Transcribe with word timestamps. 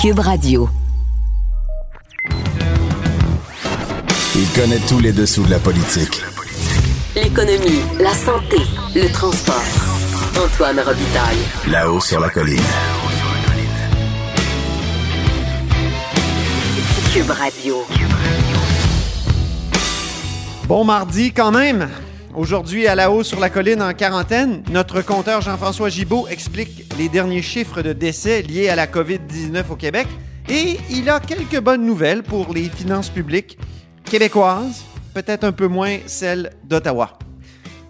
Cube 0.00 0.20
Radio. 0.20 0.66
Il 4.34 4.48
connaît 4.58 4.78
tous 4.88 4.98
les 4.98 5.12
dessous 5.12 5.42
de 5.42 5.50
la 5.50 5.58
politique. 5.58 6.22
L'économie, 7.14 7.82
la 7.98 8.14
santé, 8.14 8.56
le 8.94 9.12
transport. 9.12 9.62
Antoine 10.42 10.80
Robitaille. 10.80 11.36
Là-haut 11.68 12.00
sur 12.00 12.18
la 12.18 12.30
colline. 12.30 12.62
Cube 17.12 17.30
Radio. 17.30 17.84
Bon 20.66 20.82
mardi 20.82 21.30
quand 21.32 21.50
même. 21.50 21.90
Aujourd'hui, 22.34 22.86
à 22.86 22.94
la 22.94 23.10
haut 23.10 23.22
sur 23.22 23.38
la 23.38 23.50
colline 23.50 23.82
en 23.82 23.92
quarantaine, 23.92 24.62
notre 24.70 25.02
compteur 25.02 25.42
Jean-François 25.42 25.90
Gibault 25.90 26.26
explique 26.30 26.79
les 26.98 27.08
derniers 27.08 27.42
chiffres 27.42 27.82
de 27.82 27.92
décès 27.92 28.42
liés 28.42 28.68
à 28.68 28.76
la 28.76 28.86
COVID-19 28.86 29.64
au 29.70 29.76
Québec 29.76 30.06
et 30.48 30.78
il 30.90 31.08
a 31.08 31.20
quelques 31.20 31.60
bonnes 31.60 31.84
nouvelles 31.84 32.22
pour 32.22 32.52
les 32.52 32.68
finances 32.68 33.10
publiques 33.10 33.58
québécoises, 34.04 34.84
peut-être 35.14 35.44
un 35.44 35.52
peu 35.52 35.68
moins 35.68 35.98
celles 36.06 36.50
d'Ottawa. 36.64 37.18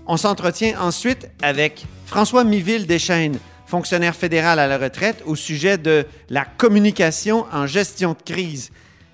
On 0.06 0.16
s'entretient 0.16 0.80
ensuite 0.80 1.30
avec 1.42 1.86
François 2.06 2.44
Miville 2.44 2.86
Deschênes, 2.86 3.38
fonctionnaire 3.66 4.14
fédéral 4.14 4.58
à 4.58 4.66
la 4.66 4.78
retraite, 4.78 5.22
au 5.24 5.36
sujet 5.36 5.78
de 5.78 6.04
la 6.28 6.44
communication 6.44 7.46
en 7.52 7.66
gestion 7.66 8.12
de 8.12 8.22
crise. 8.22 8.70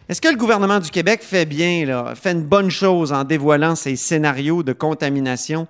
Est-ce 0.09 0.21
que 0.21 0.29
le 0.29 0.37
gouvernement 0.37 0.81
du 0.81 0.91
Québec 0.91 1.21
fait 1.23 1.47
bien, 1.47 2.15
fait 2.15 2.33
une 2.33 2.45
bonne 2.45 2.71
chose 2.71 3.13
en 3.13 3.25
dévoilant 3.25 3.75
ses 3.75 3.97
scénarios 3.97 4.63
de 4.63 4.73
contamination 4.73 5.67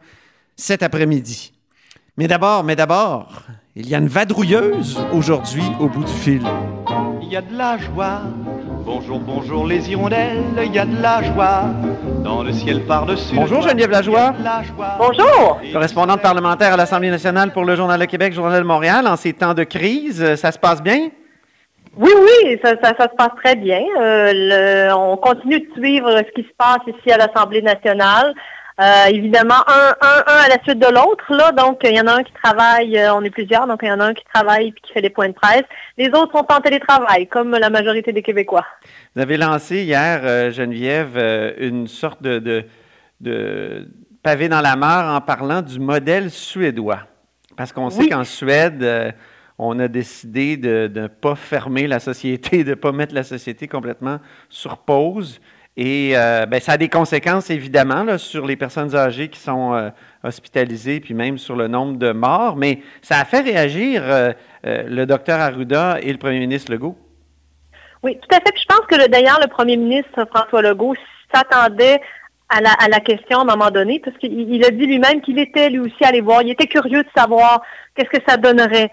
cet 0.56 0.82
après-midi? 0.82 1.52
Mais 2.16 2.28
d'abord, 2.28 2.62
mais 2.62 2.76
d'abord, 2.76 3.42
il 3.76 3.88
y 3.88 3.94
a 3.94 3.98
une 3.98 4.08
vadrouilleuse 4.08 4.98
aujourd'hui 5.12 5.62
au 5.80 5.88
bout 5.88 6.04
du 6.04 6.12
fil. 6.12 6.42
Il 7.22 7.28
y 7.28 7.36
a 7.36 7.42
de 7.42 7.56
la 7.56 7.76
joie. 7.76 8.22
Bonjour, 8.84 9.18
bonjour 9.18 9.66
les 9.66 9.90
hirondelles, 9.90 10.42
il 10.64 10.72
y 10.72 10.78
a 10.78 10.86
de 10.86 11.02
la 11.02 11.22
joie. 11.22 11.64
Dans 12.22 12.42
le 12.42 12.52
ciel 12.52 12.82
par-dessus. 12.82 13.34
Bonjour, 13.34 13.60
Geneviève 13.62 13.90
Lajoie. 13.90 14.32
la. 14.42 14.62
Bonjour. 14.98 15.60
Correspondante 15.72 16.22
parlementaire 16.22 16.72
à 16.72 16.76
l'Assemblée 16.76 17.10
nationale 17.10 17.52
pour 17.52 17.64
le 17.64 17.74
Journal 17.76 17.98
de 18.00 18.04
Québec, 18.06 18.32
Journal 18.32 18.62
de 18.62 18.66
Montréal, 18.66 19.06
en 19.06 19.16
ces 19.16 19.32
temps 19.32 19.54
de 19.54 19.64
crise, 19.64 20.22
euh, 20.22 20.36
ça 20.36 20.52
se 20.52 20.58
passe 20.58 20.82
bien? 20.82 21.08
Oui, 21.98 22.10
oui, 22.14 22.58
ça, 22.62 22.74
ça, 22.82 22.92
ça 22.96 23.04
se 23.04 23.16
passe 23.16 23.30
très 23.42 23.56
bien. 23.56 23.80
Euh, 24.00 24.30
le- 24.34 24.94
on 24.94 25.16
continue 25.16 25.60
de 25.60 25.66
suivre 25.76 26.10
ce 26.18 26.32
qui 26.40 26.46
se 26.46 26.54
passe 26.56 26.78
ici 26.86 27.10
à 27.10 27.16
l'Assemblée 27.18 27.62
nationale. 27.62 28.34
Euh, 28.78 29.06
évidemment, 29.08 29.54
un, 29.66 29.94
un, 30.02 30.22
un 30.26 30.36
à 30.44 30.48
la 30.48 30.62
suite 30.62 30.78
de 30.78 30.86
l'autre, 30.86 31.24
là. 31.34 31.50
Donc, 31.52 31.80
il 31.84 31.96
y 31.96 32.00
en 32.00 32.06
a 32.06 32.16
un 32.16 32.22
qui 32.22 32.32
travaille, 32.42 32.98
euh, 32.98 33.14
on 33.14 33.22
est 33.22 33.30
plusieurs, 33.30 33.66
donc 33.66 33.80
il 33.82 33.88
y 33.88 33.92
en 33.92 34.00
a 34.00 34.04
un 34.04 34.12
qui 34.14 34.24
travaille 34.34 34.72
puis 34.72 34.82
qui 34.82 34.92
fait 34.92 35.00
les 35.00 35.08
points 35.08 35.28
de 35.28 35.34
presse. 35.34 35.64
Les 35.96 36.08
autres 36.08 36.32
sont 36.32 36.46
en 36.52 36.60
télétravail, 36.60 37.26
comme 37.26 37.52
la 37.52 37.70
majorité 37.70 38.12
des 38.12 38.20
Québécois. 38.22 38.66
Vous 39.14 39.22
avez 39.22 39.38
lancé 39.38 39.82
hier, 39.84 40.20
euh, 40.24 40.50
Geneviève, 40.50 41.16
une 41.58 41.86
sorte 41.86 42.20
de, 42.22 42.38
de, 42.38 42.64
de 43.22 43.88
pavé 44.22 44.48
dans 44.50 44.60
la 44.60 44.76
mare 44.76 45.16
en 45.16 45.22
parlant 45.22 45.62
du 45.62 45.80
modèle 45.80 46.30
suédois. 46.30 47.00
Parce 47.56 47.72
qu'on 47.72 47.88
sait 47.88 48.02
Oui. 48.02 48.08
qu'en 48.10 48.24
Suède, 48.24 49.14
on 49.58 49.78
a 49.78 49.88
décidé 49.88 50.58
de 50.58 50.90
ne 50.94 51.06
pas 51.06 51.34
fermer 51.34 51.86
la 51.86 51.98
société, 51.98 52.62
de 52.64 52.70
ne 52.70 52.74
pas 52.74 52.92
mettre 52.92 53.14
la 53.14 53.22
société 53.22 53.68
complètement 53.68 54.18
sur 54.50 54.76
pause. 54.76 55.40
Et 55.78 56.12
euh, 56.14 56.46
ben, 56.46 56.58
ça 56.58 56.72
a 56.72 56.76
des 56.78 56.88
conséquences, 56.88 57.50
évidemment, 57.50 58.02
là, 58.02 58.16
sur 58.16 58.46
les 58.46 58.56
personnes 58.56 58.96
âgées 58.96 59.28
qui 59.28 59.38
sont 59.38 59.74
euh, 59.74 59.90
hospitalisées, 60.24 61.00
puis 61.00 61.12
même 61.12 61.36
sur 61.36 61.54
le 61.54 61.68
nombre 61.68 61.98
de 61.98 62.12
morts. 62.12 62.56
Mais 62.56 62.80
ça 63.02 63.18
a 63.18 63.26
fait 63.26 63.40
réagir 63.40 64.02
euh, 64.04 64.32
le 64.64 65.04
docteur 65.04 65.38
Arruda 65.38 65.98
et 66.00 66.10
le 66.10 66.18
premier 66.18 66.38
ministre 66.38 66.72
Legault. 66.72 66.96
Oui, 68.02 68.18
tout 68.18 68.34
à 68.34 68.36
fait. 68.36 68.52
Puis 68.52 68.62
je 68.62 68.74
pense 68.74 68.86
que 68.86 68.94
le- 68.94 69.08
d'ailleurs, 69.08 69.38
le 69.42 69.48
premier 69.48 69.76
ministre 69.76 70.26
François 70.34 70.62
Legault 70.62 70.94
s'attendait 71.34 72.00
à 72.48 72.60
la, 72.62 72.70
à 72.72 72.88
la 72.88 73.00
question 73.00 73.40
à 73.40 73.42
un 73.42 73.44
moment 73.44 73.70
donné, 73.70 74.00
parce 74.02 74.16
qu'il 74.18 74.32
il 74.32 74.64
a 74.64 74.70
dit 74.70 74.86
lui-même 74.86 75.20
qu'il 75.20 75.38
était 75.38 75.68
lui 75.68 75.80
aussi 75.80 76.04
allé 76.04 76.20
voir, 76.20 76.42
il 76.42 76.50
était 76.50 76.68
curieux 76.68 77.02
de 77.02 77.08
savoir 77.14 77.60
qu'est-ce 77.94 78.08
que 78.08 78.24
ça 78.26 78.36
donnerait 78.36 78.90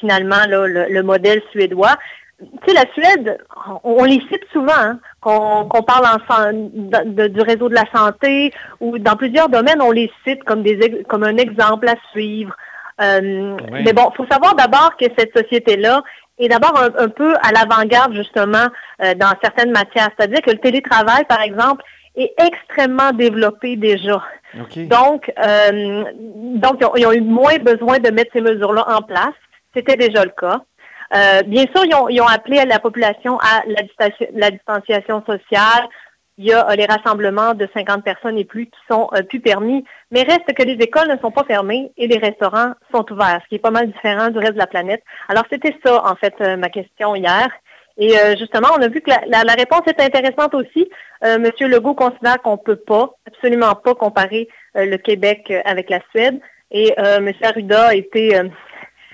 finalement 0.00 0.44
le, 0.48 0.88
le 0.88 1.02
modèle 1.04 1.40
suédois. 1.52 1.96
Tu 2.40 2.46
sais, 2.68 2.74
la 2.74 2.90
Suède, 2.92 3.38
on, 3.84 4.00
on 4.00 4.04
les 4.04 4.20
cite 4.30 4.44
souvent, 4.52 4.72
hein, 4.76 4.98
qu'on 5.20 5.82
parle 5.82 6.06
ensemble 6.06 6.70
de- 6.72 7.10
de- 7.10 7.26
du 7.28 7.40
réseau 7.42 7.68
de 7.68 7.74
la 7.74 7.84
santé 7.94 8.52
ou 8.80 8.98
dans 8.98 9.14
plusieurs 9.16 9.48
domaines, 9.48 9.82
on 9.82 9.90
les 9.90 10.10
cite 10.26 10.42
comme, 10.44 10.62
des, 10.62 10.78
ex- 10.80 11.06
comme 11.08 11.22
un 11.24 11.36
exemple 11.36 11.86
à 11.88 11.96
suivre. 12.12 12.54
Euh, 13.02 13.56
Oui. 13.72 13.82
Mais 13.84 13.92
bon, 13.92 14.10
il 14.12 14.16
faut 14.16 14.26
savoir 14.30 14.54
d'abord 14.54 14.96
que 14.98 15.06
cette 15.18 15.36
société-là 15.36 16.02
est 16.38 16.48
d'abord 16.48 16.78
un, 16.78 17.04
un 17.04 17.08
peu 17.08 17.34
à 17.42 17.52
l'avant-garde 17.52 18.14
justement 18.14 18.66
euh, 19.02 19.14
dans 19.14 19.32
certaines 19.42 19.72
matières. 19.72 20.08
C'est-à-dire 20.16 20.40
que 20.40 20.50
le 20.50 20.58
télétravail, 20.58 21.24
par 21.28 21.42
exemple, 21.42 21.82
est 22.16 22.32
extrêmement 22.38 23.12
développé 23.12 23.76
déjà. 23.76 24.22
Donc, 24.86 25.30
euh, 25.38 26.04
donc 26.56 26.78
ils, 26.80 26.86
ont, 26.86 26.96
ils 26.96 27.06
ont 27.06 27.12
eu 27.12 27.20
moins 27.20 27.56
besoin 27.58 27.98
de 27.98 28.10
mettre 28.10 28.32
ces 28.32 28.40
mesures-là 28.40 28.84
en 28.88 29.02
place. 29.02 29.34
C'était 29.76 29.96
déjà 29.96 30.24
le 30.24 30.32
cas. 30.36 30.60
Euh, 31.14 31.42
bien 31.42 31.64
sûr, 31.74 31.84
ils 31.84 31.94
ont, 31.94 32.08
ils 32.08 32.20
ont 32.20 32.26
appelé 32.26 32.64
la 32.64 32.78
population 32.78 33.38
à 33.40 33.62
la, 33.66 33.82
distanci- 33.82 34.28
la 34.32 34.50
distanciation 34.50 35.22
sociale. 35.26 35.88
Il 36.38 36.46
y 36.46 36.52
a 36.52 36.70
euh, 36.70 36.74
les 36.76 36.86
rassemblements 36.86 37.54
de 37.54 37.68
50 37.74 38.02
personnes 38.04 38.38
et 38.38 38.44
plus 38.44 38.66
qui 38.66 38.78
sont 38.90 39.08
euh, 39.14 39.22
plus 39.22 39.40
permis. 39.40 39.84
Mais 40.10 40.22
reste 40.22 40.52
que 40.54 40.62
les 40.62 40.74
écoles 40.74 41.08
ne 41.08 41.18
sont 41.18 41.30
pas 41.32 41.44
fermées 41.44 41.92
et 41.96 42.06
les 42.06 42.18
restaurants 42.18 42.72
sont 42.94 43.04
ouverts, 43.12 43.40
ce 43.42 43.48
qui 43.48 43.56
est 43.56 43.58
pas 43.58 43.70
mal 43.72 43.90
différent 43.90 44.28
du 44.30 44.38
reste 44.38 44.54
de 44.54 44.58
la 44.58 44.66
planète. 44.66 45.02
Alors, 45.28 45.44
c'était 45.50 45.76
ça, 45.84 46.02
en 46.06 46.14
fait, 46.14 46.38
ma 46.56 46.68
question 46.68 47.14
hier. 47.14 47.48
Et 47.98 48.14
justement, 48.38 48.68
on 48.78 48.80
a 48.82 48.88
vu 48.88 49.02
que 49.02 49.10
la, 49.10 49.42
la- 49.44 49.52
réponse 49.54 49.82
est 49.86 50.00
intéressante 50.00 50.54
aussi. 50.54 50.88
Monsieur 51.22 51.68
Legault 51.68 51.94
considère 51.94 52.40
qu'on 52.40 52.56
peut 52.56 52.76
pas, 52.76 53.10
absolument 53.26 53.74
pas 53.74 53.94
comparer 53.94 54.48
le 54.74 54.96
Québec 54.96 55.52
avec 55.66 55.90
la 55.90 55.98
Suède. 56.10 56.40
Et 56.70 56.94
euh, 56.98 57.18
M. 57.18 57.32
Arruda 57.42 57.88
a 57.88 57.94
été 57.94 58.36
euh, 58.38 58.44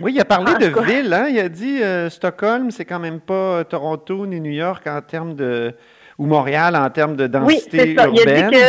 Oui, 0.00 0.12
il 0.14 0.20
a 0.20 0.24
parlé 0.24 0.52
En 0.54 0.58
de 0.58 0.68
cas. 0.68 0.82
ville, 0.82 1.12
hein? 1.14 1.26
Il 1.30 1.38
a 1.38 1.48
dit 1.48 1.82
euh, 1.82 2.10
Stockholm, 2.10 2.70
c'est 2.70 2.84
quand 2.84 2.98
même 2.98 3.20
pas 3.20 3.32
euh, 3.60 3.64
Toronto 3.64 4.26
ni 4.26 4.40
New 4.40 4.52
York 4.52 4.86
en 4.86 5.00
termes 5.00 5.34
de. 5.34 5.74
ou 6.18 6.26
Montréal 6.26 6.76
en 6.76 6.88
termes 6.90 7.16
de 7.16 7.24
Oui, 7.24 7.30
densité 7.30 7.78
c'est 7.78 7.94
ça. 8.02 8.08
Il 8.12 8.28
a 8.28 8.42
dit 8.50 8.56
que 8.56 8.62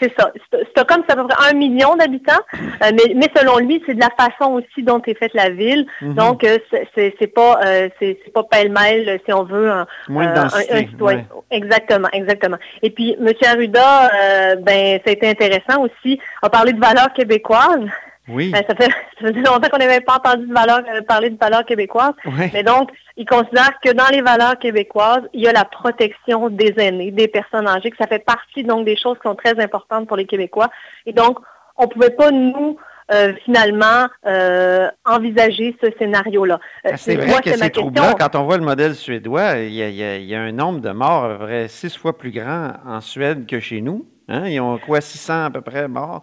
c'est 0.00 0.12
ça. 0.18 0.30
Sto- 0.46 0.64
Stockholm, 0.70 1.02
c'est 1.06 1.12
à 1.12 1.16
peu 1.22 1.26
près 1.28 1.50
un 1.50 1.54
million 1.54 1.94
d'habitants, 1.96 2.40
euh, 2.54 2.90
mais, 2.92 3.14
mais 3.14 3.28
selon 3.36 3.58
lui, 3.58 3.82
c'est 3.86 3.94
de 3.94 4.00
la 4.00 4.10
façon 4.18 4.52
aussi 4.52 4.82
dont 4.82 5.00
est 5.06 5.18
faite 5.18 5.32
la 5.34 5.48
ville. 5.50 5.86
Mhm. 6.02 6.14
Donc, 6.14 6.46
c'est- 6.94 7.14
c'est 7.18 7.26
pas 7.26 7.58
euh, 7.64 7.88
c'est 7.98 8.18
pas 8.34 8.42
pêle-mêle, 8.44 9.18
si 9.26 9.32
on 9.32 9.44
veut, 9.44 9.70
un, 9.70 9.86
Moins 10.08 10.26
de 10.30 10.34
densité, 10.34 10.72
un- 10.74 10.76
un 10.76 10.86
citoyen. 10.88 11.18
ouais. 11.34 11.42
Exactement, 11.56 12.08
exactement. 12.12 12.56
Et 12.82 12.90
puis, 12.90 13.16
M. 13.18 13.28
Arruda, 13.46 14.10
euh, 14.14 14.56
ben, 14.56 15.00
ça 15.04 15.10
a 15.10 15.12
été 15.12 15.26
intéressant 15.28 15.82
aussi, 15.84 16.20
a 16.42 16.50
parlé 16.50 16.72
de 16.74 16.80
valeurs 16.80 17.12
québécoises. 17.14 17.88
Oui. 18.28 18.52
Euh, 18.54 18.60
ça, 18.68 18.74
fait, 18.74 18.90
ça 19.20 19.28
faisait 19.28 19.42
longtemps 19.42 19.68
qu'on 19.70 19.78
n'avait 19.78 20.00
pas 20.00 20.16
entendu 20.16 20.46
de 20.46 20.52
valeurs, 20.52 20.82
euh, 20.88 21.02
parler 21.02 21.30
de 21.30 21.38
valeurs 21.38 21.64
québécoises. 21.64 22.14
Ouais. 22.24 22.50
Mais 22.52 22.62
donc, 22.62 22.90
il 23.16 23.26
considère 23.26 23.78
que 23.82 23.92
dans 23.92 24.08
les 24.12 24.20
valeurs 24.20 24.58
québécoises, 24.58 25.22
il 25.32 25.42
y 25.42 25.48
a 25.48 25.52
la 25.52 25.64
protection 25.64 26.48
des 26.50 26.74
aînés, 26.78 27.10
des 27.10 27.28
personnes 27.28 27.66
âgées, 27.66 27.90
que 27.90 27.96
ça 27.96 28.06
fait 28.06 28.24
partie 28.24 28.64
donc 28.64 28.84
des 28.84 28.96
choses 28.96 29.16
qui 29.16 29.28
sont 29.28 29.34
très 29.34 29.58
importantes 29.60 30.06
pour 30.06 30.16
les 30.16 30.26
Québécois. 30.26 30.70
Et 31.06 31.12
donc, 31.12 31.38
on 31.76 31.84
ne 31.84 31.88
pouvait 31.88 32.10
pas, 32.10 32.30
nous, 32.30 32.78
euh, 33.12 33.32
finalement, 33.44 34.08
euh, 34.26 34.90
envisager 35.04 35.76
ce 35.80 35.90
scénario-là. 35.96 36.58
Ah, 36.84 36.96
c'est 36.96 37.16
moi, 37.16 37.26
vrai 37.26 37.42
que 37.42 37.56
c'est 37.56 37.70
troublant. 37.70 38.14
Quand 38.18 38.34
on 38.34 38.44
voit 38.44 38.56
le 38.56 38.64
modèle 38.64 38.96
suédois, 38.96 39.58
il 39.58 39.72
y 39.72 39.82
a, 39.82 39.88
y 39.88 40.24
y 40.24 40.34
un 40.34 40.50
nombre 40.50 40.80
de 40.80 40.90
morts 40.90 41.38
près 41.38 41.68
six 41.68 41.96
fois 41.96 42.18
plus 42.18 42.32
grand 42.32 42.72
en 42.84 43.00
Suède 43.00 43.46
que 43.46 43.60
chez 43.60 43.80
nous. 43.80 44.06
Hein? 44.28 44.48
Ils 44.48 44.60
ont 44.60 44.78
quoi, 44.78 45.00
600 45.00 45.44
à 45.44 45.50
peu 45.50 45.60
près 45.60 45.86
morts, 45.86 46.22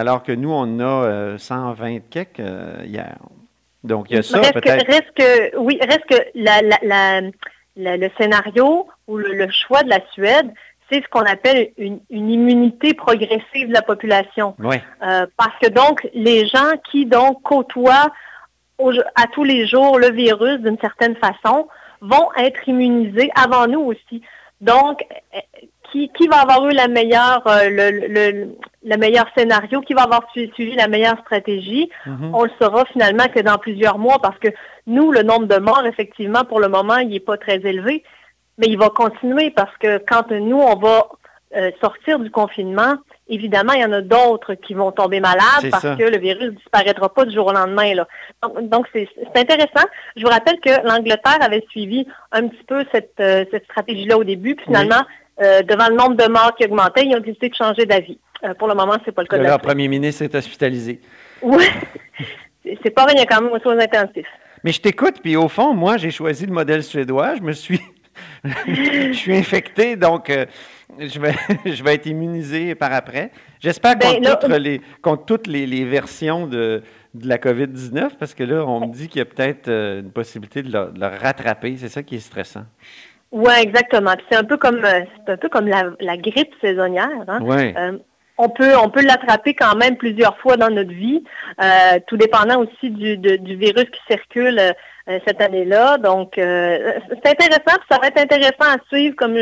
alors 0.00 0.22
que 0.22 0.32
nous, 0.32 0.50
on 0.52 0.78
a 0.80 0.84
euh, 0.84 1.38
120 1.38 2.00
quelques 2.10 2.40
euh, 2.40 2.82
hier. 2.84 3.16
Donc, 3.84 4.06
il 4.10 4.16
y 4.16 4.18
a 4.18 4.22
ça 4.22 4.38
reste, 4.38 4.52
que, 4.54 4.58
peut-être. 4.60 4.86
reste 4.86 5.12
que, 5.16 5.56
oui, 5.58 5.78
reste 5.82 6.04
que 6.08 6.14
la, 6.34 6.62
la, 6.62 6.78
la- 6.82 7.30
la- 7.76 7.96
le 7.96 8.08
scénario 8.18 8.86
ou 9.08 9.16
le, 9.16 9.34
le 9.34 9.50
choix 9.50 9.82
de 9.82 9.88
la 9.90 9.98
Suède, 10.12 10.52
c'est 10.90 11.02
ce 11.02 11.08
qu'on 11.08 11.20
appelle 11.24 11.70
une, 11.78 12.00
une 12.10 12.30
immunité 12.30 12.94
progressive 12.94 13.68
de 13.68 13.72
la 13.72 13.82
population. 13.82 14.54
Oui. 14.58 14.76
Euh, 15.02 15.26
parce 15.36 15.56
que 15.60 15.68
donc, 15.68 16.06
les 16.14 16.46
gens 16.46 16.72
qui 16.90 17.06
donc 17.06 17.42
côtoient 17.42 18.12
au- 18.78 18.92
à 19.16 19.26
tous 19.32 19.44
les 19.44 19.66
jours 19.66 19.98
le 19.98 20.10
virus 20.10 20.60
d'une 20.60 20.78
certaine 20.78 21.16
façon 21.16 21.66
vont 22.02 22.28
être 22.36 22.68
immunisés 22.68 23.30
avant 23.34 23.66
nous 23.66 23.80
aussi. 23.80 24.22
Donc, 24.60 25.04
euh, 25.34 25.38
qui, 25.92 26.08
qui 26.16 26.26
va 26.26 26.38
avoir 26.38 26.66
eu 26.68 26.72
la 26.72 26.88
meilleure, 26.88 27.42
euh, 27.46 27.68
le, 27.68 27.90
le, 28.08 28.48
le 28.84 28.96
meilleur 28.96 29.26
scénario, 29.36 29.80
qui 29.82 29.92
va 29.94 30.02
avoir 30.04 30.22
su- 30.32 30.50
suivi 30.54 30.74
la 30.74 30.88
meilleure 30.88 31.18
stratégie, 31.20 31.90
Mhm. 32.06 32.34
on 32.34 32.44
le 32.44 32.50
saura 32.60 32.84
finalement 32.86 33.26
que 33.34 33.40
dans 33.40 33.58
plusieurs 33.58 33.98
mois, 33.98 34.18
parce 34.22 34.38
que 34.38 34.48
nous, 34.86 35.12
le 35.12 35.22
nombre 35.22 35.46
de 35.46 35.58
morts, 35.58 35.84
effectivement, 35.86 36.44
pour 36.44 36.58
le 36.60 36.68
moment, 36.68 36.96
il 36.96 37.08
n'est 37.10 37.20
pas 37.20 37.36
très 37.36 37.60
élevé, 37.64 38.02
mais 38.58 38.66
il 38.68 38.78
va 38.78 38.88
continuer 38.88 39.50
parce 39.50 39.76
que 39.78 39.98
quand 39.98 40.30
nous, 40.30 40.58
on 40.58 40.76
va 40.76 41.08
euh, 41.54 41.70
sortir 41.82 42.18
du 42.18 42.30
confinement, 42.30 42.94
évidemment, 43.28 43.74
il 43.74 43.82
y 43.82 43.84
en 43.84 43.92
a 43.92 44.00
d'autres 44.00 44.54
qui 44.54 44.72
vont 44.72 44.90
tomber 44.90 45.20
malades 45.20 45.68
parce 45.70 45.82
ça. 45.82 45.96
que 45.96 46.02
le 46.04 46.16
virus 46.18 46.44
ne 46.44 46.50
disparaîtra 46.50 47.12
pas 47.12 47.26
du 47.26 47.34
jour 47.34 47.46
au 47.48 47.52
lendemain. 47.52 47.94
Là. 47.94 48.06
Donc, 48.62 48.86
c'est 48.94 49.06
intéressant. 49.36 49.86
Je 50.16 50.22
vous 50.24 50.30
rappelle 50.30 50.58
que 50.60 50.70
l'Angleterre 50.88 51.38
avait 51.42 51.64
suivi 51.70 52.06
un 52.32 52.48
petit 52.48 52.64
peu 52.66 52.84
cette, 52.92 53.12
euh, 53.20 53.44
cette 53.50 53.64
stratégie-là 53.64 54.16
au 54.16 54.24
début, 54.24 54.54
puis 54.54 54.64
finalement, 54.66 55.02
euh, 55.40 55.62
devant 55.62 55.88
le 55.88 55.94
nombre 55.96 56.16
de 56.16 56.28
morts 56.30 56.54
qui 56.56 56.64
augmentait, 56.64 57.04
ils 57.06 57.14
ont 57.16 57.20
décidé 57.20 57.48
de 57.48 57.54
changer 57.54 57.86
d'avis. 57.86 58.18
Euh, 58.44 58.54
pour 58.54 58.68
le 58.68 58.74
moment, 58.74 58.96
c'est 59.04 59.12
pas 59.12 59.22
le 59.22 59.28
cas 59.28 59.36
Leur 59.38 59.60
premier 59.60 59.88
ministre 59.88 60.22
est 60.22 60.34
hospitalisé. 60.34 61.00
Oui. 61.40 61.64
C'est- 62.82 62.90
pas 62.90 63.04
rien 63.06 63.24
quand 63.28 63.40
même 63.42 63.52
aux 63.52 63.58
soins 63.58 63.78
intensifs. 63.78 64.26
Mais 64.64 64.70
je 64.72 64.80
t'écoute, 64.80 65.16
puis 65.22 65.34
au 65.36 65.48
fond, 65.48 65.74
moi, 65.74 65.96
j'ai 65.96 66.10
choisi 66.12 66.46
le 66.46 66.52
modèle 66.52 66.82
suédois. 66.84 67.34
Je 67.36 67.42
me 67.42 67.52
suis. 67.52 67.80
je 68.66 69.12
suis 69.12 69.34
infecté, 69.36 69.96
donc 69.96 70.28
euh, 70.30 70.44
je, 70.98 71.18
vais, 71.18 71.34
je 71.64 71.82
vais 71.82 71.94
être 71.94 72.06
immunisé 72.06 72.74
par 72.74 72.92
après. 72.92 73.30
J'espère 73.60 73.96
Ben, 73.96 74.22
contre, 74.22 74.48
là- 74.48 74.58
les, 74.58 74.80
contre 75.00 75.24
toutes 75.24 75.46
les, 75.46 75.66
les 75.66 75.84
versions 75.84 76.46
de, 76.46 76.82
de 77.14 77.28
la 77.28 77.38
COVID-19, 77.38 78.10
parce 78.18 78.34
que 78.34 78.44
là, 78.44 78.64
on 78.66 78.86
me 78.88 78.92
dit 78.92 79.08
qu'il 79.08 79.18
y 79.18 79.22
a 79.22 79.24
peut-être 79.24 79.68
une 79.68 80.10
possibilité 80.12 80.62
de 80.62 80.70
le, 80.72 80.92
de 80.92 81.00
le 81.00 81.06
rattraper. 81.06 81.76
C'est 81.78 81.88
ça 81.88 82.02
qui 82.02 82.16
est 82.16 82.20
stressant. 82.20 82.64
Oui, 83.32 83.52
exactement. 83.60 84.12
Puis 84.16 84.26
c'est 84.30 84.38
un 84.38 84.44
peu 84.44 84.56
comme 84.58 84.84
euh, 84.84 85.00
c'est 85.26 85.32
un 85.32 85.36
peu 85.36 85.48
comme 85.48 85.66
la, 85.66 85.84
la 86.00 86.16
grippe 86.16 86.54
saisonnière. 86.60 87.08
Hein? 87.28 87.38
Euh, 87.76 87.98
on 88.38 88.48
peut 88.48 88.76
on 88.76 88.88
peut 88.90 89.02
l'attraper 89.02 89.54
quand 89.54 89.74
même 89.76 89.96
plusieurs 89.96 90.36
fois 90.38 90.56
dans 90.56 90.68
notre 90.70 90.92
vie, 90.92 91.24
euh, 91.62 91.98
tout 92.06 92.16
dépendant 92.16 92.60
aussi 92.62 92.90
du, 92.90 93.16
de- 93.16 93.36
du 93.36 93.56
virus 93.56 93.86
qui 93.90 94.00
circule 94.08 94.58
euh, 94.58 95.18
cette 95.26 95.40
année-là. 95.40 95.98
Donc 95.98 96.32
c'est 96.36 97.26
intéressant, 97.26 97.78
puis 97.78 97.86
ça 97.90 97.98
va 98.00 98.08
être 98.08 98.20
intéressant 98.20 98.70
à 98.74 98.76
suivre 98.88 99.16
comme 99.16 99.36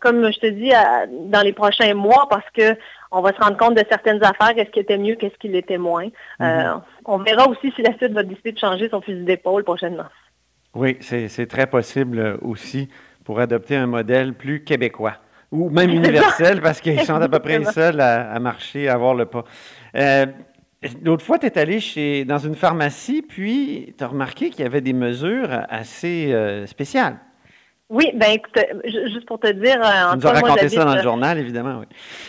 comme 0.00 0.32
je 0.32 0.38
te 0.38 0.46
dis 0.46 0.72
à- 0.72 1.06
dans 1.08 1.42
les 1.42 1.52
prochains 1.52 1.94
mois 1.94 2.26
parce 2.30 2.48
que 2.54 2.76
on 3.10 3.20
va 3.22 3.32
se 3.32 3.40
rendre 3.40 3.56
compte 3.56 3.74
de 3.74 3.84
certaines 3.88 4.22
affaires, 4.22 4.54
qu'est-ce 4.54 4.70
qui 4.70 4.80
était 4.80 4.98
mieux, 4.98 5.14
qu'est-ce 5.14 5.38
qui 5.38 5.48
l'était 5.48 5.78
moins. 5.78 6.08
Euh, 6.42 6.74
on 7.06 7.18
verra 7.18 7.48
aussi 7.48 7.72
si 7.74 7.82
la 7.82 7.96
suite 7.96 8.12
va 8.12 8.22
décider 8.22 8.52
de 8.52 8.58
changer 8.58 8.88
son 8.90 9.00
fusil 9.00 9.24
d'épaule 9.24 9.64
prochainement. 9.64 10.04
Oui, 10.74 10.96
c'est 11.00 11.28
c'est 11.28 11.46
très 11.46 11.66
possible 11.66 12.38
aussi 12.42 12.88
pour 13.28 13.40
adopter 13.40 13.76
un 13.76 13.86
modèle 13.86 14.32
plus 14.32 14.64
québécois 14.64 15.18
ou 15.52 15.68
même 15.68 15.90
universel 16.02 16.62
parce 16.62 16.80
qu'ils 16.80 17.02
sont 17.02 17.16
à 17.16 17.28
peu 17.28 17.40
près 17.40 17.58
les 17.58 17.66
seuls 17.66 18.00
à, 18.00 18.32
à 18.32 18.38
marcher, 18.38 18.88
à 18.88 18.94
avoir 18.94 19.14
le 19.14 19.26
pas. 19.26 19.44
Euh, 19.96 20.24
L'autre 21.02 21.26
fois, 21.26 21.38
tu 21.38 21.44
es 21.44 21.58
allé 21.58 21.78
chez, 21.78 22.24
dans 22.24 22.38
une 22.38 22.54
pharmacie, 22.54 23.20
puis 23.20 23.94
tu 23.98 24.02
as 24.02 24.06
remarqué 24.06 24.48
qu'il 24.48 24.60
y 24.60 24.66
avait 24.66 24.80
des 24.80 24.94
mesures 24.94 25.50
assez 25.68 26.32
euh, 26.32 26.64
spéciales. 26.66 27.18
Oui, 27.90 28.10
ben 28.14 28.32
écoute, 28.32 28.52
euh, 28.58 28.80
ju- 28.84 29.08
juste 29.14 29.24
pour 29.26 29.40
te 29.40 29.46
dire, 29.50 29.80
euh, 29.82 30.12
Tu 30.12 30.18
nous 30.18 30.26
as 30.26 30.32
raconté 30.32 30.68
ça 30.68 30.84
dans 30.84 30.92
le 30.92 30.98
euh, 30.98 31.02
journal, 31.02 31.38
évidemment. 31.38 31.80
Oui. 31.80 31.86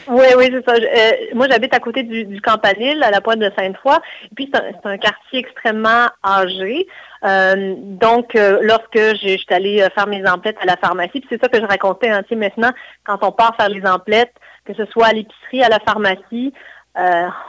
Oui, 0.08 0.26
oui, 0.38 0.50
c'est 0.54 0.66
ça. 0.66 0.80
Je- 0.80 0.86
euh, 0.86 1.36
moi, 1.36 1.48
j'habite 1.52 1.74
à 1.76 1.80
côté 1.80 2.04
du, 2.04 2.24
du 2.24 2.40
Campanile, 2.40 3.04
à 3.04 3.12
la 3.12 3.20
pointe 3.20 3.40
de 3.40 3.52
Sainte-Foy. 3.58 3.98
Et 4.32 4.36
puis, 4.36 4.50
c'est 4.54 4.62
un, 4.86 4.98
quartier 4.98 5.40
extrêmement 5.40 6.08
âgé. 6.26 6.88
Euh, 7.26 7.74
donc, 7.78 8.36
euh, 8.36 8.60
lorsque 8.62 8.96
j'ai- 9.22 9.38
j'étais 9.38 9.56
allée 9.56 9.86
faire 9.94 10.08
mes 10.08 10.26
emplettes 10.30 10.56
à 10.62 10.66
la 10.66 10.78
pharmacie, 10.78 11.20
puis 11.20 11.28
c'est 11.30 11.42
ça 11.42 11.50
que 11.50 11.60
je 11.60 11.66
racontais, 11.66 12.10
hein, 12.10 12.24
tu 12.24 12.30
sais, 12.30 12.36
maintenant, 12.36 12.72
quand 13.04 13.18
on 13.24 13.34
part 13.34 13.54
faire 13.58 13.68
les 13.68 13.86
emplettes, 13.86 14.34
que 14.64 14.74
ce 14.74 14.86
soit 14.86 15.08
à 15.08 15.12
l'épicerie, 15.14 15.62
à 15.62 15.68
la 15.68 15.80
pharmacie, 15.80 16.54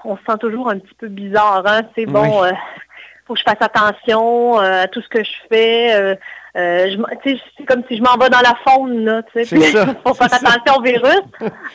on 0.04 0.16
se 0.16 0.22
sent 0.28 0.38
toujours 0.40 0.68
un 0.68 0.78
petit 0.80 0.94
peu 0.98 1.06
bizarre. 1.08 1.62
Hein? 1.64 1.82
C'est 1.96 2.06
bon, 2.06 2.42
Oui. 2.42 2.48
faut 3.26 3.34
que 3.34 3.38
je 3.40 3.44
fasse 3.44 3.60
attention 3.60 4.60
euh, 4.60 4.82
à 4.82 4.88
tout 4.88 5.00
ce 5.00 5.08
que 5.08 5.22
je 5.22 5.30
fais. 5.48 5.94
euh, 5.94 6.14
euh, 6.56 6.96
c'est 7.24 7.64
comme 7.66 7.82
si 7.88 7.96
je 7.96 8.02
m'en 8.02 8.16
vais 8.16 8.28
dans 8.30 8.40
la 8.40 8.56
faune, 8.66 9.04
là, 9.04 9.22
tu 9.32 9.44
sais. 9.44 9.56
Faut 10.06 10.14
faire 10.14 10.32
attention 10.34 10.74
au 10.78 10.82
virus. 10.82 11.20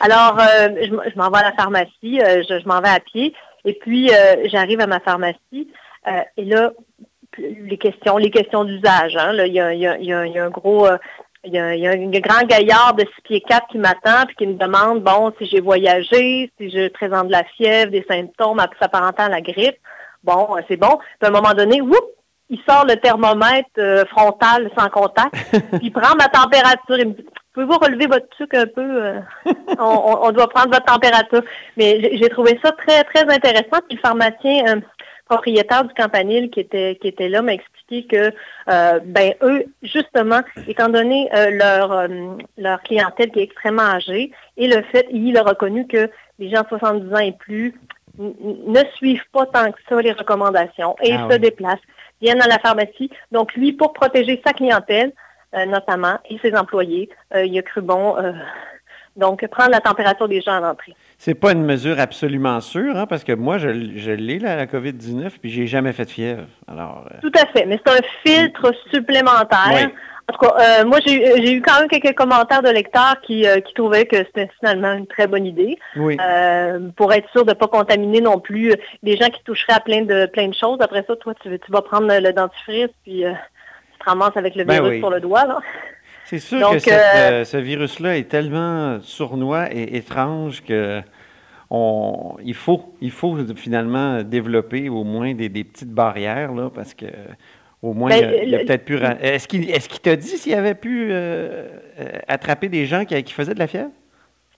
Alors, 0.00 0.38
euh, 0.38 0.68
je, 0.82 1.16
m'en 1.18 1.30
vais 1.30 1.38
à 1.38 1.42
la 1.44 1.52
pharmacie, 1.52 2.20
euh, 2.20 2.42
je, 2.48 2.58
je 2.60 2.68
m'en 2.68 2.80
vais 2.80 2.88
à 2.90 3.00
pied, 3.00 3.34
et 3.64 3.74
puis 3.74 4.10
j'arrive 4.46 4.80
à 4.80 4.86
ma 4.86 5.00
pharmacie, 5.00 5.68
et 6.36 6.44
là, 6.44 6.72
les 7.38 7.78
questions, 7.78 8.16
les 8.16 8.30
questions 8.30 8.64
d'usage. 8.64 9.16
Hein, 9.16 9.32
là, 9.32 9.46
il 9.46 9.52
y 9.54 9.60
a, 9.60 9.72
il 9.74 9.80
y 9.80 9.86
a- 9.86 9.98
il 9.98 10.04
y 10.06 10.12
a- 10.12 10.24
il 10.26 10.32
y 10.32 10.38
a 10.38 10.44
un 10.44 10.50
gros, 10.50 10.86
il 11.44 11.52
y 11.52 11.58
a, 11.58 11.90
un 11.90 12.06
grand 12.20 12.46
gaillard 12.46 12.94
de 12.94 13.02
6 13.02 13.22
pieds 13.24 13.40
4 13.42 13.66
qui 13.68 13.78
m'attend 13.78 14.24
puis 14.26 14.36
qui 14.36 14.46
me 14.46 14.54
demande, 14.54 15.02
bon, 15.02 15.32
si 15.38 15.46
j'ai 15.46 15.60
voyagé, 15.60 16.50
si 16.58 16.70
je 16.70 16.88
présente 16.88 17.26
de 17.28 17.32
la 17.32 17.44
fièvre, 17.44 17.90
des 17.90 18.04
symptômes 18.08 18.60
s'apparentant 18.80 19.24
à 19.24 19.28
la 19.28 19.40
grippe. 19.40 19.76
Bon, 20.24 20.48
c'est 20.68 20.76
bon. 20.76 20.96
Puis 20.98 21.06
à 21.22 21.28
un 21.28 21.30
moment 21.30 21.52
donné, 21.54 21.80
whoop, 21.80 22.04
il 22.48 22.60
sort 22.68 22.84
le 22.86 22.96
thermomètre 22.96 23.68
euh, 23.78 24.04
frontal 24.06 24.70
sans 24.78 24.88
contact, 24.88 25.34
puis 25.52 25.80
il 25.82 25.92
prend 25.92 26.14
ma 26.16 26.28
température. 26.28 26.98
Il 26.98 27.08
me 27.08 27.12
dit, 27.14 27.26
pouvez-vous 27.52 27.78
relever 27.78 28.06
votre 28.06 28.28
truc 28.30 28.54
un 28.54 28.66
peu? 28.66 29.04
euh, 29.04 29.20
on, 29.78 30.30
doit 30.32 30.48
prendre 30.48 30.68
votre 30.70 30.84
température. 30.84 31.42
Mais 31.76 32.16
j'ai 32.16 32.28
trouvé 32.28 32.58
ça 32.62 32.72
très, 32.72 33.02
très 33.04 33.22
intéressant. 33.22 33.80
Puis 33.88 33.96
le 33.96 34.00
pharmacien 34.00 34.76
euh, 34.76 34.80
propriétaire 35.28 35.84
du 35.84 35.94
campanile 35.94 36.50
qui 36.50 36.60
était, 36.60 36.96
qui 37.00 37.08
était 37.08 37.28
là 37.28 37.42
m'a 37.42 37.54
expliqué 37.54 38.06
que 38.06 38.32
euh, 38.70 39.00
ben 39.04 39.34
eux, 39.42 39.64
justement, 39.82 40.40
étant 40.68 40.88
donné 40.88 41.28
euh, 41.34 41.50
leur, 41.50 41.92
euh, 41.92 42.08
leur 42.56 42.80
clientèle 42.82 43.30
qui 43.30 43.40
est 43.40 43.44
extrêmement 43.44 43.82
âgée, 43.82 44.30
et 44.56 44.68
le 44.68 44.82
fait, 44.82 45.06
il 45.10 45.36
a 45.36 45.42
reconnu 45.42 45.86
que 45.86 46.10
les 46.38 46.50
gens 46.50 46.62
de 46.62 46.68
70 46.68 47.14
ans 47.14 47.18
et 47.18 47.32
plus 47.32 47.74
ne 48.18 48.80
suivent 48.94 49.28
pas 49.32 49.46
tant 49.46 49.70
que 49.72 49.78
ça 49.88 50.00
les 50.00 50.12
recommandations 50.12 50.96
et 51.02 51.12
Ah 51.12 51.26
se 51.28 51.34
oui. 51.34 51.40
déplacent, 51.40 51.80
viennent 52.20 52.42
à 52.42 52.48
la 52.48 52.58
pharmacie. 52.58 53.10
Donc 53.32 53.54
lui, 53.54 53.72
pour 53.72 53.92
protéger 53.92 54.40
sa 54.44 54.52
clientèle, 54.52 55.12
euh, 55.54 55.66
notamment, 55.66 56.18
et 56.28 56.38
ses 56.38 56.54
employés, 56.54 57.08
euh, 57.34 57.44
il 57.44 57.58
a 57.58 57.62
cru 57.62 57.80
bon 57.80 58.16
euh, 58.18 58.32
donc 59.16 59.46
prendre 59.48 59.70
la 59.70 59.80
température 59.80 60.28
des 60.28 60.40
gens 60.42 60.56
à 60.56 60.60
l'entrée. 60.60 60.94
C'est 61.18 61.34
pas 61.34 61.52
une 61.52 61.64
mesure 61.64 61.98
absolument 61.98 62.60
sûre, 62.60 62.96
hein, 62.96 63.06
parce 63.06 63.24
que 63.24 63.32
moi, 63.32 63.56
je, 63.56 63.68
je 63.96 64.10
l'ai, 64.10 64.38
là, 64.38 64.56
la 64.56 64.66
COVID-19, 64.66 65.30
puis 65.40 65.50
j'ai 65.50 65.66
jamais 65.66 65.92
fait 65.92 66.04
de 66.04 66.10
fièvre. 66.10 66.44
Alors, 66.68 67.08
Tout 67.22 67.32
à 67.34 67.46
fait, 67.46 67.64
mais 67.64 67.80
c'est 67.84 67.92
un 67.92 68.02
filtre 68.22 68.72
supplémentaire. 68.92 69.70
Oui. 69.72 69.94
En 70.28 70.32
tout 70.32 70.38
cas, 70.44 70.80
euh, 70.80 70.84
moi, 70.84 70.98
j'ai 71.06 71.52
eu- 71.54 71.62
quand 71.62 71.78
même 71.78 71.88
quelques 71.88 72.16
commentaires 72.16 72.62
de 72.62 72.68
lecteurs 72.70 73.20
qui, 73.22 73.46
euh, 73.46 73.60
qui 73.60 73.72
trouvaient 73.74 74.06
que 74.06 74.16
c'était 74.16 74.50
finalement 74.58 74.92
une 74.94 75.06
très 75.06 75.28
bonne 75.28 75.46
idée. 75.46 75.78
oui. 75.96 76.16
Euh, 76.20 76.88
pour 76.96 77.12
être 77.12 77.28
sûr 77.30 77.44
de 77.44 77.50
ne 77.50 77.54
pas 77.54 77.68
contaminer 77.68 78.20
non 78.20 78.40
plus 78.40 78.72
des 79.04 79.16
gens 79.16 79.28
qui 79.28 79.42
toucheraient 79.44 79.74
à 79.74 79.80
plein 79.80 80.02
de 80.02 80.26
plein 80.26 80.48
de 80.48 80.54
choses. 80.54 80.78
Après 80.80 81.04
ça, 81.06 81.14
toi, 81.16 81.32
tu, 81.40 81.48
tu 81.58 81.70
vas 81.72 81.82
prendre 81.82 82.08
le 82.12 82.32
dentifrice 82.32 82.88
puis 83.04 83.22
tu 83.22 83.98
te 84.00 84.04
ramasses 84.04 84.36
avec 84.36 84.56
le 84.56 84.64
Ben 84.64 84.74
virus 84.74 84.90
oui. 84.94 84.98
sur 84.98 85.10
le 85.10 85.20
doigt. 85.20 85.46
Là. 85.46 85.58
C'est 86.24 86.40
sûr 86.40 86.58
Donc, 86.60 86.74
que 86.74 86.80
cette, 86.80 87.46
ce 87.46 87.56
virus-là 87.56 88.16
est 88.16 88.28
tellement 88.28 88.98
sournois 89.02 89.72
et 89.72 89.96
étrange 89.96 90.64
que 90.64 91.00
on, 91.70 92.36
il, 92.44 92.54
faut, 92.54 92.94
il 93.00 93.10
faut 93.12 93.36
finalement 93.54 94.22
développer 94.24 94.88
au 94.88 95.04
moins 95.04 95.34
des, 95.34 95.48
des 95.48 95.62
petites 95.64 95.92
barrières, 95.92 96.52
là, 96.52 96.68
parce 96.74 96.94
que 96.94 97.06
au 97.86 97.92
moins, 97.94 98.08
Ben, 98.10 98.34
il 98.44 98.54
a, 98.54 98.58
peut-être 98.58 98.84
pu... 98.84 98.98
Est-ce 99.20 99.46
qu'il 99.48 99.70
est 99.70 100.02
t'a 100.02 100.16
dit 100.16 100.36
s'il 100.38 100.54
avait 100.54 100.74
pu 100.74 101.08
euh, 101.10 101.68
euh, 102.00 102.08
attraper 102.28 102.68
des 102.68 102.86
gens 102.86 103.04
qui, 103.04 103.22
qui 103.22 103.32
faisaient 103.32 103.54
de 103.54 103.58
la 103.58 103.66
fièvre? 103.66 103.90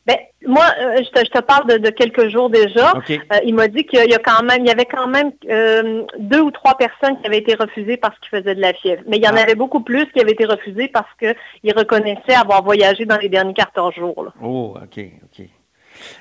Ben, 0.07 0.17
moi, 0.47 0.65
euh, 0.81 0.97
je, 1.05 1.11
te, 1.11 1.19
je 1.23 1.31
te 1.31 1.41
parle 1.41 1.69
de, 1.69 1.77
de 1.77 1.91
quelques 1.91 2.29
jours 2.29 2.49
déjà. 2.49 2.95
Euh, 3.11 3.17
il 3.45 3.55
m'a 3.55 3.69
dit 3.69 3.85
qu'il 3.85 4.09
y 4.11 4.15
a 4.15 4.19
quand 4.19 4.43
même, 4.43 4.61
il 4.65 4.67
y 4.69 4.71
avait 4.71 4.87
quand 4.87 5.07
même 5.07 5.33
euh, 5.51 6.03
deux 6.19 6.41
ou 6.41 6.51
trois 6.51 6.79
personnes 6.79 7.21
qui 7.21 7.27
avaient 7.27 7.39
été 7.39 7.55
refusées 7.55 7.99
parce 7.99 8.19
qu'ils 8.21 8.31
faisaient 8.39 8.55
de 8.55 8.61
la 8.63 8.73
fièvre. 8.73 9.03
Mais 9.07 9.19
il 9.19 9.23
y 9.25 9.29
en 9.29 9.33
Ah. 9.37 9.43
avait 9.43 9.55
beaucoup 9.55 9.81
plus 9.81 10.07
qui 10.13 10.21
avaient 10.21 10.33
été 10.33 10.47
refusées 10.47 10.89
parce 10.89 11.11
qu'ils 11.19 11.75
reconnaissaient 11.77 12.35
avoir 12.41 12.65
voyagé 12.65 13.05
dans 13.05 13.19
les 13.19 13.29
derniers 13.29 13.53
14 13.53 13.95
jours. 13.95 14.25
là. 14.25 14.33
Oh, 14.43 14.75
OK, 14.83 14.99
OK. 15.25 15.47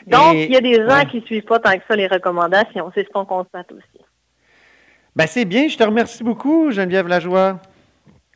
Donc, 0.07 0.35
Et- 0.35 0.45
il 0.45 0.51
y 0.51 0.57
a 0.57 0.61
des 0.61 0.73
gens 0.75 0.87
ouais. 0.97 1.05
qui 1.05 1.21
suivent 1.21 1.45
pas 1.45 1.59
tant 1.59 1.71
que 1.77 1.83
ça 1.87 1.95
les 1.95 2.07
recommandations. 2.07 2.91
C'est 2.93 3.03
ce 3.05 3.09
qu'on 3.09 3.25
constate 3.25 3.71
aussi. 3.71 4.03
Ben, 5.17 5.25
c'est 5.25 5.45
bien, 5.45 5.67
je 5.67 5.75
te 5.75 5.83
remercie 5.83 6.23
beaucoup, 6.23 6.69
Geneviève 6.69 7.07
Lajoie. 7.07 7.59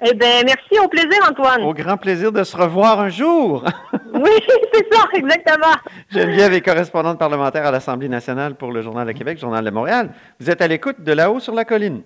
Eh 0.04 0.16
bien, 0.16 0.42
merci. 0.44 0.80
Au 0.84 0.88
plaisir, 0.88 1.20
Antoine. 1.30 1.62
Au 1.62 1.76
grand 1.76 1.96
plaisir 1.96 2.32
de 2.32 2.44
se 2.44 2.58
revoir 2.58 3.00
un 3.00 3.10
jour. 3.10 3.64
Oui, 4.14 4.30
c'est 4.74 4.94
ça, 4.94 5.06
exactement. 5.14 5.74
Geneviève 6.12 6.54
est 6.54 6.62
correspondante 6.62 7.18
parlementaire 7.18 7.66
à 7.66 7.72
l'Assemblée 7.72 8.10
nationale 8.10 8.56
pour 8.56 8.72
le 8.72 8.82
Journal 8.82 9.08
de 9.08 9.14
Québec, 9.14 9.40
Journal 9.40 9.64
de 9.64 9.70
Montréal. 9.72 10.10
Vous 10.40 10.50
êtes 10.50 10.62
à 10.62 10.68
l'écoute 10.68 11.02
de 11.02 11.14
là-haut 11.14 11.40
sur 11.40 11.56
la 11.56 11.64
colline. 11.64 12.02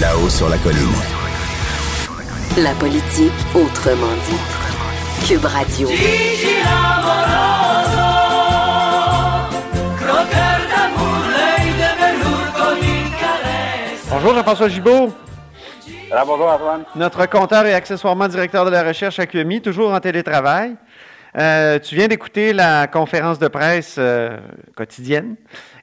Là-haut 0.00 0.30
sur 0.30 0.48
la 0.48 0.56
colline. 0.58 0.88
La 2.56 2.72
politique 2.74 3.32
autrement 3.54 4.16
dit. 4.26 5.28
Cube 5.28 5.44
Radio. 5.44 5.88
Bonjour 14.22 14.36
Jean-François 14.36 14.68
Gibault, 14.68 15.12
Alors, 16.12 16.26
bonjour 16.26 16.46
Antoine. 16.46 16.84
notre 16.94 17.26
compteur 17.26 17.66
et 17.66 17.74
accessoirement 17.74 18.28
directeur 18.28 18.64
de 18.64 18.70
la 18.70 18.84
recherche 18.84 19.18
à 19.18 19.26
QMI, 19.26 19.60
toujours 19.60 19.92
en 19.92 19.98
télétravail. 19.98 20.76
Euh, 21.36 21.80
tu 21.80 21.96
viens 21.96 22.06
d'écouter 22.06 22.52
la 22.52 22.86
conférence 22.86 23.40
de 23.40 23.48
presse 23.48 23.96
euh, 23.98 24.38
quotidienne 24.76 25.34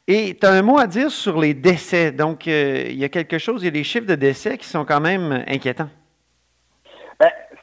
et 0.08 0.38
tu 0.40 0.48
as 0.48 0.52
un 0.52 0.62
mot 0.62 0.80
à 0.80 0.88
dire 0.88 1.12
sur 1.12 1.38
les 1.38 1.54
décès. 1.54 2.14
Donc, 2.14 2.48
euh, 2.48 2.86
il 2.90 2.96
y 2.96 3.04
a 3.04 3.10
quelque 3.10 3.40
chose, 3.40 3.62
il 3.62 3.66
y 3.66 3.68
a 3.68 3.72
des 3.72 3.84
chiffres 3.84 4.08
de 4.08 4.16
décès 4.16 4.58
qui 4.58 4.70
sont 4.70 4.86
quand 4.86 5.02
même 5.02 5.44
inquiétants. 5.46 5.90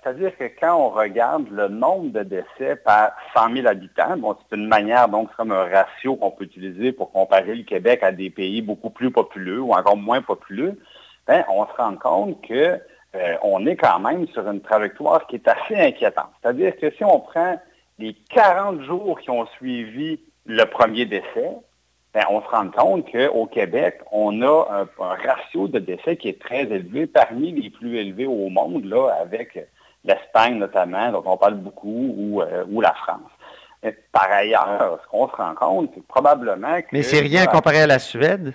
C'est-à-dire 0.07 0.39
que 0.39 0.45
quand 0.61 0.77
on 0.77 0.91
regarde 0.91 1.49
le 1.51 1.67
nombre 1.67 2.13
de 2.13 2.23
décès 2.23 2.77
par 2.77 3.11
100 3.35 3.55
000 3.55 3.67
habitants, 3.67 4.17
bon, 4.17 4.37
c'est 4.39 4.57
une 4.57 4.69
manière, 4.69 5.09
donc 5.09 5.31
c'est 5.31 5.37
comme 5.37 5.51
un 5.51 5.65
ratio 5.65 6.15
qu'on 6.15 6.31
peut 6.31 6.45
utiliser 6.45 6.93
pour 6.93 7.11
comparer 7.11 7.57
le 7.57 7.65
Québec 7.65 8.05
à 8.05 8.13
des 8.13 8.31
pays 8.31 8.63
beaucoup 8.63 8.91
plus 8.91 9.11
populeux 9.11 9.61
ou 9.61 9.73
encore 9.73 9.97
moins 9.97 10.23
populeux, 10.23 10.81
ben, 11.27 11.45
on 11.49 11.67
se 11.67 11.73
rend 11.73 11.97
compte 11.97 12.41
que 12.47 12.79
euh, 13.17 13.37
on 13.43 13.67
est 13.67 13.75
quand 13.75 13.99
même 13.99 14.29
sur 14.29 14.49
une 14.49 14.61
trajectoire 14.61 15.27
qui 15.27 15.37
est 15.37 15.49
assez 15.49 15.75
inquiétante. 15.75 16.31
C'est-à-dire 16.41 16.77
que 16.77 16.89
si 16.93 17.03
on 17.03 17.19
prend 17.19 17.61
les 17.99 18.15
40 18.31 18.83
jours 18.83 19.19
qui 19.19 19.31
ont 19.31 19.47
suivi 19.57 20.21
le 20.45 20.65
premier 20.67 21.07
décès, 21.07 21.51
ben, 22.15 22.23
on 22.31 22.41
se 22.43 22.47
rend 22.47 22.71
compte 22.71 23.11
qu'au 23.11 23.47
Québec, 23.47 23.99
on 24.13 24.41
a 24.43 24.87
un, 25.01 25.15
ratio 25.17 25.67
de 25.67 25.81
décès 25.81 26.17
qui 26.17 26.29
est 26.29 26.41
très 26.41 26.63
élevé, 26.63 27.09
parmi 27.09 27.51
les 27.51 27.71
plus 27.71 27.99
élevés 27.99 28.27
au 28.27 28.49
monde, 28.51 28.85
là, 28.85 29.09
avec 29.21 29.59
l'Espagne 30.07 30.59
notamment, 30.59 31.13
dont 31.13 31.23
on 31.27 31.37
parle 31.37 31.55
beaucoup, 31.55 32.15
ou, 32.17 32.43
euh, 32.43 32.65
ou 32.69 32.81
la 32.81 32.95
France. 32.95 33.31
par 34.13 34.31
ailleurs, 34.31 35.01
ce 35.03 35.09
qu'on 35.09 35.29
se 35.29 35.37
rend 35.37 35.55
compte, 35.55 35.91
c'est 35.95 36.07
probablement 36.07 36.81
que... 36.81 36.87
Mais 36.93 37.03
c'est 37.03 37.21
rien 37.21 37.47
comparé 37.47 37.83
à 37.83 37.87
la 37.87 37.99
Suède? 37.99 38.55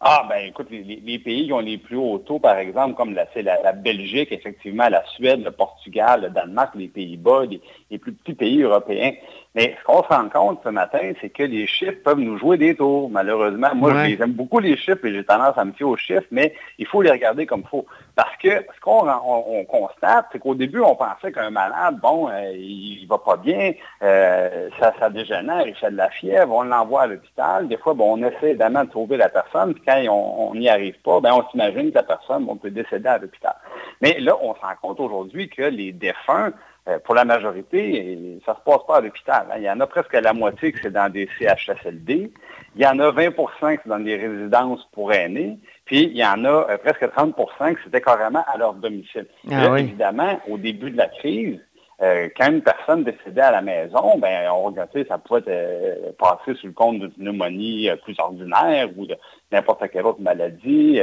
Ah, 0.00 0.24
ben 0.28 0.46
écoute, 0.46 0.68
les, 0.70 1.18
pays 1.18 1.46
qui 1.46 1.52
ont 1.52 1.58
les 1.58 1.76
plus 1.76 1.96
hauts 1.96 2.18
taux, 2.18 2.38
par 2.38 2.56
exemple, 2.56 2.94
comme 2.94 3.14
la, 3.14 3.26
la, 3.34 3.72
Belgique, 3.72 4.30
effectivement, 4.30 4.88
la 4.88 5.04
Suède, 5.06 5.42
le 5.42 5.50
Portugal, 5.50 6.22
le 6.22 6.30
Danemark, 6.30 6.72
les 6.76 6.86
Pays-Bas, 6.86 7.46
les, 7.46 7.60
plus 7.98 8.12
petits 8.12 8.34
pays 8.34 8.62
européens. 8.62 9.12
Mais 9.54 9.76
ce 9.78 9.84
qu'on 9.84 10.02
se 10.02 10.08
rend 10.08 10.28
compte 10.30 10.60
ce 10.64 10.70
matin, 10.70 11.12
c'est 11.20 11.28
que 11.28 11.42
les 11.42 11.66
chiffres 11.66 11.98
peuvent 12.02 12.18
nous 12.18 12.38
jouer 12.38 12.56
des 12.56 12.74
tours, 12.74 13.10
malheureusement. 13.10 13.68
Moi, 13.74 14.06
j'aime 14.06 14.32
beaucoup 14.32 14.60
les 14.60 14.76
chiffres 14.78 15.04
et 15.04 15.12
j'ai 15.12 15.24
tendance 15.24 15.58
à 15.58 15.64
me 15.64 15.72
fier 15.72 15.86
aux 15.86 15.96
chiffres, 15.96 16.26
mais 16.30 16.54
il 16.78 16.86
faut 16.86 17.02
les 17.02 17.10
regarder 17.10 17.44
comme 17.44 17.60
il 17.60 17.68
faut. 17.68 17.84
Parce 18.14 18.34
que 18.38 18.48
ce 18.48 18.80
qu'on 18.80 19.06
on, 19.08 19.64
constate, 19.64 20.26
c'est 20.32 20.38
qu'au 20.38 20.54
début, 20.54 20.80
on 20.80 20.94
pensait 20.94 21.32
qu'un 21.32 21.50
malade, 21.50 21.98
bon, 22.00 22.28
euh, 22.30 22.52
il, 22.54 23.06
va 23.06 23.18
pas 23.18 23.36
bien, 23.36 23.72
euh, 24.02 24.68
ça, 24.78 24.94
ça 24.98 25.10
dégénère, 25.10 25.66
il 25.66 25.74
fait 25.74 25.90
de 25.90 25.96
la 25.96 26.08
fièvre, 26.10 26.54
on 26.54 26.62
l'envoie 26.62 27.02
à 27.02 27.06
l'hôpital. 27.06 27.68
Des 27.68 27.76
fois, 27.76 27.92
bon, 27.92 28.18
on 28.18 28.26
essaie 28.26 28.50
évidemment 28.50 28.84
de 28.84 28.90
trouver 28.90 29.18
la 29.18 29.28
personne, 29.28 29.74
puis 29.74 29.82
quand 29.86 30.02
on 30.08 30.54
n'y 30.54 30.68
arrive 30.68 30.98
pas, 31.02 31.20
ben, 31.20 31.32
on 31.32 31.48
s'imagine 31.50 31.90
que 31.90 31.96
la 31.96 32.02
personne 32.02 32.46
on 32.48 32.56
peut 32.56 32.70
décéder 32.70 33.08
à 33.08 33.18
l'hôpital. 33.18 33.54
Mais 34.00 34.18
là, 34.20 34.36
on 34.40 34.54
se 34.54 34.60
rend 34.60 34.74
compte 34.80 35.00
aujourd'hui 35.00 35.48
que 35.48 35.62
les 35.62 35.92
défunts, 35.92 36.52
euh, 36.88 36.98
pour 36.98 37.14
la 37.14 37.24
majorité, 37.24 38.40
ça 38.44 38.52
ne 38.52 38.56
se 38.56 38.62
passe 38.64 38.84
pas 38.88 38.96
à 38.96 39.00
l'hôpital. 39.00 39.46
Hein. 39.52 39.54
Il 39.58 39.62
y 39.62 39.70
en 39.70 39.78
a 39.78 39.86
presque 39.86 40.14
la 40.14 40.32
moitié 40.32 40.72
que 40.72 40.80
c'est 40.82 40.90
dans 40.90 41.08
des 41.12 41.28
CHSLD. 41.38 42.32
Il 42.74 42.82
y 42.82 42.86
en 42.86 42.98
a 42.98 43.12
20% 43.12 43.34
que 43.76 43.82
c'est 43.84 43.88
dans 43.88 44.00
des 44.00 44.16
résidences 44.16 44.84
pour 44.90 45.12
aînés. 45.12 45.58
Puis 45.84 46.02
il 46.02 46.16
y 46.16 46.24
en 46.24 46.44
a 46.44 46.70
euh, 46.70 46.78
presque 46.78 47.04
30% 47.04 47.74
que 47.74 47.80
c'était 47.84 48.00
carrément 48.00 48.44
à 48.52 48.58
leur 48.58 48.74
domicile. 48.74 49.26
Ah 49.48 49.78
évidemment, 49.78 50.40
au 50.48 50.58
début 50.58 50.90
de 50.90 50.96
la 50.96 51.06
crise, 51.06 51.60
euh, 52.00 52.28
quand 52.36 52.50
une 52.50 52.62
personne 52.62 53.04
décédait 53.04 53.42
à 53.42 53.52
la 53.52 53.62
maison, 53.62 54.18
ben, 54.18 54.50
on 54.50 54.62
regardait, 54.62 55.04
ça 55.04 55.18
pouvait 55.18 55.42
être, 55.46 56.16
passer 56.16 56.58
sur 56.58 56.66
le 56.66 56.72
compte 56.72 56.98
d'une 56.98 57.12
pneumonie 57.12 57.90
plus 58.02 58.18
ordinaire 58.18 58.88
ou 58.96 59.06
de 59.06 59.16
n'importe 59.52 59.88
quelle 59.92 60.04
autre 60.04 60.20
maladie 60.20 61.00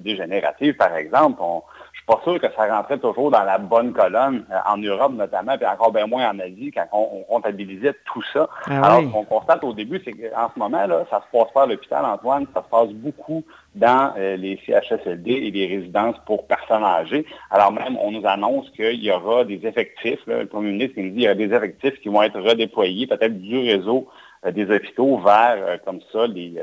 dégénérative, 0.00 0.74
par 0.74 0.96
exemple. 0.96 1.36
On, 1.42 1.62
pas 2.06 2.20
sûr 2.24 2.40
que 2.40 2.46
ça 2.56 2.66
rentrait 2.66 2.98
toujours 2.98 3.30
dans 3.30 3.44
la 3.44 3.58
bonne 3.58 3.92
colonne, 3.92 4.44
euh, 4.50 4.56
en 4.66 4.78
Europe 4.78 5.12
notamment, 5.12 5.56
puis 5.56 5.66
encore 5.66 5.92
bien 5.92 6.06
moins 6.06 6.30
en 6.30 6.38
Asie, 6.38 6.70
quand 6.74 6.86
on, 6.92 7.22
comptabilisait 7.28 7.94
tout 8.06 8.22
ça. 8.32 8.48
Ah 8.66 8.82
Alors, 8.82 9.02
ce 9.02 9.12
qu'on 9.12 9.24
constate 9.24 9.62
au 9.64 9.72
début, 9.72 10.00
c'est 10.04 10.12
qu'en 10.12 10.50
ce 10.54 10.58
moment, 10.58 10.86
là, 10.86 11.04
ça 11.10 11.20
se 11.20 11.36
passe 11.36 11.52
pas 11.52 11.64
à 11.64 11.66
l'hôpital, 11.66 12.04
Antoine, 12.04 12.46
ça 12.54 12.62
se 12.62 12.68
passe 12.70 12.88
beaucoup 12.88 13.44
dans 13.74 14.12
euh, 14.16 14.36
les 14.36 14.58
CHSLD 14.66 15.30
et 15.30 15.50
les 15.50 15.66
résidences 15.66 16.16
pour 16.26 16.46
personnes 16.46 16.84
âgées. 16.84 17.26
Alors 17.50 17.72
même, 17.72 17.96
on 18.00 18.10
nous 18.10 18.26
annonce 18.26 18.70
qu'il 18.70 19.02
y 19.02 19.10
aura 19.10 19.44
des 19.44 19.66
effectifs, 19.66 20.20
le 20.26 20.46
premier 20.46 20.72
ministre 20.72 20.94
nous 20.96 21.10
dit 21.10 21.16
qu'il 21.16 21.22
y 21.22 21.28
a 21.28 21.34
des 21.34 21.52
effectifs 21.52 22.00
qui 22.00 22.08
vont 22.08 22.22
être 22.22 22.40
redéployés, 22.40 23.06
peut-être 23.06 23.38
du 23.38 23.58
réseau 23.58 24.08
euh, 24.46 24.50
des 24.50 24.70
hôpitaux 24.70 25.18
vers, 25.18 25.82
comme 25.84 26.00
ça, 26.12 26.26
les 26.26 26.54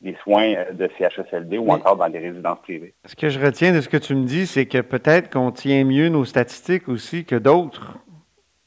des 0.00 0.16
soins 0.22 0.54
euh, 0.54 0.72
de 0.72 0.88
CHSLD 0.98 1.58
ou 1.58 1.70
encore 1.70 1.96
dans 1.96 2.06
les 2.06 2.18
résidences 2.18 2.60
privées. 2.62 2.94
Ce 3.04 3.16
que 3.16 3.28
je 3.28 3.40
retiens 3.40 3.72
de 3.72 3.80
ce 3.80 3.88
que 3.88 3.96
tu 3.96 4.14
me 4.14 4.24
dis, 4.24 4.46
c'est 4.46 4.66
que 4.66 4.80
peut-être 4.80 5.30
qu'on 5.30 5.50
tient 5.50 5.84
mieux 5.84 6.08
nos 6.08 6.24
statistiques 6.24 6.88
aussi 6.88 7.24
que 7.24 7.36
d'autres. 7.36 7.94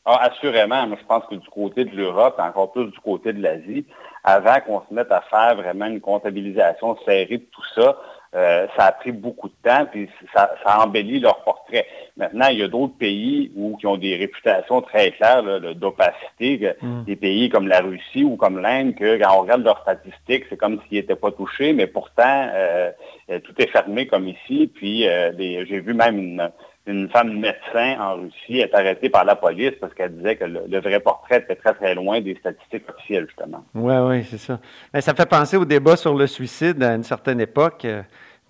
Ah, 0.06 0.20
assurément. 0.24 0.88
Moi, 0.88 0.98
je 1.00 1.06
pense 1.06 1.24
que 1.30 1.36
du 1.36 1.48
côté 1.50 1.86
de 1.86 1.96
l'Europe, 1.96 2.36
encore 2.40 2.72
plus 2.72 2.86
du 2.86 3.00
côté 3.00 3.34
de 3.34 3.42
l'Asie, 3.42 3.86
avant 4.24 4.60
qu'on 4.66 4.82
se 4.82 4.94
mette 4.94 5.12
à 5.12 5.22
faire 5.22 5.56
vraiment 5.56 5.86
une 5.86 6.02
comptabilisation 6.02 6.98
serrée 7.06 7.38
de 7.38 7.46
tout 7.52 7.66
ça, 7.76 7.98
euh, 8.34 8.66
ça 8.78 8.86
a 8.86 8.92
pris 8.94 9.12
beaucoup 9.12 9.50
de 9.50 9.54
temps, 9.62 9.86
puis 9.92 10.08
ça, 10.34 10.52
ça 10.64 10.82
embellit 10.82 11.20
leur 11.20 11.44
portrait. 11.44 11.86
Maintenant, 12.16 12.48
il 12.48 12.60
y 12.60 12.64
a 12.64 12.70
d'autres 12.70 12.98
pays 12.98 13.52
où, 13.58 13.76
qui 13.76 13.88
ont 13.88 13.98
des 13.98 14.16
réputations 14.16 14.82
très 14.82 15.12
claires 15.12 15.44
d'opacité, 15.76 16.74
mm. 16.82 17.04
des 17.04 17.16
pays 17.18 17.50
comme 17.50 17.68
la 17.68 17.82
Russie 17.82 18.24
ou 18.24 18.38
comme 18.38 18.60
l'Inde, 18.60 18.96
que 18.96 19.18
quand 19.18 19.36
on 19.38 19.42
regarde 19.42 19.64
leurs 19.64 19.82
statistiques, 19.82 20.46
c'est 20.50 20.58
comme 20.58 20.80
s'ils 20.88 21.00
n'étaient 21.00 21.16
pas 21.16 21.32
touchés, 21.32 21.74
mais 21.74 21.88
pourtant, 21.88 22.48
euh, 22.54 22.92
tout 23.28 23.54
est 23.60 23.68
fermé 23.68 24.08
comme 24.08 24.30
ici. 24.30 24.72
Puis 24.74 25.08
euh, 25.08 25.32
j'ai 25.38 25.80
vu 25.80 25.94
même 25.94 26.18
une, 26.18 26.52
une 26.92 27.10
femme 27.10 27.40
médecin 27.40 27.98
en 28.00 28.16
Russie 28.16 28.60
est 28.60 28.74
arrêtée 28.74 29.10
par 29.10 29.26
la 29.26 29.36
police 29.36 29.74
parce 29.80 29.94
qu'elle 29.94 30.16
disait 30.16 30.36
que 30.36 30.46
le, 30.46 30.80
vrai 30.80 31.00
portrait 31.00 31.40
était 31.40 31.56
très, 31.56 31.74
très 31.74 31.96
loin 31.96 32.22
des 32.22 32.36
statistiques 32.36 32.84
officielles, 32.90 33.28
justement. 33.28 33.64
Oui, 33.74 33.96
oui, 33.96 34.24
c'est 34.30 34.38
ça. 34.38 34.60
Mais 34.94 35.02
ça 35.02 35.14
fait 35.14 35.26
penser 35.26 35.58
au 35.58 35.66
débat 35.66 35.96
sur 35.96 36.16
le 36.16 36.28
suicide 36.28 36.82
à 36.84 36.96
une 36.96 37.04
certaine 37.04 37.42
époque. 37.42 37.86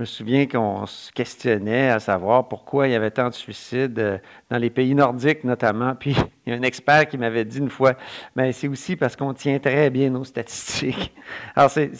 Je 0.01 0.03
me 0.03 0.05
souviens 0.05 0.47
qu'on 0.47 0.87
se 0.87 1.11
questionnait 1.11 1.89
à 1.89 1.99
savoir 1.99 2.47
pourquoi 2.47 2.87
il 2.87 2.91
y 2.91 2.95
avait 2.95 3.11
tant 3.11 3.29
de 3.29 3.35
suicides 3.35 3.99
euh, 3.99 4.17
dans 4.49 4.57
les 4.57 4.71
pays 4.71 4.95
nordiques 4.95 5.43
notamment. 5.43 5.93
Puis 5.93 6.15
il 6.45 6.53
y 6.53 6.55
a 6.55 6.57
un 6.57 6.63
expert 6.63 7.07
qui 7.07 7.19
m'avait 7.19 7.45
dit 7.45 7.59
une 7.59 7.69
fois, 7.69 7.93
mais 8.35 8.51
c'est 8.51 8.67
aussi 8.67 8.95
parce 8.95 9.15
qu'on 9.15 9.33
tient 9.33 9.59
très 9.59 9.91
bien 9.91 10.09
nos 10.09 10.23
statistiques. 10.23 11.13
Alors, 11.55 11.69
c'est, 11.69 11.91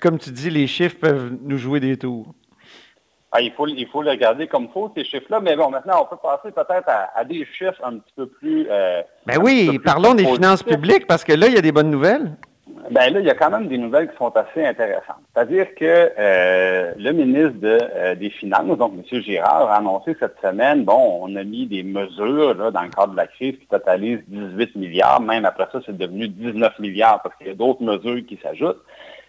comme 0.00 0.18
tu 0.18 0.30
dis, 0.30 0.50
les 0.50 0.66
chiffres 0.66 0.96
peuvent 1.00 1.32
nous 1.42 1.56
jouer 1.56 1.80
des 1.80 1.96
tours. 1.96 2.34
Ah, 3.32 3.40
il, 3.40 3.52
faut, 3.52 3.66
il 3.66 3.86
faut 3.88 4.02
le 4.02 4.10
regarder 4.10 4.46
comme 4.46 4.68
faut, 4.68 4.90
ces 4.96 5.04
chiffres-là. 5.04 5.40
Mais 5.40 5.56
bon, 5.56 5.70
maintenant, 5.70 6.02
on 6.02 6.06
peut 6.06 6.20
passer 6.22 6.52
peut-être 6.52 6.88
à, 6.88 7.24
des 7.24 7.44
chiffres 7.44 7.82
un 7.82 7.98
petit 7.98 8.12
peu 8.14 8.26
plus... 8.26 8.66
Euh, 8.70 9.02
ben 9.26 9.38
oui, 9.42 9.78
parlons 9.84 10.14
des 10.14 10.24
finances 10.24 10.62
publiques, 10.62 11.06
parce 11.06 11.24
que 11.24 11.32
là, 11.32 11.48
il 11.48 11.54
y 11.54 11.58
a 11.58 11.62
des 11.62 11.72
bonnes 11.72 11.90
nouvelles. 11.90 12.30
Ben 12.90 13.12
là, 13.12 13.18
il 13.20 13.26
y 13.26 13.30
a 13.30 13.34
quand 13.34 13.50
même 13.50 13.66
des 13.66 13.78
nouvelles 13.78 14.10
qui 14.10 14.16
sont 14.16 14.32
assez 14.36 14.64
intéressantes. 14.64 15.16
C'est-à-dire 15.34 15.74
que 15.74 16.12
euh, 16.18 16.92
le 16.96 17.12
ministre 17.12 17.58
euh, 17.64 18.14
des 18.14 18.30
Finances, 18.30 18.78
donc 18.78 18.92
M. 18.94 19.22
Girard, 19.22 19.70
a 19.70 19.76
annoncé 19.76 20.16
cette 20.20 20.36
semaine, 20.40 20.84
bon, 20.84 21.18
on 21.22 21.34
a 21.34 21.42
mis 21.42 21.66
des 21.66 21.82
mesures 21.82 22.54
là, 22.54 22.70
dans 22.70 22.82
le 22.82 22.90
cadre 22.90 23.12
de 23.12 23.16
la 23.16 23.26
crise 23.26 23.58
qui 23.58 23.66
totalisent 23.66 24.22
18 24.28 24.76
milliards. 24.76 25.20
Même 25.20 25.44
après 25.44 25.66
ça, 25.72 25.80
c'est 25.84 25.96
devenu 25.96 26.28
19 26.28 26.78
milliards 26.78 27.22
parce 27.22 27.34
qu'il 27.36 27.48
y 27.48 27.50
a 27.50 27.54
d'autres 27.54 27.82
mesures 27.82 28.24
qui 28.26 28.38
s'ajoutent. 28.40 28.82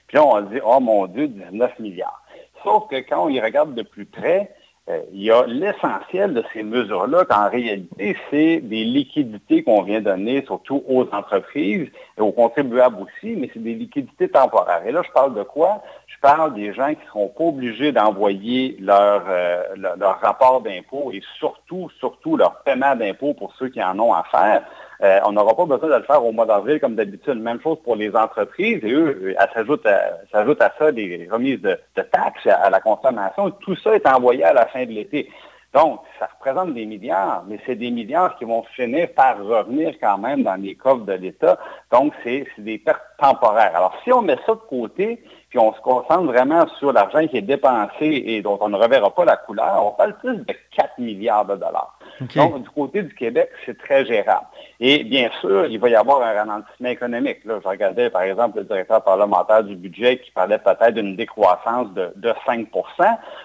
Puis 0.07 0.17
là, 0.17 0.25
on 0.25 0.41
dit, 0.41 0.59
oh 0.63 0.79
mon 0.79 1.07
Dieu, 1.07 1.27
19 1.27 1.79
milliards. 1.79 2.21
Sauf 2.67 2.89
que 2.89 2.97
quand 2.97 3.25
on 3.25 3.29
y 3.29 3.39
regarde 3.39 3.75
de 3.75 3.81
plus 3.81 4.05
près, 4.05 4.51
euh, 4.89 5.01
il 5.13 5.23
y 5.23 5.31
a 5.31 5.45
l'essentiel 5.45 6.33
de 6.33 6.43
ces 6.51 6.63
mesures-là 6.63 7.23
qu'en 7.23 7.49
réalité, 7.49 8.17
c'est 8.29 8.59
des 8.59 8.83
liquidités 8.83 9.63
qu'on 9.63 9.83
vient 9.83 10.01
donner 10.01 10.43
surtout 10.45 10.83
aux 10.85 11.07
entreprises 11.13 11.89
et 12.17 12.21
aux 12.21 12.33
contribuables 12.33 12.97
aussi, 13.01 13.35
mais 13.37 13.49
c'est 13.53 13.63
des 13.63 13.73
liquidités 13.73 14.27
temporaires. 14.27 14.85
Et 14.85 14.91
là, 14.91 15.01
je 15.05 15.11
parle 15.11 15.33
de 15.33 15.43
quoi? 15.43 15.81
Je 16.07 16.15
parle 16.21 16.55
des 16.55 16.73
gens 16.73 16.89
qui 16.89 17.01
ne 17.01 17.07
seront 17.07 17.27
pas 17.29 17.43
obligés 17.45 17.93
d'envoyer 17.93 18.75
leur, 18.81 19.23
euh, 19.29 19.63
leur, 19.75 20.19
rapport 20.19 20.61
d'impôt 20.61 21.11
et 21.13 21.21
surtout, 21.37 21.89
surtout 21.99 22.35
leur 22.35 22.63
paiement 22.63 22.95
d'impôt 22.95 23.33
pour 23.33 23.53
ceux 23.55 23.69
qui 23.69 23.81
en 23.81 23.97
ont 23.99 24.13
à 24.13 24.23
faire. 24.23 24.63
Euh, 25.03 25.19
on 25.25 25.31
n'aura 25.33 25.55
pas 25.55 25.65
besoin 25.65 25.89
de 25.89 25.95
le 25.95 26.03
faire 26.03 26.23
au 26.25 26.31
mois 26.31 26.45
d'avril 26.45 26.79
comme 26.79 26.95
d'habitude. 26.95 27.35
Même 27.35 27.61
chose 27.61 27.77
pour 27.83 27.95
les 27.95 28.15
entreprises. 28.15 28.83
Et 28.83 28.91
eux, 28.91 29.35
s'ajoute 29.53 29.85
à, 29.85 30.19
à, 30.33 30.71
ça 30.77 30.91
des 30.91 31.27
remises 31.31 31.61
de, 31.61 31.77
taxes 31.95 32.47
à, 32.47 32.69
la 32.69 32.79
consommation. 32.79 33.51
Tout 33.51 33.75
ça 33.75 33.95
est 33.95 34.07
envoyé 34.07 34.43
à 34.43 34.53
la 34.53 34.65
fin 34.65 34.85
de 34.85 34.91
l'été. 34.91 35.29
Donc, 35.73 35.99
ça 36.17 36.29
représente 36.33 36.73
des 36.73 36.85
milliards, 36.85 37.43
mais 37.47 37.59
c'est 37.65 37.75
des 37.75 37.91
milliards 37.91 38.37
qui 38.37 38.45
vont 38.45 38.63
finir 38.75 39.09
par 39.13 39.37
revenir 39.37 39.93
quand 39.99 40.17
même 40.17 40.41
dans 40.43 40.55
les 40.55 40.75
coffres 40.75 41.05
de 41.05 41.13
l'État. 41.13 41.59
Donc, 41.91 42.13
c'est 42.23 42.47
des 42.57 42.79
pertes 42.79 43.03
temporaires. 43.19 43.75
Alors, 43.75 43.93
si 44.03 44.11
on 44.11 44.21
met 44.21 44.37
ça 44.45 44.53
de 44.53 44.61
côté, 44.69 45.21
puis 45.49 45.59
on 45.59 45.73
se 45.73 45.79
concentre 45.79 46.25
vraiment 46.25 46.67
sur 46.79 46.91
l'argent 46.91 47.25
qui 47.27 47.37
est 47.37 47.41
dépensé 47.41 48.23
et 48.25 48.41
dont 48.41 48.57
on 48.61 48.69
ne 48.69 48.77
reverra 48.77 49.13
pas 49.13 49.23
la 49.23 49.37
couleur, 49.37 49.85
on 49.85 49.91
parle 49.91 50.17
plus 50.17 50.37
de 50.37 50.53
4 50.75 50.99
milliards 50.99 51.45
de 51.45 51.55
dollars. 51.55 51.97
Donc, 52.35 52.63
du 52.63 52.69
côté 52.69 53.03
du 53.03 53.13
Québec, 53.13 53.49
c'est 53.65 53.77
très 53.77 54.05
gérable. 54.05 54.47
Et 54.79 55.03
bien 55.03 55.29
sûr, 55.39 55.67
il 55.67 55.79
va 55.79 55.89
y 55.89 55.95
avoir 55.95 56.21
un 56.21 56.33
ralentissement 56.33 56.89
économique. 56.89 57.45
Là, 57.45 57.59
je 57.63 57.67
regardais, 57.67 58.09
par 58.09 58.23
exemple, 58.23 58.57
le 58.57 58.65
directeur 58.65 59.03
parlementaire 59.03 59.63
du 59.63 59.75
budget 59.75 60.19
qui 60.19 60.31
parlait 60.31 60.57
peut-être 60.57 60.95
d'une 60.95 61.15
décroissance 61.15 61.87
de, 61.93 62.11
5% 62.45 62.67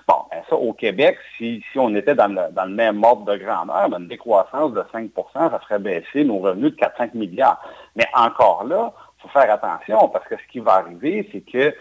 Bon, 0.08 0.14
ben 0.30 0.42
ça, 0.48 0.56
au 0.56 0.72
Québec, 0.72 1.16
si, 1.38 1.62
on 1.76 1.94
était 1.94 2.14
dans 2.14 2.28
le, 2.28 2.74
même 2.74 3.02
ordre 3.04 3.24
de 3.24 3.36
grandeur, 3.36 3.88
ben, 3.88 4.00
une 4.00 4.08
décroissance 4.08 4.72
de 4.72 4.82
5% 4.92 5.10
ça 5.34 5.60
ferait 5.60 5.78
baisser 5.78 6.24
nos 6.24 6.38
revenus 6.38 6.72
de 6.72 6.76
4-5 6.76 7.10
milliards. 7.14 7.60
Mais 7.96 8.06
encore 8.14 8.64
là, 8.64 8.92
faut 9.22 9.28
faire 9.28 9.52
attention 9.52 10.08
parce 10.08 10.26
que 10.26 10.36
ce 10.36 10.52
qui 10.52 10.60
va 10.60 10.74
arriver, 10.74 11.28
c'est 11.32 11.40
que 11.40 11.74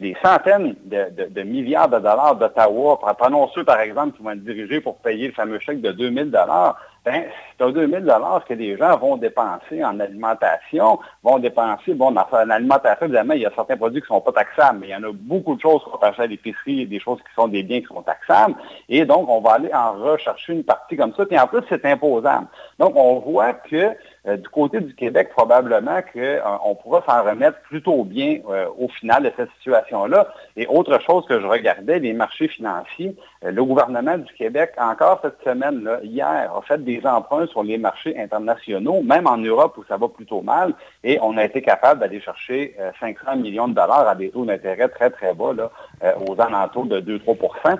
des 0.00 0.16
centaines 0.22 0.76
de, 0.84 1.42
milliards 1.42 1.88
de 1.88 1.98
dollars 1.98 2.36
d'Ottawa, 2.36 2.98
prenons 3.18 3.48
ceux, 3.48 3.64
par 3.64 3.80
exemple, 3.80 4.16
qui 4.16 4.22
vont 4.22 4.30
être 4.30 4.44
dirigés 4.44 4.80
pour 4.80 4.98
payer 4.98 5.28
le 5.28 5.32
fameux 5.32 5.58
chèque 5.58 5.80
de 5.80 5.92
2000 5.92 6.30
dollars, 6.30 6.78
ben, 7.04 7.24
c'est 7.56 7.64
un 7.64 7.70
2000 7.70 8.00
dollars 8.00 8.44
que 8.44 8.54
les 8.54 8.76
gens 8.76 8.96
vont 8.98 9.16
dépenser 9.16 9.82
en 9.82 9.98
alimentation, 9.98 10.98
vont 11.22 11.38
dépenser, 11.38 11.94
bon, 11.94 12.12
dans 12.12 12.26
l'alimentation, 12.46 13.06
évidemment, 13.06 13.34
il 13.34 13.42
y 13.42 13.46
a 13.46 13.52
certains 13.54 13.76
produits 13.76 14.02
qui 14.02 14.12
ne 14.12 14.16
sont 14.16 14.20
pas 14.20 14.32
taxables, 14.32 14.80
mais 14.80 14.88
il 14.88 14.90
y 14.90 14.94
en 14.94 15.02
a 15.04 15.12
beaucoup 15.12 15.56
de 15.56 15.60
choses 15.60 15.82
qu'on 15.84 15.96
peut 15.96 16.06
acheter 16.06 16.22
à 16.22 16.26
l'épicerie, 16.26 16.86
des 16.86 17.00
choses 17.00 17.18
qui 17.18 17.34
sont 17.34 17.48
des 17.48 17.62
biens 17.62 17.80
qui 17.80 17.86
sont 17.86 18.02
taxables, 18.02 18.54
et 18.88 19.04
donc, 19.04 19.28
on 19.28 19.40
va 19.40 19.52
aller 19.52 19.72
en 19.72 19.92
rechercher 19.92 20.52
une 20.52 20.64
partie 20.64 20.96
comme 20.96 21.14
ça, 21.14 21.24
puis 21.24 21.38
en 21.38 21.46
plus, 21.46 21.62
c'est 21.68 21.84
imposable. 21.86 22.46
Donc, 22.78 22.92
on 22.94 23.20
voit 23.20 23.54
que 23.54 23.96
euh, 24.28 24.36
du 24.36 24.48
côté 24.48 24.80
du 24.80 24.94
Québec, 24.94 25.30
probablement 25.30 26.00
qu'on 26.12 26.18
euh, 26.20 26.74
pourra 26.82 27.02
s'en 27.06 27.24
remettre 27.24 27.58
plutôt 27.62 28.04
bien 28.04 28.40
euh, 28.50 28.66
au 28.78 28.88
final 28.88 29.22
de 29.22 29.32
cette 29.36 29.48
situation-là. 29.58 30.28
Et 30.56 30.66
autre 30.66 31.00
chose 31.00 31.24
que 31.26 31.40
je 31.40 31.46
regardais, 31.46 31.98
les 31.98 32.12
marchés 32.12 32.48
financiers, 32.48 33.16
le 33.42 33.64
gouvernement 33.64 34.18
du 34.18 34.32
Québec, 34.34 34.72
encore 34.76 35.20
cette 35.22 35.40
semaine, 35.44 35.84
là, 35.84 36.00
hier, 36.02 36.52
a 36.54 36.60
fait 36.62 36.82
des 36.82 37.00
emprunts 37.06 37.46
sur 37.46 37.62
les 37.62 37.78
marchés 37.78 38.18
internationaux, 38.20 39.00
même 39.02 39.26
en 39.26 39.38
Europe 39.38 39.78
où 39.78 39.84
ça 39.84 39.96
va 39.96 40.08
plutôt 40.08 40.42
mal, 40.42 40.74
et 41.04 41.18
on 41.22 41.36
a 41.36 41.44
été 41.44 41.62
capable 41.62 42.00
d'aller 42.00 42.20
chercher 42.20 42.74
500 42.98 43.36
millions 43.36 43.68
de 43.68 43.74
dollars 43.74 44.08
à 44.08 44.16
des 44.16 44.30
taux 44.30 44.44
d'intérêt 44.44 44.88
très, 44.88 45.10
très 45.10 45.34
bas, 45.34 45.52
là, 45.52 45.70
aux 46.28 46.40
alentours 46.40 46.86
de 46.86 47.00
2-3% 47.00 47.78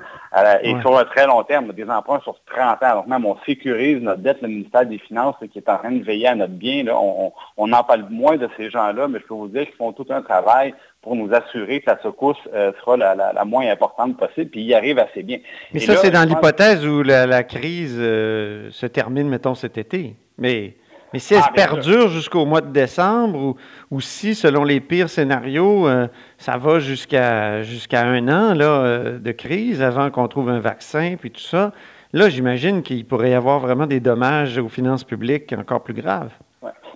Et 0.62 0.80
sur 0.80 0.96
un 0.96 1.04
très 1.04 1.26
long 1.26 1.42
terme, 1.42 1.72
des 1.72 1.90
emprunts 1.90 2.20
sur 2.20 2.36
30 2.46 2.82
ans. 2.84 2.94
Donc 2.94 3.08
même, 3.08 3.26
on 3.26 3.36
sécurise 3.44 4.00
notre 4.00 4.22
dette, 4.22 4.40
le 4.40 4.48
ministère 4.48 4.86
des 4.86 4.98
Finances, 4.98 5.36
qui 5.52 5.58
est 5.58 5.68
en 5.68 5.78
train 5.78 5.90
de 5.90 6.04
veiller 6.04 6.28
à 6.28 6.36
notre 6.38 6.52
bien. 6.52 6.84
Là, 6.84 6.98
on, 6.98 7.72
en 7.72 7.84
parle 7.84 8.06
moins 8.10 8.36
de 8.36 8.48
ces 8.56 8.70
gens-là, 8.70 9.08
mais 9.08 9.18
je 9.20 9.26
peux 9.26 9.34
vous 9.34 9.48
dire 9.48 9.66
qu'ils 9.66 9.74
font 9.74 9.92
tout 9.92 10.06
un 10.10 10.22
travail 10.22 10.74
pour 11.02 11.14
nous 11.14 11.32
assurer 11.32 11.80
que 11.80 11.90
la 11.90 12.00
secousse 12.02 12.36
euh, 12.54 12.72
sera 12.80 12.96
la, 12.96 13.44
moins 13.44 13.68
importante 13.70 14.16
possible, 14.16 14.50
puis 14.50 14.60
ils 14.60 14.68
y 14.68 14.74
arrivent 14.74 14.98
assez 14.98 15.22
bien. 15.22 15.38
Mais 15.72 15.80
ça, 15.80 15.96
c'est 15.96 16.10
dans 16.10 16.28
l'hypothèse 16.28 16.86
où 16.86 17.02
la, 17.02 17.42
crise 17.44 17.96
euh, 17.98 18.68
se 18.70 18.86
termine, 18.86 19.28
mettons, 19.28 19.54
cet 19.54 19.78
été. 19.78 20.16
Mais, 20.38 20.74
mais 21.12 21.18
si 21.18 21.34
elle 21.34 21.40
ah, 21.42 21.48
se 21.48 21.52
perdure 21.52 22.08
jusqu'au 22.08 22.44
mois 22.46 22.60
de 22.60 22.72
décembre, 22.72 23.56
ou, 23.90 24.00
si, 24.00 24.34
selon 24.34 24.64
les 24.64 24.80
pires 24.80 25.10
scénarios, 25.10 25.88
euh, 25.88 26.08
ça 26.36 26.56
va 26.56 26.78
jusqu'à 26.78 27.62
jusqu'à 27.62 28.04
un 28.04 28.28
an 28.28 28.54
là, 28.54 29.18
de 29.18 29.32
crise 29.32 29.82
avant 29.82 30.10
qu'on 30.10 30.28
trouve 30.28 30.50
un 30.50 30.60
vaccin, 30.60 31.16
puis 31.18 31.30
tout 31.30 31.40
ça, 31.40 31.72
là, 32.12 32.28
j'imagine 32.28 32.82
qu'il 32.82 33.06
pourrait 33.06 33.30
y 33.30 33.34
avoir 33.34 33.60
vraiment 33.60 33.86
des 33.86 34.00
dommages 34.00 34.58
aux 34.58 34.68
finances 34.68 35.04
publiques 35.04 35.52
encore 35.52 35.82
plus 35.82 35.94
graves. 35.94 36.30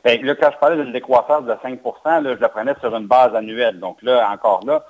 Bien, 0.05 0.21
là, 0.23 0.35
quand 0.35 0.51
je 0.53 0.59
parlais 0.59 0.83
d'une 0.83 0.93
décroissance 0.93 1.45
de 1.45 1.55
5 1.63 1.79
là, 2.05 2.35
je 2.35 2.41
la 2.41 2.49
prenais 2.49 2.75
sur 2.81 2.95
une 2.97 3.07
base 3.07 3.35
annuelle. 3.35 3.79
Donc 3.79 4.03
là, 4.03 4.29
encore 4.33 4.61
là, 4.67 4.85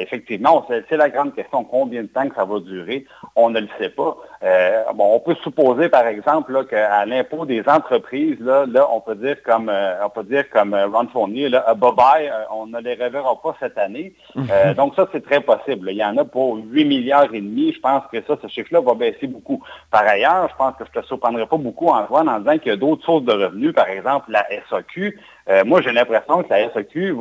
effectivement, 0.00 0.66
c'est 0.68 0.96
la 0.96 1.08
grande 1.08 1.34
question. 1.34 1.64
Combien 1.64 2.02
de 2.02 2.08
temps 2.08 2.28
que 2.28 2.34
ça 2.34 2.44
va 2.44 2.60
durer? 2.60 3.06
On 3.36 3.50
ne 3.50 3.60
le 3.60 3.68
sait 3.78 3.90
pas. 3.90 4.16
Euh, 4.44 4.82
bon, 4.94 5.14
on 5.14 5.20
peut 5.20 5.36
supposer, 5.42 5.88
par 5.88 6.06
exemple, 6.06 6.66
qu'à 6.66 7.06
l'impôt 7.06 7.46
des 7.46 7.62
entreprises, 7.68 8.40
là, 8.40 8.66
là, 8.66 8.88
on 8.90 9.00
peut 9.00 9.14
dire 9.14 9.40
comme 9.44 9.68
euh, 9.68 10.04
on 10.04 10.10
peut 10.10 10.24
dire 10.24 10.50
comme 10.50 10.74
euh, 10.74 10.88
Ron 10.88 11.06
Fournier, 11.12 11.48
là, 11.48 11.74
bye 11.74 11.92
bye, 11.92 12.32
on 12.50 12.66
ne 12.66 12.80
les 12.80 12.94
reverra 12.94 13.40
pas 13.40 13.54
cette 13.60 13.78
année. 13.78 14.14
Mhm. 14.34 14.74
donc 14.74 14.94
ça, 14.96 15.06
c'est 15.12 15.24
très 15.24 15.40
possible. 15.40 15.90
Il 15.90 15.96
y 15.96 16.04
en 16.04 16.16
a 16.16 16.24
pour 16.24 16.56
8 16.56 16.84
milliards 16.84 17.32
et 17.32 17.40
demi. 17.40 17.72
Je 17.72 17.80
pense 17.80 18.02
que 18.10 18.20
ça, 18.26 18.36
ce 18.42 18.48
chiffre-là 18.48 18.80
va 18.80 18.94
baisser 18.94 19.28
beaucoup. 19.28 19.62
Par 19.90 20.02
ailleurs, 20.02 20.48
je 20.50 20.56
pense 20.56 20.74
que 20.76 20.84
je 20.92 20.98
ne 20.98 21.02
te 21.02 21.06
surprendrai 21.06 21.46
pas 21.46 21.56
beaucoup 21.56 21.88
en 21.88 22.06
en 22.12 22.38
disant 22.40 22.58
qu'il 22.58 22.68
y 22.68 22.74
a 22.74 22.76
d'autres 22.76 23.04
sources 23.04 23.24
de 23.24 23.32
revenus, 23.32 23.72
par 23.72 23.88
exemple 23.88 24.30
la 24.30 24.44
SAQ. 24.68 25.18
moi, 25.64 25.80
j'ai 25.82 25.92
l'impression 25.92 26.42
que 26.42 26.50
la 26.50 26.72
SAQ 26.72 27.12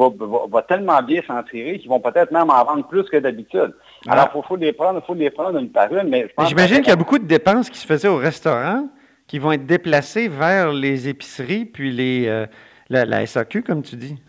va, 0.52 0.62
tellement 0.64 1.02
bien 1.04 1.22
s'en 1.28 1.44
tirer 1.44 1.80
qu'ils 1.80 1.90
vont 1.90 2.00
peut-être 2.00 2.31
même 2.32 2.50
en 2.50 2.64
vendre 2.64 2.88
plus 2.88 3.04
que 3.04 3.18
d'habitude. 3.18 3.74
Ah. 4.08 4.14
Alors, 4.14 4.30
il 4.36 4.48
faut, 4.48 4.56
les 4.56 4.74
prendre, 4.74 5.04
faut 5.06 5.14
les 5.14 5.30
prendre 5.30 5.60
une 5.60 5.70
par 5.70 5.94
une, 5.94 6.10
mais 6.10 6.28
J'imagine 6.48 6.78
qu'il 6.78 6.90
y 6.90 6.92
a 6.92 6.96
beaucoup 6.96 7.20
de 7.20 7.26
dépenses 7.26 7.70
qui 7.70 7.78
se 7.78 7.86
faisaient 7.86 8.08
au 8.08 8.18
restaurant 8.18 8.88
qui 9.28 9.40
vont 9.40 9.54
être 9.54 9.66
déplacées 9.66 10.28
vers 10.28 10.74
les 10.74 11.08
épiceries 11.08 11.64
puis 11.64 11.92
les, 11.92 12.28
euh, 12.28 12.46
la, 12.90 13.26
SAQ, 13.26 13.64
comme 13.64 13.82
tu 13.82 13.96
dis. 13.96 14.22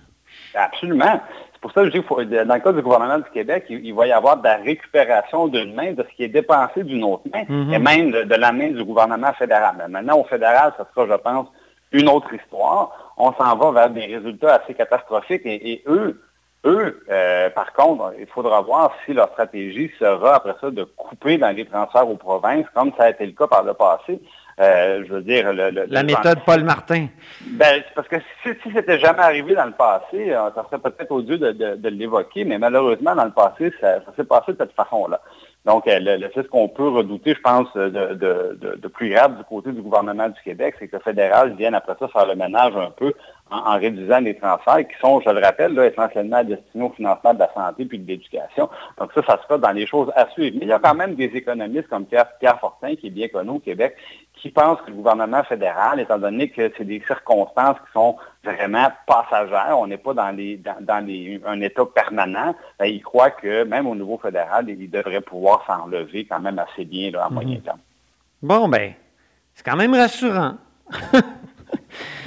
Absolument. 0.54 1.20
C'est 1.52 1.60
pour 1.60 1.72
ça 1.72 1.82
que 1.82 1.88
je 1.88 1.98
dis 1.98 2.04
que 2.04 2.44
dans 2.44 2.54
le 2.54 2.60
cas 2.60 2.72
du 2.72 2.82
gouvernement 2.82 3.18
du 3.18 3.30
Québec, 3.32 3.64
il, 3.68 3.92
va 3.94 4.06
y 4.06 4.12
avoir 4.12 4.36
de 4.36 4.44
la 4.44 4.58
récupération 4.58 5.48
d'une 5.48 5.74
main 5.74 5.92
de 5.92 6.04
ce 6.08 6.16
qui 6.16 6.22
est 6.22 6.28
dépensé 6.28 6.84
d'une 6.84 7.02
autre 7.02 7.24
main, 7.32 7.42
mm-hmm. 7.42 7.74
et 7.74 7.78
même 7.80 8.10
de, 8.12 8.34
la 8.34 8.52
main 8.52 8.70
du 8.70 8.84
gouvernement 8.84 9.32
fédéral. 9.32 9.74
maintenant, 9.88 10.20
au 10.20 10.24
fédéral, 10.24 10.72
ça 10.76 10.86
sera, 10.94 11.06
je 11.08 11.20
pense, 11.20 11.48
une 11.90 12.08
autre 12.08 12.32
histoire. 12.32 13.14
On 13.16 13.32
s'en 13.32 13.56
va 13.56 13.72
vers 13.72 13.90
des 13.90 14.06
résultats 14.06 14.62
assez 14.62 14.74
catastrophiques 14.74 15.42
et 15.44 15.82
eux, 15.88 16.20
eux, 16.64 17.02
euh, 17.10 17.50
par 17.50 17.72
contre, 17.72 18.14
il 18.18 18.26
faudra 18.26 18.60
voir 18.60 18.92
si 19.04 19.12
leur 19.12 19.30
stratégie 19.32 19.90
sera, 19.98 20.36
après 20.36 20.54
ça, 20.60 20.70
de 20.70 20.84
couper 20.84 21.38
dans 21.38 21.54
les 21.54 21.64
transferts 21.64 22.08
aux 22.08 22.16
provinces, 22.16 22.66
comme 22.74 22.92
ça 22.96 23.04
a 23.04 23.10
été 23.10 23.26
le 23.26 23.32
cas 23.32 23.46
par 23.48 23.64
le 23.64 23.74
passé. 23.74 24.20
Euh, 24.60 25.02
je 25.06 25.14
veux 25.14 25.22
dire, 25.22 25.52
le, 25.52 25.70
la 25.70 26.02
méthode 26.02 26.40
Paul 26.44 26.62
Martin. 26.62 27.06
Ben, 27.40 27.82
parce 27.96 28.06
que 28.06 28.16
si, 28.42 28.50
si 28.62 28.70
c'était 28.72 28.98
jamais 28.98 29.20
arrivé 29.22 29.54
dans 29.54 29.64
le 29.64 29.72
passé, 29.72 30.30
euh, 30.30 30.50
ça 30.54 30.64
serait 30.64 30.78
peut-être 30.78 31.10
odieux 31.10 31.38
de, 31.38 31.52
de, 31.52 31.88
l'évoquer, 31.88 32.44
mais 32.44 32.58
malheureusement, 32.58 33.14
dans 33.14 33.24
le 33.24 33.32
passé, 33.32 33.72
ça, 33.80 34.00
s'est 34.14 34.24
passé 34.24 34.52
de 34.52 34.58
cette 34.58 34.74
façon-là. 34.74 35.20
Donc, 35.64 35.84
le, 35.86 36.28
c'est 36.34 36.42
ce 36.42 36.48
qu'on 36.48 36.68
peut 36.68 36.88
redouter, 36.88 37.34
je 37.34 37.40
pense, 37.40 37.72
de, 37.74 38.14
de, 38.14 38.88
plus 38.88 39.08
grave 39.08 39.38
du 39.38 39.44
côté 39.44 39.72
du 39.72 39.80
gouvernement 39.80 40.28
du 40.28 40.40
Québec, 40.44 40.74
c'est 40.78 40.88
que 40.88 40.96
le 40.96 41.02
fédéral 41.02 41.54
vienne 41.54 41.74
après 41.74 41.94
ça 41.98 42.08
faire 42.08 42.26
le 42.26 42.34
ménage 42.34 42.76
un 42.76 42.90
peu 42.90 43.14
en, 43.52 43.78
réduisant 43.78 44.20
les 44.20 44.36
transferts 44.36 44.88
qui 44.88 44.98
sont, 45.00 45.20
je 45.20 45.30
le 45.30 45.40
rappelle, 45.40 45.74
là, 45.74 45.86
essentiellement 45.86 46.42
destinés 46.42 46.84
au 46.84 46.90
financement 46.90 47.34
de 47.34 47.38
la 47.38 47.52
santé 47.52 47.84
puis 47.84 47.98
de 47.98 48.06
l'éducation. 48.06 48.68
Donc 48.98 49.12
ça, 49.14 49.22
ça 49.26 49.40
se 49.42 49.46
fait 49.46 49.58
dans 49.58 49.72
les 49.72 49.86
choses 49.86 50.10
à 50.16 50.28
suivre. 50.30 50.56
Mais 50.58 50.66
il 50.66 50.68
y 50.68 50.72
a 50.72 50.78
quand 50.78 50.94
même 50.94 51.14
des 51.14 51.30
économistes 51.34 51.88
comme 51.88 52.06
Pierre, 52.06 52.26
Pierre 52.38 52.58
Fortin, 52.58 52.94
qui 52.96 53.08
est 53.08 53.10
bien 53.10 53.28
connu 53.28 53.50
au 53.50 53.58
Québec, 53.58 53.96
qui 54.34 54.50
pensent 54.50 54.80
que 54.80 54.90
le 54.90 54.96
gouvernement 54.96 55.44
fédéral, 55.44 56.00
étant 56.00 56.18
donné 56.18 56.48
que 56.48 56.72
c'est 56.76 56.84
des 56.84 57.02
circonstances 57.06 57.76
qui 57.78 57.92
sont 57.92 58.16
vraiment 58.42 58.88
passagères, 59.06 59.78
on 59.78 59.86
n'est 59.86 59.98
pas 59.98 60.14
dans, 60.14 60.30
les, 60.30 60.60
dans, 60.80 61.06
les, 61.06 61.40
un 61.46 61.60
état 61.60 61.84
permanent, 61.84 62.54
ben, 62.78 62.86
ils 62.86 63.02
croient 63.02 63.30
que 63.30 63.64
même 63.64 63.86
au 63.86 63.94
niveau 63.94 64.18
fédéral, 64.18 64.68
il 64.68 64.90
devrait 64.90 65.20
pouvoir 65.20 65.64
s'enlever 65.66 66.24
quand 66.24 66.40
même 66.40 66.58
assez 66.58 66.84
bien 66.84 67.10
là, 67.10 67.26
en 67.26 67.28
mhm. 67.28 67.34
moyen 67.34 67.60
terme. 67.60 67.78
Bon, 68.42 68.68
ben, 68.68 68.94
c'est 69.54 69.64
quand 69.64 69.76
même 69.76 69.94
rassurant. 69.94 70.54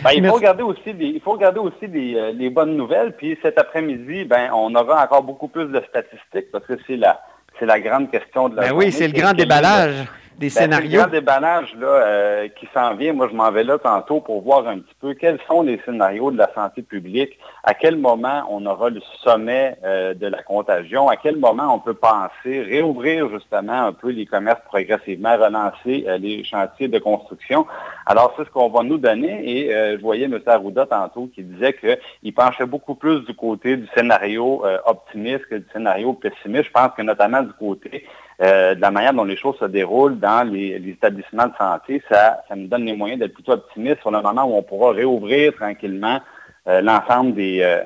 Ben, 0.04 0.12
il, 0.16 0.26
faut 0.26 0.36
regarder 0.36 0.64
aussi 0.64 0.94
des, 0.94 1.06
il 1.06 1.22
faut 1.22 1.32
regarder 1.32 1.60
aussi 1.60 1.86
euh, 1.86 2.32
les 2.34 2.50
bonnes 2.50 2.76
nouvelles. 2.76 3.16
Puis 3.16 3.38
cet 3.42 3.58
après-midi, 3.58 4.26
ben, 4.26 4.50
on 4.54 4.74
aura 4.76 5.04
encore 5.04 5.24
beaucoup 5.24 5.48
plus 5.48 5.68
de 5.68 5.82
statistiques 5.90 6.52
parce 6.52 6.66
que 6.66 6.74
c'est 6.88 6.98
la, 6.98 7.22
c'est 7.60 7.66
la 7.66 7.80
grande 7.80 8.12
question 8.12 8.50
de 8.50 8.56
la 8.58 8.64
ben 8.64 8.74
oui, 8.74 8.92
c'est 8.92 9.08
le 9.08 9.14
grand 9.14 9.34
déballage 9.34 10.06
des 10.38 10.48
ben, 10.48 10.50
scénarios. 10.50 11.06
Le 11.06 11.12
déballage 11.12 11.74
là, 11.80 11.88
euh, 11.88 12.48
qui 12.60 12.68
s'en 12.74 12.96
vient, 12.96 13.14
moi 13.14 13.28
je 13.30 13.36
m'en 13.36 13.52
vais 13.52 13.64
là 13.64 13.78
tantôt 13.78 14.20
pour 14.20 14.42
voir 14.42 14.68
un 14.68 14.80
petit 14.80 14.96
peu 15.00 15.14
quels 15.14 15.40
sont 15.48 15.62
les 15.62 15.80
scénarios 15.86 16.32
de 16.32 16.38
la 16.38 16.50
santé 16.54 16.82
publique, 16.82 17.38
à 17.64 17.74
quel 17.74 17.98
moment 17.98 18.44
on 18.50 18.66
aura 18.66 18.90
le 18.90 19.02
sommet 19.24 19.78
euh, 19.84 20.14
de 20.14 20.28
la 20.28 20.44
contagion, 20.44 21.08
à 21.10 21.16
quel 21.16 21.38
moment 21.38 21.74
on 21.74 21.80
peut 21.80 21.94
penser 21.94 22.62
réouvrir 22.62 23.30
justement 23.30 23.86
un 23.86 23.94
peu 23.94 24.10
les 24.10 24.26
commerces 24.26 24.62
progressivement, 24.66 25.38
relancer 25.38 26.06
euh, 26.08 26.18
les 26.18 26.44
chantiers 26.44 26.88
de 26.88 27.00
construction. 27.00 27.66
Alors 28.06 28.34
c'est 28.38 28.46
ce 28.46 28.50
qu'on 28.50 28.70
va 28.70 28.84
nous 28.84 28.98
donner 28.98 29.42
et 29.50 29.72
je 29.72 30.02
voyais 30.02 30.26
M. 30.26 30.40
Arruda 30.46 30.86
tantôt 30.86 31.30
qui 31.34 31.44
disait 31.44 31.74
qu'il 31.74 32.34
penchait 32.34 32.66
beaucoup 32.66 32.96
plus 32.96 33.22
du 33.22 33.34
côté 33.34 33.78
du 33.78 33.88
scénario 33.96 34.64
optimiste 34.86 35.46
que 35.48 35.56
du 35.56 35.66
scénario 35.74 36.14
pessimiste. 36.14 36.66
Je 36.66 36.72
pense 36.72 36.92
que 36.96 37.02
notamment 37.02 37.42
du 37.42 37.54
côté 37.54 38.06
de 38.40 38.82
la 38.82 38.92
manière 38.92 39.14
dont 39.14 39.24
les 39.24 39.38
choses 39.38 39.58
se 39.60 39.66
déroulent 39.66 40.20
dans 40.20 40.48
les, 40.50 40.82
établissements 40.88 41.48
de 41.48 41.56
santé, 41.58 42.02
ça, 42.10 42.42
ça 42.48 42.56
nous 42.56 42.68
donne 42.68 42.86
les 42.86 42.96
moyens 42.96 43.20
d'être 43.20 43.34
plutôt 43.34 43.54
optimistes 43.54 44.02
sur 44.02 44.12
le 44.12 44.22
moment 44.22 44.44
où 44.44 44.56
on 44.56 44.64
pourra 44.64 44.92
réouvrir 44.92 45.54
tranquillement 45.54 46.20
euh, 46.68 46.82
l'ensemble 46.82 47.36
des 47.36 47.62
euh, 47.62 47.84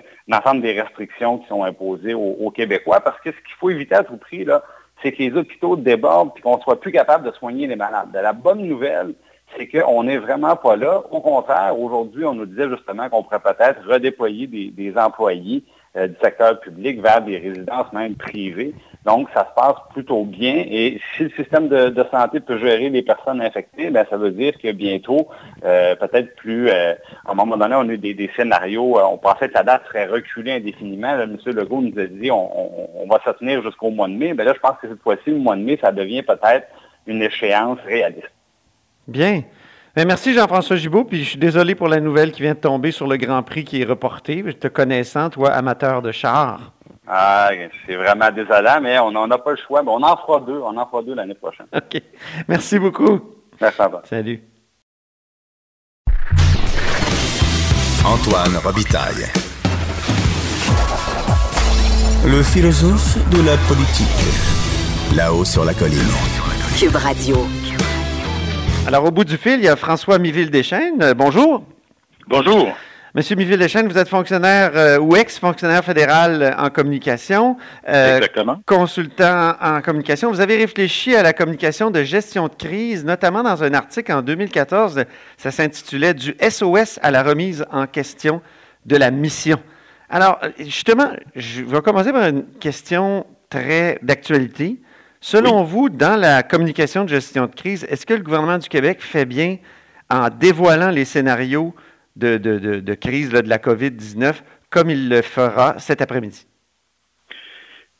des 0.55 0.81
restrictions 0.81 1.39
qui 1.39 1.47
sont 1.47 1.63
imposées 1.63 2.13
aux, 2.13 2.51
Québécois. 2.51 3.01
Parce 3.01 3.19
que 3.21 3.31
ce 3.31 3.35
qu'il 3.38 3.55
faut 3.59 3.69
éviter 3.69 3.95
à 3.95 4.03
tout 4.03 4.17
prix, 4.17 4.45
c'est 5.01 5.12
que 5.12 5.17
les 5.23 5.33
hôpitaux 5.33 5.75
débordent 5.75 6.31
et 6.38 6.41
qu'on 6.41 6.59
soit 6.62 6.79
plus 6.79 6.91
capable 6.91 7.25
de 7.25 7.31
soigner 7.31 7.67
les 7.67 7.75
malades. 7.75 8.09
la 8.13 8.33
bonne 8.33 8.62
nouvelle, 8.62 9.13
c'est 9.57 9.67
qu'on 9.67 10.03
n'est 10.03 10.17
vraiment 10.17 10.55
pas 10.55 10.75
là. 10.75 11.01
Au 11.09 11.21
contraire, 11.21 11.77
aujourd'hui, 11.79 12.25
on 12.25 12.35
nous 12.35 12.45
disait 12.45 12.69
justement 12.69 13.09
qu'on 13.09 13.23
pourrait 13.23 13.39
peut-être 13.39 13.81
redéployer 13.88 14.47
des, 14.47 14.93
employés 14.95 15.63
euh, 15.95 16.07
du 16.07 16.15
secteur 16.21 16.59
public 16.59 17.01
vers 17.01 17.21
des 17.21 17.38
résidences 17.38 17.91
même 17.91 18.15
privées. 18.15 18.75
Donc, 19.05 19.29
ça 19.33 19.47
se 19.49 19.55
passe 19.55 19.77
plutôt 19.93 20.25
bien. 20.25 20.65
Et 20.69 20.99
si 21.15 21.23
le 21.23 21.29
système 21.29 21.69
de, 21.69 22.05
santé 22.12 22.41
peut 22.41 22.57
gérer 22.57 22.89
les 22.89 23.01
personnes 23.01 23.41
infectées, 23.41 23.89
ben, 23.91 24.05
ça 24.09 24.17
veut 24.17 24.31
dire 24.31 24.53
que 24.62 24.71
bientôt, 24.73 25.27
euh, 25.63 25.95
peut-être 25.95 26.35
plus, 26.35 26.69
euh, 26.69 26.93
à 27.25 27.31
un 27.31 27.33
moment 27.33 27.55
donné, 27.55 27.75
on 27.75 27.88
a 27.88 27.93
eu 27.93 27.97
des, 27.97 28.29
scénarios, 28.35 28.99
euh, 28.99 29.03
on 29.09 29.17
pensait 29.17 29.47
que 29.47 29.53
la 29.53 29.63
date 29.63 29.83
serait 29.88 30.07
reculée 30.07 30.51
indéfiniment. 30.51 31.17
M. 31.17 31.38
Legault 31.45 31.81
nous 31.81 31.97
a 31.97 32.05
dit, 32.07 32.29
on, 32.29 33.07
va 33.09 33.19
se 33.25 33.31
tenir 33.39 33.63
jusqu'au 33.63 33.89
mois 33.89 34.07
de 34.07 34.13
mai. 34.13 34.27
Mais 34.29 34.33
ben 34.33 34.43
là, 34.45 34.53
je 34.53 34.59
pense 34.59 34.75
que 34.81 34.89
cette 34.89 35.01
fois-ci, 35.01 35.29
le 35.29 35.38
mois 35.38 35.55
de 35.55 35.62
mai, 35.62 35.79
ça 35.81 35.93
devient 35.93 36.21
peut-être 36.21 36.67
une 37.07 37.21
échéance 37.21 37.79
réaliste. 37.85 38.31
Bien. 39.07 39.43
Ben, 39.95 40.05
merci 40.05 40.33
Jean-François 40.33 40.75
Gibault, 40.75 41.05
puis 41.05 41.23
je 41.23 41.29
suis 41.29 41.39
désolé 41.39 41.73
pour 41.73 41.88
la 41.88 41.99
nouvelle 41.99 42.31
qui 42.31 42.41
vient 42.41 42.53
de 42.53 42.59
tomber 42.59 42.91
sur 42.91 43.07
le 43.07 43.17
Grand 43.17 43.41
Prix 43.43 43.63
qui 43.63 43.81
est 43.81 43.85
reporté. 43.85 44.43
Je 44.45 44.51
te 44.51 44.67
connaissant, 44.67 45.29
toi, 45.29 45.49
amateur 45.51 46.01
de 46.01 46.12
chars. 46.12 46.73
Ah, 47.11 47.49
c'est 47.87 47.95
vraiment 47.95 48.29
désolant, 48.29 48.79
mais 48.81 48.99
on 48.99 49.09
n'en 49.11 49.29
a 49.31 49.39
pas 49.39 49.51
le 49.51 49.57
choix. 49.57 49.81
Mais 49.81 49.89
on 49.89 50.03
en 50.03 50.15
fera 50.15 50.39
deux. 50.41 50.59
On 50.59 50.77
en 50.77 50.85
fera 50.85 51.01
deux 51.01 51.15
l'année 51.15 51.33
prochaine. 51.33 51.65
OK. 51.75 52.01
Merci 52.47 52.77
beaucoup. 52.77 53.19
Merci 53.59 53.81
à 53.81 53.89
Salut. 54.05 54.43
Antoine 58.05 58.55
Robitaille. 58.63 59.25
Le 62.25 62.43
philosophe 62.43 63.17
de 63.31 63.43
la 63.43 63.57
politique. 63.67 65.15
Là-haut 65.15 65.45
sur 65.45 65.65
la 65.65 65.73
colline. 65.73 65.97
Cube 66.77 66.95
Radio. 66.95 67.37
Alors, 68.87 69.05
au 69.05 69.11
bout 69.11 69.23
du 69.23 69.37
fil, 69.37 69.55
il 69.55 69.63
y 69.63 69.67
a 69.67 69.75
François 69.75 70.19
Miville-Deschaines. 70.19 71.13
Bonjour. 71.15 71.63
Bonjour. 72.27 72.69
Monsieur 73.15 73.35
Miville-Deschênes, 73.35 73.87
vous 73.87 73.97
êtes 73.97 74.07
fonctionnaire 74.07 74.71
euh, 74.75 74.99
ou 74.99 75.15
ex-fonctionnaire 75.15 75.83
fédéral 75.83 76.43
euh, 76.43 76.51
en 76.57 76.69
communication. 76.69 77.57
euh, 77.87 78.17
Exactement. 78.17 78.61
Consultant 78.67 79.55
en 79.59 79.81
communication. 79.81 80.29
Vous 80.29 80.41
avez 80.41 80.57
réfléchi 80.57 81.15
à 81.15 81.23
la 81.23 81.33
communication 81.33 81.89
de 81.89 82.03
gestion 82.03 82.47
de 82.47 82.53
crise, 82.53 83.03
notamment 83.03 83.41
dans 83.41 83.63
un 83.63 83.73
article 83.73 84.11
en 84.11 84.21
2014. 84.21 85.05
Ça 85.37 85.49
s'intitulait 85.49 86.13
Du 86.13 86.35
SOS 86.39 86.99
à 87.01 87.09
la 87.09 87.23
remise 87.23 87.65
en 87.71 87.87
question 87.87 88.41
de 88.85 88.95
la 88.95 89.09
mission. 89.09 89.57
Alors, 90.11 90.39
justement, 90.59 91.09
je 91.35 91.63
vais 91.63 91.81
commencer 91.81 92.11
par 92.11 92.27
une 92.27 92.45
question 92.59 93.25
très 93.49 93.97
d'actualité. 94.03 94.79
Selon 95.19 95.63
vous, 95.63 95.89
dans 95.89 96.15
la 96.15 96.43
communication 96.43 97.05
de 97.05 97.09
gestion 97.09 97.47
de 97.47 97.55
crise, 97.55 97.87
est-ce 97.89 98.05
que 98.05 98.13
le 98.13 98.21
gouvernement 98.21 98.59
du 98.59 98.69
Québec 98.69 98.99
fait 99.01 99.25
bien 99.25 99.57
en 100.11 100.29
dévoilant 100.29 100.89
les 100.91 101.05
scénarios 101.05 101.73
de, 102.19 102.93
crise 102.95 103.29
de 103.29 103.49
la 103.49 103.58
COVID-19 103.58 104.36
comme 104.69 104.89
il 104.89 105.10
le 105.10 105.21
fera 105.21 105.79
cet 105.79 106.01
après-midi? 106.01 106.45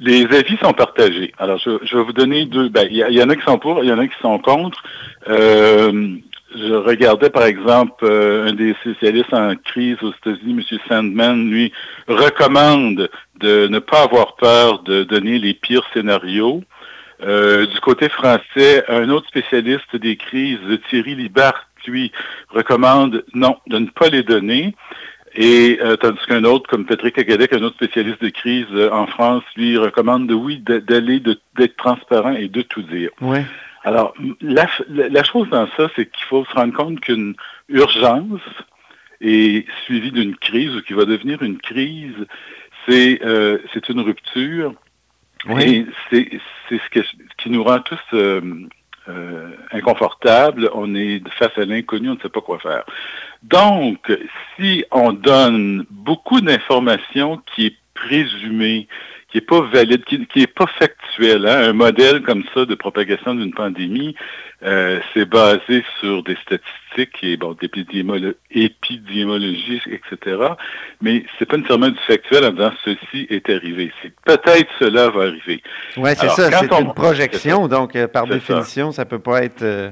Les 0.02 0.24
avis 0.26 0.58
sont 0.58 0.72
partagés. 0.72 1.34
Alors, 1.38 1.58
je, 1.58 1.72
vais 1.96 2.04
vous 2.04 2.14
donner 2.14 2.46
deux. 2.46 2.70
Ben, 2.70 2.88
il 2.90 2.98
y, 2.98 3.04
a- 3.04 3.10
il 3.10 3.18
y 3.18 3.22
en 3.24 3.30
a 3.30 3.36
qui 3.36 3.44
sont 3.44 3.60
pour, 3.60 3.84
il 3.84 3.90
y 3.90 3.92
en 3.92 4.00
a 4.00 4.08
qui 4.08 4.18
sont 4.22 4.40
contre. 4.40 4.82
Euh, 5.28 6.16
je 6.56 6.74
regardais, 6.74 7.30
par 7.30 7.44
exemple, 7.46 8.06
euh, 8.06 8.48
un 8.48 8.54
des 8.54 8.74
spécialistes 8.82 9.34
en 9.34 9.56
crise 9.56 9.98
aux 10.02 10.12
États-Unis, 10.12 10.66
M. 10.72 10.80
Sandman, 10.88 11.50
lui, 11.50 11.72
recommande 12.08 13.10
de 13.40 13.68
ne 13.68 13.80
pas 13.80 14.04
avoir 14.04 14.36
peur 14.38 14.84
de 14.84 15.04
donner 15.04 15.38
les 15.38 15.54
pires 15.54 15.86
scénarios. 15.94 16.64
Euh, 17.22 17.66
du 17.66 17.80
côté 17.82 18.08
français, 18.08 18.86
un 18.88 19.10
autre 19.10 19.28
spécialiste 19.28 19.96
des 19.96 20.16
crises, 20.16 20.60
Thierry 20.90 21.16
Libart, 21.16 21.69
lui, 21.88 22.12
recommande 22.50 23.24
non, 23.34 23.58
de 23.68 23.80
ne 23.80 23.88
pas 23.88 24.10
les 24.10 24.24
donner. 24.24 24.76
Et 25.36 25.78
euh, 25.82 25.96
tandis 25.96 26.20
qu'un 26.28 26.44
autre, 26.44 26.68
comme 26.68 26.86
Patrick 26.86 27.18
Agadec, 27.20 27.54
un 27.54 27.62
autre 27.62 27.76
spécialiste 27.76 28.22
de 28.22 28.30
crise 28.30 28.66
euh, 28.72 28.90
en 28.92 29.06
France, 29.06 29.44
lui 29.56 29.78
recommande 29.78 30.28
de 30.28 30.34
oui 30.34 30.58
d'aller, 30.58 31.20
d'être 31.20 31.78
transparent 31.78 32.34
et 32.34 32.48
de 32.48 32.62
tout 32.64 32.82
dire. 32.82 33.12
Oui. 33.22 33.40
Alors, 33.84 34.14
la, 34.42 34.68
chose 35.24 35.48
dans 35.50 35.68
ça, 35.78 35.90
c'est 35.96 36.10
qu'il 36.12 36.26
faut 36.26 36.46
se 36.46 36.54
rendre 36.54 36.74
compte 36.74 37.00
qu'une 37.00 37.36
urgence 37.70 38.42
est 39.22 39.66
suivie 39.86 40.12
d'une 40.12 40.36
crise 40.36 40.76
ou 40.76 40.82
qui 40.82 40.94
va 40.94 41.06
devenir 41.06 41.42
une 41.44 41.60
crise, 41.60 42.26
c'est 42.88 43.22
euh, 43.24 43.60
c'est 43.74 43.88
une 43.90 44.02
rupture. 44.02 44.74
Oui. 45.48 45.64
Et 45.64 45.86
c'est 46.10 46.40
c'est 46.68 46.80
ce, 46.80 46.90
que- 46.90 47.04
ce 47.06 47.14
qui 47.38 47.50
nous 47.50 47.64
rend 47.64 47.80
tous 47.80 48.00
euh, 49.10 49.50
inconfortables. 49.72 50.70
On 50.74 50.94
est 50.96 51.22
face 51.30 51.58
à 51.58 51.66
l'inconnu, 51.66 52.10
on 52.10 52.16
ne 52.16 52.20
sait 52.20 52.30
pas 52.30 52.42
quoi 52.42 52.60
faire. 52.60 52.84
Donc, 53.44 54.12
si 54.56 54.86
on 54.92 55.14
donne 55.14 55.86
beaucoup 55.90 56.42
d'informations 56.42 57.42
qui 57.56 57.68
est 57.68 57.76
présumée, 57.94 58.88
qui 59.32 59.38
est 59.38 59.42
pas 59.42 59.62
valide, 59.62 60.04
qui, 60.06 60.26
qui 60.28 60.42
est 60.42 60.48
pas 60.54 60.66
factuel, 60.66 61.46
hein, 61.48 61.70
un 61.70 61.74
modèle 61.74 62.24
comme 62.24 62.44
ça 62.54 62.66
de 62.66 62.74
propagation 62.76 63.36
d'une 63.36 63.54
pandémie, 63.54 64.16
euh, 64.64 65.00
c'est 65.14 65.26
basé 65.26 65.84
sur 66.00 66.24
des 66.24 66.36
statistiques 66.42 67.18
et 67.24 67.38
bon, 67.38 67.54
d'épidémiolo- 67.54 68.34
épidémiologie, 68.50 69.82
etc. 69.88 70.38
Mais 71.02 71.24
c'est 71.38 71.46
pas 71.46 71.58
nécessairement 71.58 71.90
du 71.90 72.00
factuel 72.08 72.46
en 72.46 72.52
disant 72.52 72.72
ceci 72.84 73.28
est 73.30 73.50
arrivé. 73.50 73.92
C'est 74.02 74.14
peut-être 74.26 74.70
cela 74.80 75.10
va 75.10 75.22
arriver. 75.24 75.62
Oui, 75.98 76.10
c'est 76.16 76.30
ça. 76.30 76.50
C'est 76.52 76.74
on- 76.74 76.82
une 76.82 76.94
projection, 76.94 77.68
donc 77.68 77.96
euh, 77.96 78.08
par 78.08 78.26
définition, 78.28 78.92
ça 78.92 79.04
ne 79.06 79.10
peut 79.10 79.20
pas 79.20 79.44
être 79.44 79.62
euh, 79.62 79.92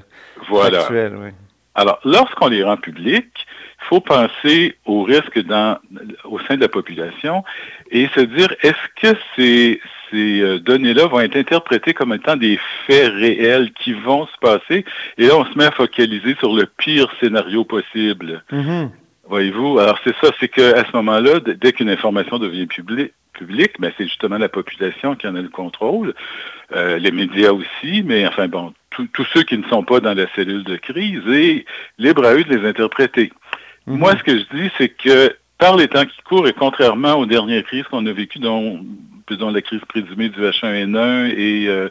Voilà. 0.49 0.79
factuel. 0.79 1.13
oui. 1.17 1.29
Alors, 1.77 1.99
lorsqu'on 2.03 2.47
les 2.47 2.63
rend 2.63 2.75
publics, 2.75 3.45
il 3.81 3.85
faut 3.87 4.01
penser 4.01 4.75
au 4.85 5.03
risque 5.03 5.39
dans, 5.43 5.77
au 6.25 6.39
sein 6.39 6.55
de 6.55 6.61
la 6.61 6.67
population 6.67 7.43
et 7.91 8.07
se 8.15 8.21
dire, 8.21 8.53
est-ce 8.63 8.73
que 8.99 9.17
ces, 9.35 9.79
ces 10.09 10.41
euh, 10.41 10.59
données-là 10.59 11.05
vont 11.05 11.19
être 11.19 11.37
interprétées 11.37 11.93
comme 11.93 12.13
étant 12.13 12.35
des 12.35 12.59
faits 12.87 13.13
réels 13.13 13.71
qui 13.73 13.93
vont 13.93 14.25
se 14.25 14.37
passer? 14.41 14.85
Et 15.19 15.27
là, 15.27 15.37
on 15.37 15.45
se 15.45 15.55
met 15.55 15.65
à 15.65 15.71
focaliser 15.71 16.35
sur 16.39 16.55
le 16.55 16.65
pire 16.65 17.13
scénario 17.19 17.63
possible? 17.63 18.43
Mhm. 18.51 18.89
Voyez-vous, 19.29 19.77
alors 19.77 19.99
c'est 20.03 20.15
ça, 20.21 20.31
c'est 20.39 20.47
qu'à 20.47 20.83
ce 20.83 20.91
moment-là, 20.95 21.39
dès 21.41 21.73
qu'une 21.73 21.89
information 21.89 22.39
devient 22.39 22.65
publi- 22.65 23.11
publique, 23.33 23.73
ben 23.77 23.91
c'est 23.97 24.05
justement 24.05 24.37
la 24.37 24.49
population 24.49 25.15
qui 25.15 25.27
en 25.27 25.35
a 25.35 25.41
le 25.41 25.49
contrôle, 25.49 26.15
euh, 26.73 26.97
les 26.97 27.11
médias 27.11 27.51
aussi, 27.51 28.03
mais 28.03 28.25
enfin 28.25 28.47
bon, 28.47 28.73
tous 29.13 29.27
ceux 29.33 29.43
qui 29.43 29.57
ne 29.57 29.67
sont 29.67 29.83
pas 29.83 29.99
dans 29.99 30.13
la 30.13 30.27
cellule 30.35 30.63
de 30.63 30.77
crise, 30.77 31.21
et 31.27 31.65
libre 31.97 32.25
à 32.25 32.33
eux 32.33 32.43
de 32.43 32.55
les 32.55 32.67
interpréter. 32.67 33.31
Mhm. 33.85 33.97
Moi, 33.97 34.13
ce 34.17 34.23
que 34.23 34.37
je 34.37 34.57
dis, 34.57 34.71
c'est 34.77 34.89
que 34.89 35.35
par 35.57 35.75
les 35.75 35.87
temps 35.87 36.05
qui 36.05 36.21
courent, 36.23 36.47
et 36.47 36.53
contrairement 36.53 37.15
aux 37.15 37.25
dernières 37.25 37.63
crises 37.63 37.85
qu'on 37.85 38.05
a 38.05 38.11
vécues, 38.11 38.39
dont, 38.39 38.85
dont 39.29 39.51
la 39.51 39.61
crise 39.61 39.81
présumée 39.87 40.29
du 40.29 40.39
H1N1 40.41 41.33
et 41.35 41.67
euh, 41.67 41.89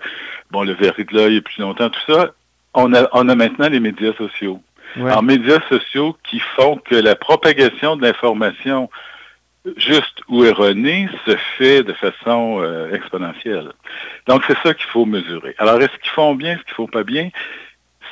bon 0.50 0.62
le 0.62 0.72
verglas 0.72 1.28
il 1.28 1.34
y 1.34 1.38
a 1.38 1.40
plus 1.40 1.60
longtemps, 1.60 1.90
tout 1.90 2.12
ça, 2.12 2.32
on 2.74 2.94
a, 2.94 3.08
on 3.12 3.28
a 3.28 3.34
maintenant 3.34 3.68
les 3.68 3.80
médias 3.80 4.12
sociaux 4.14 4.60
Ouais. 4.96 5.12
en 5.12 5.20
médias 5.20 5.60
sociaux 5.68 6.16
qui 6.24 6.38
font 6.38 6.76
que 6.76 6.94
la 6.94 7.16
propagation 7.16 7.96
de 7.96 8.02
l'information 8.02 8.88
juste 9.76 10.20
ou 10.28 10.44
erronée 10.44 11.08
se 11.26 11.36
fait 11.58 11.82
de 11.82 11.92
façon 11.92 12.60
euh, 12.60 12.92
exponentielle. 12.92 13.72
Donc, 14.26 14.44
c'est 14.46 14.58
ça 14.62 14.74
qu'il 14.74 14.86
faut 14.86 15.04
mesurer. 15.06 15.54
Alors, 15.58 15.80
est-ce 15.80 15.96
qu'ils 15.98 16.10
font 16.10 16.34
bien, 16.34 16.52
est-ce 16.54 16.62
qu'ils 16.64 16.74
font 16.74 16.86
pas 16.86 17.04
bien? 17.04 17.30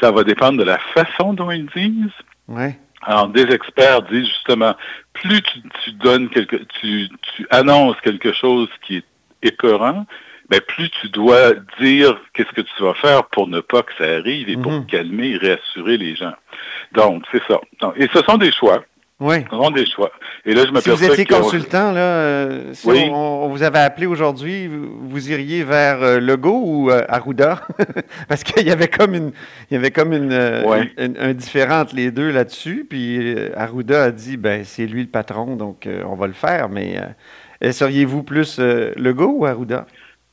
Ça 0.01 0.11
va 0.11 0.25
dépendre 0.25 0.59
de 0.59 0.65
la 0.65 0.79
façon 0.79 1.33
dont 1.35 1.51
ils 1.51 1.67
disent. 1.67 2.11
Ouais. 2.49 2.77
Alors, 3.03 3.29
des 3.29 3.43
experts 3.53 4.03
disent 4.03 4.27
justement, 4.29 4.75
plus 5.13 5.43
tu, 5.43 5.61
tu 5.85 5.93
donnes 5.93 6.29
quelque, 6.31 6.57
tu, 6.81 7.09
tu 7.37 7.47
annonces 7.51 8.01
quelque 8.01 8.33
chose 8.33 8.69
qui 8.87 8.97
est 8.97 9.05
épeurant, 9.43 10.07
ben 10.51 10.61
plus 10.61 10.91
tu 11.01 11.09
dois 11.09 11.53
dire 11.81 12.19
qu'est-ce 12.35 12.53
que 12.53 12.61
tu 12.63 12.83
vas 12.83 12.95
faire 12.95 13.25
pour 13.27 13.47
ne 13.49 13.61
pas 13.61 13.83
que 13.83 13.93
ça 13.99 14.05
arrive 14.05 14.49
et 14.49 14.57
Mhm. 14.57 14.63
pour 14.63 14.87
calmer 14.87 15.31
et 15.31 15.37
réassurer 15.37 15.97
les 15.99 16.17
gens. 16.17 16.35
Donc, 16.93 17.25
c'est 17.33 17.43
ça. 17.47 17.61
Donc, 17.81 17.95
et 17.97 18.09
ce 18.13 18.23
sont 18.23 18.37
des 18.39 18.53
choix. 18.53 18.85
Oui. 19.21 19.37
Sont 19.49 19.71
des 19.71 19.87
choix. 19.87 20.11
Et 20.45 20.55
là, 20.55 20.65
je 20.67 20.81
Si 20.81 20.91
vous 20.91 21.05
étiez 21.05 21.25
que- 21.25 21.35
consultant, 21.35 21.93
là, 21.93 22.01
euh, 22.01 22.75
si 22.75 22.87
Oui. 22.89 23.09
on, 23.11 23.45
on 23.45 23.49
vous 23.49 23.63
avait 23.63 23.79
appelé 23.79 24.07
aujourd'hui, 24.07 24.67
vous, 24.69 25.31
iriez 25.31 25.63
vers 25.63 26.03
euh, 26.03 26.19
Legault 26.19 26.63
ou 26.65 26.91
euh, 26.91 27.05
Arruda? 27.09 27.63
Parce 28.29 28.43
qu'il 28.43 28.67
y 28.67 28.73
avait 28.73 28.89
comme 28.89 29.15
une, 29.15 29.31
il 29.71 29.75
y 29.75 29.77
avait 29.77 29.93
comme 29.93 30.13
une, 30.13 30.33
euh, 30.33 30.65
Ouais. 30.65 30.91
une- 30.99 31.17
un 31.19 31.33
différent 31.33 31.81
entre 31.83 31.95
les 31.95 32.11
deux 32.11 32.31
là-dessus. 32.33 32.87
Puis 32.91 33.19
euh, 33.37 33.51
Arruda 33.57 34.05
a 34.05 34.11
dit, 34.11 34.37
ben 34.37 34.65
c'est 34.65 34.87
lui 34.87 35.03
le 35.03 35.09
patron, 35.09 35.55
donc 35.55 35.89
on 36.07 36.17
va 36.17 36.27
le 36.27 36.33
faire. 36.33 36.69
Mais 36.69 36.99
seriez-vous 37.71 38.25
plus 38.25 38.59
Legault 38.59 39.37
ou 39.39 39.47
Arruda? 39.47 39.87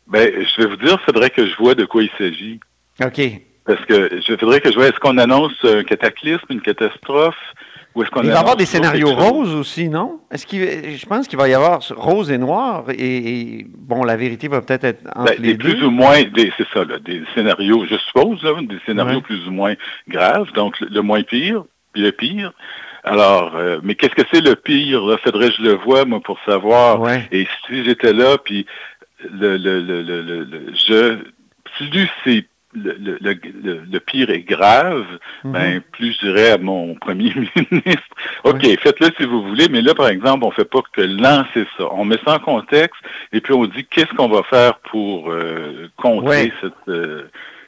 Ben, 0.08 0.30
je 0.34 0.62
vais 0.62 0.68
vous 0.68 0.76
dire, 0.78 0.98
il 1.00 1.06
faudrait 1.06 1.30
que 1.30 1.46
je 1.46 1.56
vois 1.56 1.76
de 1.76 1.86
quoi 1.86 2.02
il 2.04 2.10
s'agit. 2.18 2.60
OK. 3.02 3.22
Parce 3.66 3.84
que 3.86 4.22
je 4.28 4.34
voudrais 4.40 4.60
que 4.60 4.70
je 4.72 4.76
vois, 4.76 4.88
est-ce 4.88 5.00
qu'on 5.00 5.18
annonce 5.18 5.54
un 5.64 5.84
cataclysme, 5.84 6.46
une 6.50 6.62
catastrophe, 6.62 7.36
ou 7.94 8.02
est-ce 8.02 8.10
qu'on 8.10 8.22
Il 8.24 8.30
va 8.30 8.36
y 8.36 8.38
avoir 8.38 8.56
des 8.56 8.66
scénarios 8.66 9.14
roses 9.14 9.54
aussi, 9.54 9.88
non? 9.90 10.20
Est-ce 10.32 10.48
qu'il, 10.48 10.62
je 10.98 11.06
pense 11.06 11.28
qu'il 11.28 11.38
va 11.38 11.48
y 11.48 11.54
avoir 11.54 11.80
rose 11.96 12.32
et 12.32 12.38
noir. 12.38 12.86
Et, 12.90 13.60
et, 13.60 13.66
bon, 13.70 14.04
la 14.04 14.16
vérité 14.16 14.48
va 14.48 14.62
peut-être 14.62 14.86
être 14.86 15.04
entre 15.16 15.26
Ben, 15.26 15.36
les 15.40 15.54
des 15.54 15.58
plus 15.58 15.76
deux. 15.76 15.86
ou 15.86 15.92
moins, 15.92 16.24
des, 16.24 16.52
c'est 16.58 16.68
ça, 16.74 16.84
là, 16.86 16.98
des 17.00 17.22
scénarios, 17.36 17.86
je 17.90 17.98
suppose, 17.98 18.42
là, 18.44 18.52
des 18.62 18.80
scénarios 18.86 19.18
Ouais. 19.18 19.22
plus 19.22 19.48
ou 19.48 19.52
moins 19.52 19.76
graves, 20.08 20.52
donc 20.54 20.80
le, 20.80 20.88
le 20.88 21.02
moins 21.02 21.22
pire, 21.22 21.64
puis 21.94 22.02
le 22.02 22.12
pire. 22.14 22.54
Alors, 23.04 23.56
euh, 23.56 23.80
mais 23.84 23.96
qu'est-ce 23.96 24.16
que 24.16 24.28
c'est 24.32 24.42
le 24.42 24.56
pire? 24.56 25.02
Là? 25.06 25.18
Faudrait 25.24 25.50
que 25.50 25.56
je 25.58 25.64
le 25.64 25.74
vois, 25.74 26.06
moi, 26.06 26.20
pour 26.22 26.40
savoir. 26.46 27.00
Ouais. 27.02 27.28
Et 27.32 27.46
si 27.68 27.84
j'étais 27.84 28.14
là, 28.14 28.38
puis 28.44 28.66
le, 29.30 29.58
le, 29.58 29.82
le, 29.82 30.02
le, 30.02 30.22
le- 30.22 30.44
le- 30.46 30.74
je, 30.74 31.18
plus 31.90 32.10
c'est 32.24 32.46
le, 32.74 32.96
le, 33.22 33.82
le, 33.92 34.00
pire 34.00 34.30
est 34.30 34.42
grave, 34.42 35.06
Mhm. 35.44 35.52
ben 35.52 35.82
plus 35.92 36.14
je 36.14 36.28
dirais 36.28 36.52
à 36.52 36.58
mon 36.58 36.96
premier 37.02 37.34
ministre, 37.36 38.16
OK, 38.44 38.62
faites-le 38.80 39.10
si 39.18 39.26
vous 39.26 39.44
voulez, 39.44 39.68
mais 39.70 39.82
là, 39.82 39.94
par 39.94 40.08
exemple, 40.08 40.46
on 40.46 40.52
fait 40.52 40.66
pas 40.70 40.82
que 40.94 41.02
lancer 41.02 41.66
ça. 41.78 41.86
On 41.92 42.06
met 42.06 42.18
ça 42.26 42.36
en 42.36 42.40
contexte 42.40 43.02
et 43.34 43.42
puis 43.42 43.54
on 43.54 43.66
dit 43.66 43.86
qu'est-ce 43.90 44.14
qu'on 44.16 44.30
va 44.30 44.44
faire 44.44 44.80
pour 44.92 45.32
euh, 45.32 45.88
contrer 45.98 46.52
cette, 46.62 46.74
euh, 46.88 47.24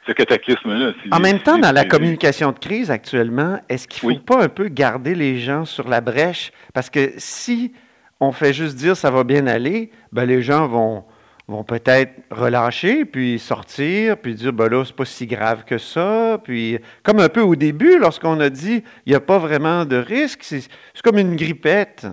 ce 0.06 0.12
cataclysme-là. 0.12 0.92
si- 1.02 1.08
En 1.12 1.20
même 1.20 1.38
temps, 1.40 1.58
dans 1.58 1.72
la 1.72 1.84
communication 1.84 2.52
de 2.52 2.58
crise 2.58 2.90
actuellement, 2.90 3.58
est-ce 3.68 3.86
qu'il 3.88 4.08
ne 4.08 4.14
faut 4.14 4.18
Oui. 4.18 4.24
pas 4.26 4.42
un 4.44 4.48
peu 4.48 4.68
garder 4.68 5.14
les 5.14 5.38
gens 5.38 5.64
sur 5.64 5.88
la 5.88 6.00
brèche? 6.00 6.50
Parce 6.72 6.90
que 6.90 7.12
si 7.18 7.72
on 8.20 8.32
fait 8.32 8.52
juste 8.52 8.76
dire 8.76 8.96
ça 8.96 9.10
va 9.10 9.24
bien 9.24 9.46
aller, 9.46 9.90
ben 10.12 10.24
les 10.24 10.40
gens 10.42 10.66
vont, 10.68 11.04
vont 11.46 11.64
peut-être 11.64 12.12
relâcher, 12.30 13.04
puis 13.04 13.38
sortir, 13.38 14.16
puis 14.16 14.34
dire, 14.34 14.52
ben 14.52 14.68
là, 14.68 14.84
c'est 14.84 14.96
pas 14.96 15.04
si 15.04 15.26
grave 15.26 15.64
que 15.64 15.78
ça. 15.78 16.40
Puis, 16.42 16.78
comme 17.02 17.20
un 17.20 17.28
peu 17.28 17.42
au 17.42 17.54
début, 17.54 17.98
lorsqu'on 17.98 18.40
a 18.40 18.48
dit, 18.48 18.82
il 19.04 19.10
n'y 19.10 19.14
a 19.14 19.20
pas 19.20 19.38
vraiment 19.38 19.84
de 19.84 19.96
risque, 19.96 20.42
c'est 20.42 20.68
comme 21.02 21.18
une 21.18 21.36
grippette. 21.36 22.06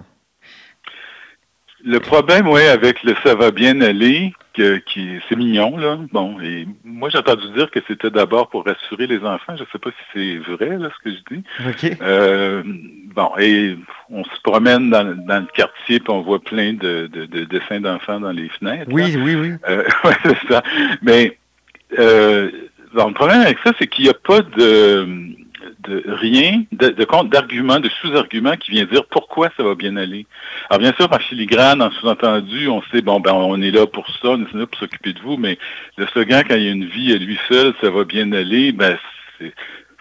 Le 1.83 1.99
problème, 1.99 2.47
oui, 2.47 2.63
avec 2.63 3.03
le 3.03 3.15
ça 3.23 3.35
va 3.35 3.51
bien 3.51 3.79
aller, 3.81 4.33
que, 4.53 4.77
qui 4.77 5.19
c'est 5.27 5.35
mignon, 5.35 5.77
là. 5.77 5.97
Bon, 6.11 6.39
et 6.41 6.67
moi 6.83 7.09
j'ai 7.09 7.17
entendu 7.17 7.47
dire 7.55 7.69
que 7.71 7.79
c'était 7.87 8.09
d'abord 8.09 8.49
pour 8.49 8.65
rassurer 8.65 9.07
les 9.07 9.19
enfants. 9.19 9.55
Je 9.55 9.63
ne 9.63 9.67
sais 9.71 9.79
pas 9.79 9.89
si 9.91 10.05
c'est 10.13 10.51
vrai, 10.51 10.77
là, 10.77 10.89
ce 10.97 11.09
que 11.09 11.15
je 11.15 11.35
dis. 11.35 11.43
OK. 11.67 11.97
Euh, 12.01 12.63
bon, 13.15 13.31
et 13.39 13.77
on 14.09 14.23
se 14.23 14.41
promène 14.43 14.89
dans, 14.89 15.15
dans 15.25 15.39
le 15.39 15.47
quartier, 15.53 15.99
puis 15.99 16.09
on 16.09 16.21
voit 16.21 16.39
plein 16.39 16.73
de, 16.73 17.07
de, 17.07 17.25
de 17.25 17.43
dessins 17.45 17.81
d'enfants 17.81 18.19
dans 18.19 18.31
les 18.31 18.49
fenêtres. 18.49 18.91
Oui, 18.91 19.15
oui, 19.17 19.35
oui. 19.35 19.53
Euh, 19.67 19.83
ouais, 20.03 20.15
c'est 20.23 20.47
ça. 20.49 20.63
Mais 21.01 21.37
euh, 21.99 22.51
bon, 22.93 23.07
le 23.07 23.13
problème 23.13 23.41
avec 23.41 23.57
ça, 23.63 23.71
c'est 23.79 23.87
qu'il 23.87 24.05
n'y 24.05 24.09
a 24.09 24.13
pas 24.13 24.41
de 24.41 25.07
de 25.79 26.03
rien, 26.07 26.63
de, 26.71 27.03
compte 27.05 27.29
d'arguments, 27.29 27.79
de 27.79 27.89
sous-arguments 28.01 28.57
qui 28.57 28.71
vient 28.71 28.85
dire 28.85 29.05
pourquoi 29.05 29.49
ça 29.57 29.63
va 29.63 29.75
bien 29.75 29.95
aller. 29.97 30.25
Alors 30.69 30.79
bien 30.79 30.93
sûr, 30.93 31.11
en 31.11 31.19
filigrane, 31.19 31.81
en 31.81 31.91
sous-entendu, 31.91 32.67
on 32.67 32.81
sait, 32.91 33.01
bon, 33.01 33.19
ben 33.19 33.33
on 33.33 33.61
est 33.61 33.71
là 33.71 33.87
pour 33.87 34.07
ça, 34.07 34.29
on 34.29 34.41
est 34.41 34.53
là 34.53 34.65
pour 34.65 34.79
s'occuper 34.79 35.13
de 35.13 35.19
vous, 35.19 35.37
mais 35.37 35.57
le 35.97 36.07
slogan, 36.07 36.43
quand 36.47 36.55
il 36.55 36.63
y 36.63 36.67
a 36.67 36.71
une 36.71 36.85
vie 36.85 37.13
à 37.13 37.17
lui 37.17 37.37
seul, 37.47 37.73
ça 37.81 37.89
va 37.89 38.03
bien 38.03 38.31
aller, 38.31 38.71
ben 38.71 38.97
c'est 39.39 39.53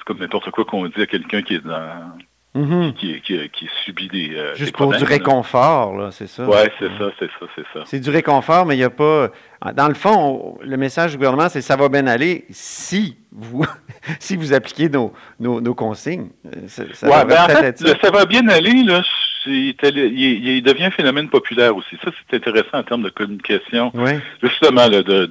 comme 0.06 0.18
n'importe 0.18 0.50
quoi 0.50 0.64
qu'on 0.64 0.86
dit 0.88 1.02
à 1.02 1.06
quelqu'un 1.06 1.42
qui 1.42 1.54
est 1.54 1.64
dans 1.64 2.12
Mhm. 2.52 2.94
qui, 2.94 3.20
qui, 3.20 3.48
qui 3.50 3.68
subit 3.84 4.08
des, 4.08 4.34
euh, 4.34 4.54
Juste 4.56 4.72
des 4.72 4.76
pour 4.76 4.92
du 4.92 5.04
réconfort, 5.04 5.96
là, 5.96 6.10
c'est 6.10 6.26
ça. 6.26 6.44
Ouais, 6.48 6.68
c'est 6.80 6.88
ça, 6.98 7.10
c'est 7.20 7.26
ça, 7.38 7.46
c'est 7.54 7.64
ça. 7.72 7.82
C'est 7.86 8.00
du 8.00 8.10
réconfort, 8.10 8.66
mais 8.66 8.74
il 8.74 8.78
n'y 8.78 8.84
a 8.84 8.90
pas. 8.90 9.30
Dans 9.74 9.86
le 9.86 9.94
fond, 9.94 10.58
le 10.60 10.76
message 10.76 11.12
du 11.12 11.16
gouvernement, 11.18 11.48
c'est 11.48 11.60
ça 11.60 11.76
va 11.76 11.88
bien 11.88 12.08
aller 12.08 12.46
si 12.50 13.16
vous, 13.30 13.64
si 14.18 14.34
vous 14.36 14.52
appliquez 14.52 14.88
nos, 14.88 15.12
nos, 15.38 15.60
nos 15.60 15.74
consignes. 15.74 16.30
Euh, 16.46 16.66
Ça, 16.66 16.82
ça 16.92 17.06
ouais, 17.08 17.12
devrait 17.22 17.26
ben 17.36 17.42
en 17.42 17.46
peut-être 17.46 17.60
fait, 17.60 17.66
être 17.68 17.78
ça. 17.78 17.88
le 17.94 17.98
ça 18.02 18.10
va 18.10 18.26
bien 18.26 18.48
aller, 18.48 18.82
là, 18.82 19.02
c'est- 19.44 19.50
il, 19.50 19.74
il- 19.84 20.48
il 20.48 20.62
devient 20.62 20.86
un 20.86 20.90
phénomène 20.90 21.28
populaire 21.28 21.76
aussi. 21.76 21.96
Ça, 22.04 22.10
c'est 22.30 22.36
intéressant 22.36 22.78
en 22.78 22.82
termes 22.82 23.02
de 23.04 23.10
communication. 23.10 23.92
Oui. 23.94 24.10
Justement, 24.42 24.88
là, 24.88 25.02
de- 25.04 25.26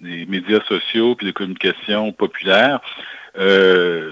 des 0.00 0.24
médias 0.26 0.60
sociaux 0.66 1.14
puis 1.16 1.26
de 1.26 1.32
communication 1.32 2.12
populaire. 2.12 2.80
Euh, 3.38 4.07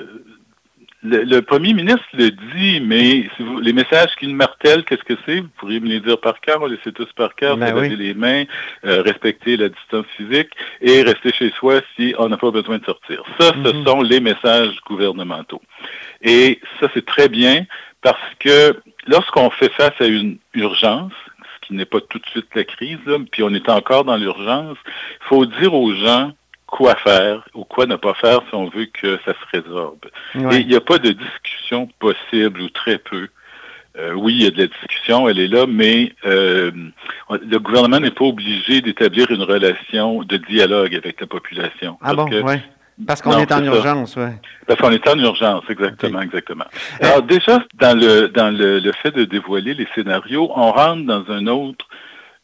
le, 1.08 1.22
le 1.24 1.42
premier 1.42 1.72
ministre 1.74 2.04
le 2.14 2.30
dit, 2.30 2.80
mais 2.80 3.28
si 3.36 3.42
vous- 3.42 3.60
les 3.60 3.72
messages 3.72 4.14
qu'il 4.18 4.34
martèle, 4.34 4.84
qu'est-ce 4.84 5.04
que 5.04 5.14
c'est? 5.24 5.40
Vous 5.40 5.48
pourriez 5.58 5.80
me 5.80 5.86
les 5.88 6.00
dire 6.00 6.20
par 6.20 6.40
cœur, 6.40 6.60
on 6.62 6.66
les 6.66 6.78
sait 6.84 6.92
tous 6.92 7.10
par 7.14 7.34
cœur, 7.34 7.56
Ben 7.56 7.74
oui. 7.76 7.94
les 7.96 8.14
mains, 8.14 8.44
euh, 8.84 9.02
respecter 9.02 9.56
la 9.56 9.68
distance 9.68 10.06
physique 10.16 10.50
et 10.80 11.02
rester 11.02 11.32
chez 11.32 11.50
soi 11.58 11.80
si 11.96 12.14
on 12.18 12.28
n'a 12.28 12.36
pas 12.36 12.50
besoin 12.50 12.78
de 12.78 12.84
sortir. 12.84 13.22
Ça, 13.38 13.52
ce 13.64 13.72
Mhm. 13.72 13.84
sont 13.84 14.02
les 14.02 14.20
messages 14.20 14.76
gouvernementaux. 14.86 15.62
Et 16.22 16.60
ça, 16.80 16.88
c'est 16.94 17.06
très 17.06 17.28
bien 17.28 17.64
parce 18.02 18.18
que 18.40 18.76
lorsqu'on 19.06 19.50
fait 19.50 19.72
face 19.72 19.94
à 20.00 20.06
une 20.06 20.38
urgence, 20.54 21.12
ce 21.62 21.66
qui 21.68 21.74
n'est 21.74 21.84
pas 21.84 22.00
tout 22.00 22.18
de 22.18 22.26
suite 22.26 22.46
la 22.54 22.64
crise, 22.64 22.98
là, 23.06 23.18
puis 23.30 23.42
on 23.42 23.52
est 23.54 23.68
encore 23.68 24.04
dans 24.04 24.16
l'urgence, 24.16 24.76
il 24.86 25.26
faut 25.28 25.46
dire 25.46 25.74
aux 25.74 25.92
gens 25.94 26.32
quoi 26.66 26.94
faire 26.96 27.44
ou 27.54 27.64
quoi 27.64 27.86
ne 27.86 27.96
pas 27.96 28.14
faire 28.14 28.40
si 28.48 28.54
on 28.54 28.68
veut 28.68 28.86
que 28.86 29.18
ça 29.24 29.32
se 29.32 29.58
résorbe. 29.58 30.06
Ouais. 30.34 30.56
Et 30.56 30.60
il 30.60 30.66
n'y 30.66 30.76
a 30.76 30.80
pas 30.80 30.98
de 30.98 31.10
discussion 31.10 31.88
possible 31.98 32.60
ou 32.60 32.68
très 32.70 32.98
peu. 32.98 33.28
Euh, 33.98 34.12
oui, 34.12 34.34
il 34.34 34.42
y 34.42 34.46
a 34.46 34.50
de 34.50 34.58
la 34.58 34.66
discussion, 34.66 35.26
elle 35.28 35.38
est 35.38 35.48
là, 35.48 35.64
mais 35.66 36.12
euh, 36.26 36.70
le 37.30 37.58
gouvernement 37.58 37.98
n'est 37.98 38.10
pas 38.10 38.26
obligé 38.26 38.82
d'établir 38.82 39.30
une 39.30 39.42
relation 39.42 40.22
de 40.22 40.36
dialogue 40.36 40.94
avec 40.94 41.18
la 41.20 41.26
population. 41.26 41.96
Ah 42.02 42.14
Parce 42.14 42.30
bon, 42.30 42.42
oui. 42.44 42.56
Parce 43.06 43.22
qu'on 43.22 43.38
est 43.38 43.52
en 43.52 43.62
urgence, 43.62 44.16
oui. 44.16 44.30
parce 44.66 44.80
qu'on 44.80 44.90
est 44.90 45.06
en 45.06 45.18
urgence, 45.18 45.64
exactement, 45.68 46.22
exactement. 46.22 46.64
Alors 47.00 47.22
déjà, 47.22 47.62
dans 47.74 47.98
le 47.98 48.28
dans 48.28 48.56
le, 48.56 48.78
le 48.78 48.92
fait 48.92 49.10
de 49.10 49.24
dévoiler 49.24 49.74
les 49.74 49.86
scénarios, 49.94 50.50
on 50.54 50.72
rentre 50.72 51.04
dans 51.04 51.30
un 51.30 51.46
autre 51.46 51.86
euh, 51.88 51.92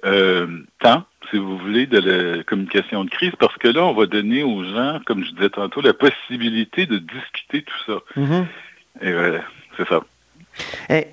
temps, 0.02 1.04
si 1.30 1.38
vous 1.38 1.56
voulez, 1.58 1.86
de 1.86 1.98
la 1.98 2.42
communication 2.44 3.04
de 3.04 3.10
crise, 3.10 3.32
parce 3.38 3.56
que 3.56 3.68
là, 3.68 3.84
on 3.84 3.94
va 3.94 4.06
donner 4.06 4.42
aux 4.42 4.64
gens, 4.64 5.00
comme 5.06 5.24
je 5.24 5.30
disais 5.32 5.50
tantôt, 5.50 5.80
la 5.80 5.94
possibilité 5.94 6.86
de 6.86 6.98
discuter 6.98 7.62
tout 7.62 7.84
ça. 7.86 8.00
Mhm. 8.16 8.46
Et 9.00 9.12
voilà, 9.12 9.42
c'est 9.76 9.88
ça. 9.88 10.00
Eh, 10.90 11.06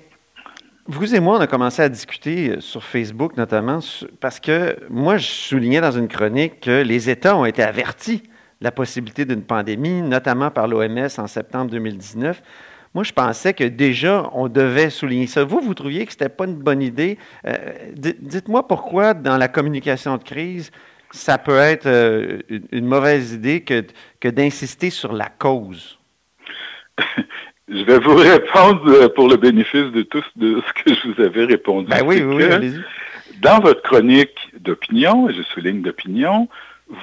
vous 0.86 1.14
et 1.14 1.20
moi, 1.20 1.38
on 1.38 1.40
a 1.40 1.46
commencé 1.46 1.82
à 1.82 1.88
discuter 1.88 2.50
euh, 2.50 2.60
sur 2.60 2.82
Facebook 2.82 3.36
notamment 3.36 3.78
parce 4.20 4.40
que 4.40 4.76
moi, 4.90 5.18
je 5.18 5.26
soulignais 5.26 5.80
dans 5.80 5.92
une 5.92 6.08
chronique 6.08 6.60
que 6.60 6.82
les 6.82 7.08
États 7.08 7.36
ont 7.36 7.44
été 7.44 7.62
avertis 7.62 8.18
de 8.18 8.64
la 8.64 8.72
possibilité 8.72 9.24
d'une 9.24 9.42
pandémie, 9.42 10.02
notamment 10.02 10.50
par 10.50 10.68
l'OMS 10.68 11.08
en 11.16 11.26
septembre 11.26 11.70
2019. 11.70 12.42
Moi, 12.94 13.04
je 13.04 13.12
pensais 13.12 13.54
que 13.54 13.64
déjà, 13.64 14.28
on 14.32 14.48
devait 14.48 14.90
souligner 14.90 15.26
ça. 15.28 15.44
Vous, 15.44 15.60
vous 15.60 15.74
trouviez 15.74 16.04
que 16.06 16.12
ce 16.12 16.16
n'était 16.18 16.28
pas 16.34 16.44
une 16.46 16.56
bonne 16.56 16.82
idée. 16.82 17.18
Euh, 17.46 17.56
di- 17.94 18.16
Dites-moi 18.20 18.66
pourquoi, 18.66 19.14
dans 19.14 19.36
la 19.36 19.46
communication 19.48 20.16
de 20.16 20.24
crise, 20.24 20.72
ça 21.12 21.38
peut 21.38 21.58
être 21.58 21.86
euh, 21.86 22.38
une, 22.72 22.86
mauvaise 22.86 23.32
idée 23.34 23.60
que, 23.62 23.84
que 24.18 24.28
d'insister 24.28 24.90
sur 24.90 25.12
la 25.12 25.26
cause? 25.28 25.98
Je 27.68 27.84
vais 27.84 28.00
vous 28.00 28.16
répondre 28.16 28.82
euh, 28.88 29.08
pour 29.08 29.28
le 29.28 29.36
bénéfice 29.36 29.92
de 29.92 30.02
tous 30.02 30.24
de 30.34 30.60
ce 30.66 30.82
que 30.82 30.92
je 30.92 31.08
vous 31.12 31.22
avais 31.22 31.44
répondu. 31.44 31.86
Ben 31.88 32.04
oui. 32.04 32.20
Dans 33.40 33.60
votre 33.60 33.82
chronique 33.82 34.36
d'opinion, 34.58 35.28
et 35.30 35.34
je 35.34 35.42
souligne 35.42 35.80
d'opinion, 35.80 36.48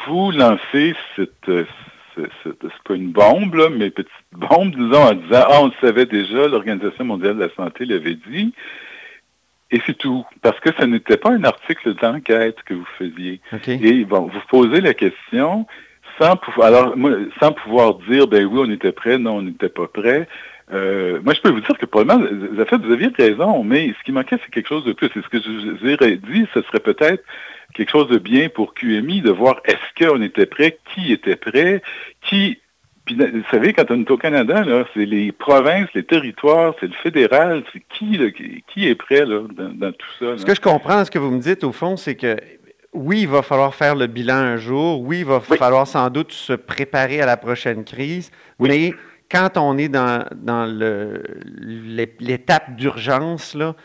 vous 0.05 0.31
lancez 0.31 0.93
cette, 1.15 1.31
ce- 1.45 1.63
ce- 1.63 1.86
c'est 2.43 2.83
pas 2.83 2.95
une 2.95 3.11
bombe, 3.11 3.55
là, 3.55 3.69
mais 3.69 3.89
petite 3.89 4.11
bombe, 4.31 4.75
disons, 4.75 5.03
en 5.03 5.13
disant, 5.13 5.43
ah, 5.47 5.61
on 5.61 5.67
le 5.67 5.73
savait 5.81 6.05
déjà, 6.05 6.47
l'Organisation 6.47 7.05
mondiale 7.05 7.35
de 7.35 7.43
la 7.43 7.55
santé 7.55 7.85
l'avait 7.85 8.17
dit, 8.29 8.53
et 9.71 9.81
c'est 9.85 9.97
tout. 9.97 10.25
Parce 10.41 10.59
que 10.59 10.69
ce 10.79 10.85
n'était 10.85 11.17
pas 11.17 11.31
un 11.31 11.43
article 11.43 11.93
d'enquête 11.95 12.57
que 12.65 12.73
vous 12.73 12.87
faisiez. 12.97 13.41
Et 13.67 14.05
bon, 14.05 14.29
vous 14.33 14.41
posez 14.49 14.81
la 14.81 14.93
question 14.93 15.67
sans 16.19 16.35
pouvoir, 16.35 16.67
alors, 16.67 16.97
moi, 16.97 17.11
sans 17.39 17.51
pouvoir 17.51 17.95
dire, 18.09 18.27
ben 18.27 18.45
oui, 18.45 18.59
on 18.65 18.71
était 18.71 18.91
prêt, 18.91 19.17
non, 19.17 19.37
on 19.37 19.41
n'était 19.41 19.69
pas 19.69 19.87
prêt. 19.87 20.27
Euh, 20.73 21.19
moi, 21.23 21.33
je 21.33 21.41
peux 21.41 21.49
vous 21.49 21.61
dire 21.61 21.77
que 21.77 21.85
probablement, 21.85 22.25
en 22.61 22.65
fait, 22.65 22.77
vous 22.77 22.91
aviez 22.91 23.09
raison, 23.17 23.63
mais 23.63 23.93
ce 23.97 24.03
qui 24.03 24.11
manquait, 24.11 24.37
c'est 24.43 24.51
quelque 24.51 24.67
chose 24.67 24.83
de 24.83 24.91
plus. 24.93 25.07
Et 25.07 25.21
ce 25.21 25.29
que 25.29 25.39
je 25.39 25.49
vous 25.49 26.03
ai 26.03 26.17
dit, 26.17 26.45
ce 26.53 26.61
serait 26.63 26.79
peut-être 26.81 27.23
quelque 27.73 27.89
chose 27.89 28.09
de 28.09 28.17
bien 28.17 28.49
pour 28.49 28.73
QMI 28.73 29.21
de 29.21 29.31
voir 29.31 29.61
est-ce 29.65 30.05
qu'on 30.05 30.21
était 30.21 30.45
prêt, 30.45 30.77
qui 30.93 31.11
était 31.13 31.35
prêt, 31.37 31.81
qui. 32.21 32.59
Puis, 33.05 33.15
vous 33.15 33.43
savez, 33.49 33.71
quand 33.71 33.89
on 33.89 34.01
est 34.01 34.11
au 34.11 34.17
Canada, 34.17 34.65
c'est 34.93 35.05
les 35.05 35.31
provinces, 35.31 35.87
les 35.95 36.03
territoires, 36.03 36.73
c'est 36.81 36.87
le 36.87 36.93
fédéral, 37.01 37.63
c'est 37.71 37.81
qui, 37.87 38.17
là, 38.17 38.25
qui, 38.31 38.85
est 38.89 38.95
prêt 38.95 39.25
là, 39.25 39.43
dans, 39.55 39.69
dans 39.69 39.91
tout 39.93 40.07
ça. 40.19 40.25
là? 40.25 40.37
Ce 40.37 40.45
que 40.45 40.53
je 40.53 40.59
comprends, 40.59 41.05
ce 41.05 41.11
que 41.11 41.17
vous 41.19 41.31
me 41.31 41.39
dites, 41.39 41.63
au 41.63 41.71
fond, 41.71 41.95
c'est 41.95 42.15
que 42.15 42.35
oui, 42.91 43.21
il 43.21 43.27
va 43.29 43.43
falloir 43.43 43.73
faire 43.75 43.95
le 43.95 44.07
bilan 44.07 44.35
un 44.35 44.57
jour. 44.57 44.99
Oui, 45.01 45.19
il 45.19 45.25
va 45.25 45.41
Oui. 45.49 45.57
falloir 45.57 45.87
sans 45.87 46.09
doute 46.09 46.33
se 46.33 46.51
préparer 46.51 47.21
à 47.21 47.25
la 47.25 47.37
prochaine 47.37 47.85
crise. 47.85 48.29
Mais 48.59 48.93
quand 49.29 49.57
on 49.57 49.77
est 49.77 49.89
dans, 49.89 50.25
dans 50.35 50.65
l'étape 52.19 52.75
d'urgence, 52.75 53.53
là, 53.55 53.75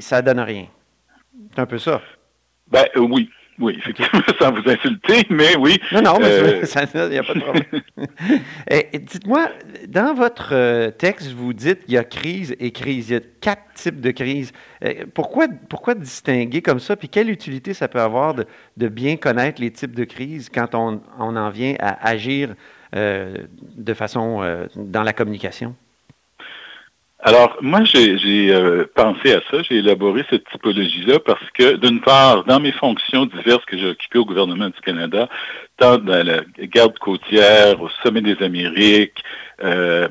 ça 0.00 0.22
donne 0.22 0.40
rien. 0.40 0.66
C'est 1.52 1.60
un 1.60 1.66
peu 1.66 1.78
ça. 1.78 2.00
Ben 2.70 2.84
euh, 2.96 3.00
oui, 3.00 3.28
oui, 3.58 3.76
effectivement, 3.78 4.20
sans 4.38 4.52
vous 4.52 4.68
insulter, 4.68 5.26
mais 5.28 5.56
oui. 5.56 5.78
Non, 5.92 6.02
non, 6.02 6.18
mais 6.20 6.26
Euh, 6.26 6.64
il 6.64 7.10
n'y 7.10 7.18
a 7.18 7.22
pas 7.22 7.34
de 7.34 7.40
problème. 7.40 7.64
Eh, 8.70 8.98
Dites-moi, 8.98 9.48
dans 9.88 10.14
votre 10.14 10.50
euh, 10.52 10.90
texte, 10.90 11.32
vous 11.32 11.52
dites 11.52 11.84
qu'il 11.84 11.94
y 11.94 11.98
a 11.98 12.04
crise 12.04 12.54
et 12.60 12.70
crise. 12.70 13.10
Il 13.10 13.12
y 13.12 13.16
a 13.16 13.20
quatre 13.40 13.74
types 13.74 14.00
de 14.00 14.10
crises. 14.12 14.52
Pourquoi, 15.14 15.46
pourquoi 15.68 15.94
distinguer 15.94 16.62
comme 16.62 16.80
ça? 16.80 16.96
Puis 16.96 17.08
quelle 17.08 17.28
utilité 17.30 17.74
ça 17.74 17.88
peut 17.88 18.00
avoir 18.00 18.34
de, 18.34 18.46
de 18.76 18.88
bien 18.88 19.16
connaître 19.16 19.60
les 19.60 19.70
types 19.70 19.94
de 19.94 20.04
crises 20.04 20.48
quand 20.48 20.74
on, 20.74 21.00
on 21.18 21.36
en 21.36 21.50
vient 21.50 21.74
à 21.80 22.08
agir 22.08 22.50
euh, 22.50 22.54
de 22.92 23.94
façon 23.94 24.42
euh, 24.42 24.66
dans 24.76 25.02
la 25.02 25.12
communication? 25.12 25.74
Alors, 27.22 27.58
moi, 27.60 27.84
j'ai 27.84 28.50
euh, 28.50 28.86
pensé 28.94 29.34
à 29.34 29.42
ça, 29.50 29.62
j'ai 29.62 29.76
élaboré 29.76 30.24
cette 30.30 30.48
typologie-là 30.50 31.18
parce 31.20 31.50
que, 31.52 31.76
d'une 31.76 32.00
part, 32.00 32.44
dans 32.44 32.60
mes 32.60 32.72
fonctions 32.72 33.26
diverses 33.26 33.64
que 33.66 33.76
j'ai 33.76 33.90
occupées 33.90 34.18
au 34.18 34.24
gouvernement 34.24 34.68
du 34.68 34.80
Canada, 34.80 35.28
tant 35.76 35.98
dans 35.98 36.26
la 36.26 36.40
garde 36.60 36.98
côtière, 36.98 37.80
au 37.82 37.90
sommet 38.02 38.22
des 38.22 38.42
Amériques, 38.42 39.22
euh, 39.62 40.08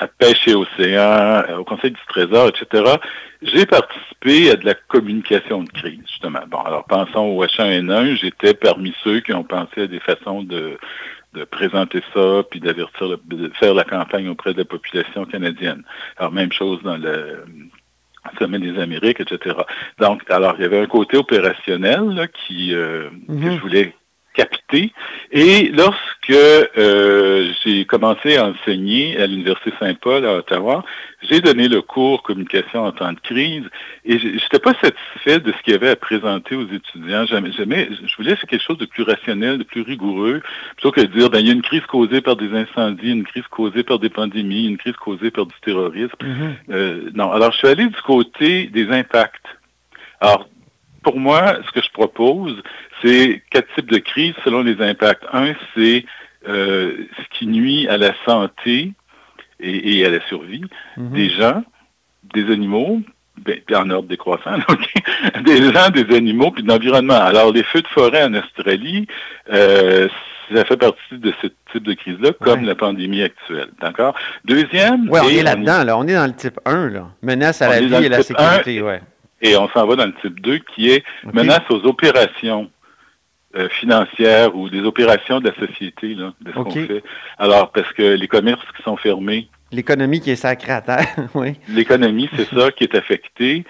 à 0.00 0.06
pêche 0.06 0.48
et 0.48 0.54
océan, 0.54 1.42
euh, 1.48 1.56
au 1.58 1.64
Conseil 1.64 1.90
du 1.90 2.00
Trésor, 2.08 2.48
etc., 2.48 2.94
j'ai 3.42 3.66
participé 3.66 4.50
à 4.50 4.56
de 4.56 4.64
la 4.64 4.74
communication 4.74 5.64
de 5.64 5.68
crise, 5.68 6.00
justement. 6.06 6.40
Bon, 6.48 6.60
alors 6.60 6.84
pensons 6.84 7.26
au 7.26 7.44
H1N1, 7.44 8.16
j'étais 8.16 8.54
parmi 8.54 8.94
ceux 9.04 9.20
qui 9.20 9.34
ont 9.34 9.44
pensé 9.44 9.82
à 9.82 9.86
des 9.86 10.00
façons 10.00 10.42
de, 10.42 10.78
de 11.38 11.44
présenter 11.44 12.02
ça, 12.14 12.42
puis 12.50 12.60
d'avertir, 12.60 13.16
de 13.26 13.50
faire 13.54 13.74
la 13.74 13.84
campagne 13.84 14.28
auprès 14.28 14.52
de 14.52 14.58
la 14.58 14.64
population 14.64 15.24
canadienne. 15.24 15.82
Alors, 16.16 16.32
même 16.32 16.52
chose 16.52 16.82
dans 16.82 16.96
le 16.96 17.44
sommet 18.38 18.58
des 18.58 18.78
Amériques, 18.78 19.20
etc. 19.20 19.56
Donc, 19.98 20.22
alors, 20.30 20.54
il 20.58 20.62
y 20.62 20.64
avait 20.64 20.80
un 20.80 20.86
côté 20.86 21.16
opérationnel 21.16 22.02
là, 22.14 22.26
qui, 22.28 22.74
euh, 22.74 23.08
que 23.26 23.32
Mhm. 23.32 23.56
je 23.56 23.60
voulais 23.60 23.94
Et 25.30 25.70
lorsque 25.74 26.30
euh, 26.30 27.52
j'ai 27.64 27.84
commencé 27.86 28.36
à 28.36 28.48
enseigner 28.48 29.18
à 29.18 29.26
l'Université 29.26 29.72
Saint-Paul 29.80 30.26
à 30.26 30.36
Ottawa, 30.36 30.84
j'ai 31.22 31.40
donné 31.40 31.68
le 31.68 31.80
cours 31.80 32.22
communication 32.22 32.84
en 32.84 32.92
temps 32.92 33.12
de 33.12 33.20
crise 33.20 33.64
et 34.04 34.18
je 34.18 34.28
n'étais 34.28 34.58
pas 34.58 34.74
satisfait 34.74 35.40
de 35.40 35.52
ce 35.52 35.62
qu'il 35.62 35.72
y 35.72 35.76
avait 35.76 35.90
à 35.90 35.96
présenter 35.96 36.54
aux 36.54 36.66
étudiants. 36.66 37.24
Jamais, 37.26 37.52
jamais, 37.52 37.88
je 37.90 38.16
voulais 38.16 38.36
faire 38.36 38.46
quelque 38.46 38.62
chose 38.62 38.78
de 38.78 38.86
plus 38.86 39.02
rationnel, 39.02 39.58
de 39.58 39.64
plus 39.64 39.82
rigoureux, 39.82 40.42
plutôt 40.76 40.92
que 40.92 41.00
de 41.00 41.06
dire, 41.06 41.30
ben, 41.30 41.40
il 41.40 41.46
y 41.46 41.50
a 41.50 41.54
une 41.54 41.62
crise 41.62 41.86
causée 41.86 42.20
par 42.20 42.36
des 42.36 42.52
incendies, 42.54 43.12
une 43.12 43.24
crise 43.24 43.46
causée 43.50 43.82
par 43.82 43.98
des 43.98 44.10
pandémies, 44.10 44.66
une 44.66 44.78
crise 44.78 44.96
causée 44.96 45.30
par 45.30 45.46
du 45.46 45.54
terrorisme. 45.62 46.16
Mhm. 46.22 46.56
Euh, 46.70 47.10
non, 47.14 47.32
alors 47.32 47.52
je 47.52 47.58
suis 47.58 47.68
allé 47.68 47.86
du 47.86 48.02
côté 48.02 48.66
des 48.66 48.88
impacts. 48.90 49.46
Alors, 50.20 50.48
pour 51.10 51.18
moi, 51.18 51.56
ce 51.66 51.70
que 51.72 51.80
je 51.84 51.90
propose, 51.92 52.62
c'est 53.02 53.42
quatre 53.50 53.68
types 53.74 53.90
de 53.90 53.98
crises 53.98 54.34
selon 54.44 54.62
les 54.62 54.80
impacts. 54.82 55.24
Un, 55.32 55.54
c'est 55.74 56.04
euh, 56.46 56.92
ce 57.16 57.38
qui 57.38 57.46
nuit 57.46 57.88
à 57.88 57.96
la 57.96 58.12
santé 58.26 58.92
et, 59.60 59.98
et 59.98 60.06
à 60.06 60.10
la 60.10 60.20
survie 60.28 60.64
Mhm. 60.96 61.12
des 61.12 61.30
gens, 61.30 61.64
des 62.34 62.52
animaux, 62.52 63.00
ben, 63.38 63.58
puis 63.64 63.74
en 63.76 63.88
ordre 63.90 64.08
décroissant, 64.08 64.56
des 65.44 65.72
gens, 65.72 65.88
des 65.90 66.14
animaux, 66.14 66.50
puis 66.50 66.62
de 66.62 66.68
l'environnement. 66.68 67.14
Alors, 67.32 67.52
les 67.52 67.62
feux 67.62 67.80
de 67.82 67.88
forêt 67.88 68.24
en 68.24 68.34
Australie, 68.34 69.06
euh, 69.52 70.08
ça 70.52 70.64
fait 70.64 70.76
partie 70.76 70.98
de 71.12 71.32
ce 71.42 71.46
type 71.72 71.84
de 71.84 71.94
crise-là, 71.94 72.32
comme 72.42 72.60
Ouais. 72.60 72.66
la 72.66 72.74
pandémie 72.74 73.22
actuelle. 73.22 73.68
D'accord? 73.80 74.14
Deuxième, 74.44 75.08
Ouais, 75.08 75.20
on 75.22 75.28
est 75.28 75.42
là-dedans, 75.42 75.84
là. 75.84 75.96
On 75.98 76.06
est 76.06 76.14
dans 76.14 76.26
le 76.26 76.32
type 76.34 76.58
1, 76.66 76.88
là. 76.90 77.06
Menace 77.22 77.62
à 77.62 77.68
la 77.68 77.80
vie 77.80 78.04
et 78.04 78.08
la 78.08 78.22
sécurité, 78.22 78.82
ouais. 78.82 79.00
Et 79.40 79.56
on 79.56 79.68
s'en 79.68 79.86
va 79.86 79.96
dans 79.96 80.06
le 80.06 80.14
type 80.20 80.40
2 80.40 80.58
qui 80.74 80.90
est 80.90 81.04
menace 81.32 81.62
aux 81.70 81.84
opérations 81.84 82.70
euh, 83.56 83.68
financières 83.68 84.54
ou 84.56 84.68
des 84.68 84.82
opérations 84.82 85.40
de 85.40 85.48
la 85.48 85.54
société, 85.54 86.14
là, 86.14 86.34
de 86.40 86.50
ce 86.50 86.56
qu'on 86.56 86.70
fait. 86.70 87.02
Alors, 87.38 87.72
parce 87.72 87.92
que 87.92 88.02
les 88.02 88.28
commerces 88.28 88.64
qui 88.76 88.82
sont 88.82 88.96
fermés, 88.96 89.48
L'économie 89.70 90.20
qui 90.20 90.30
est 90.30 90.36
sacrée 90.36 90.72
à 90.72 90.80
terre, 90.80 91.06
oui. 91.34 91.54
l'économie, 91.68 92.30
c'est 92.34 92.48
ça 92.56 92.70
qui 92.72 92.84
est 92.84 92.94
affecté. 92.94 93.64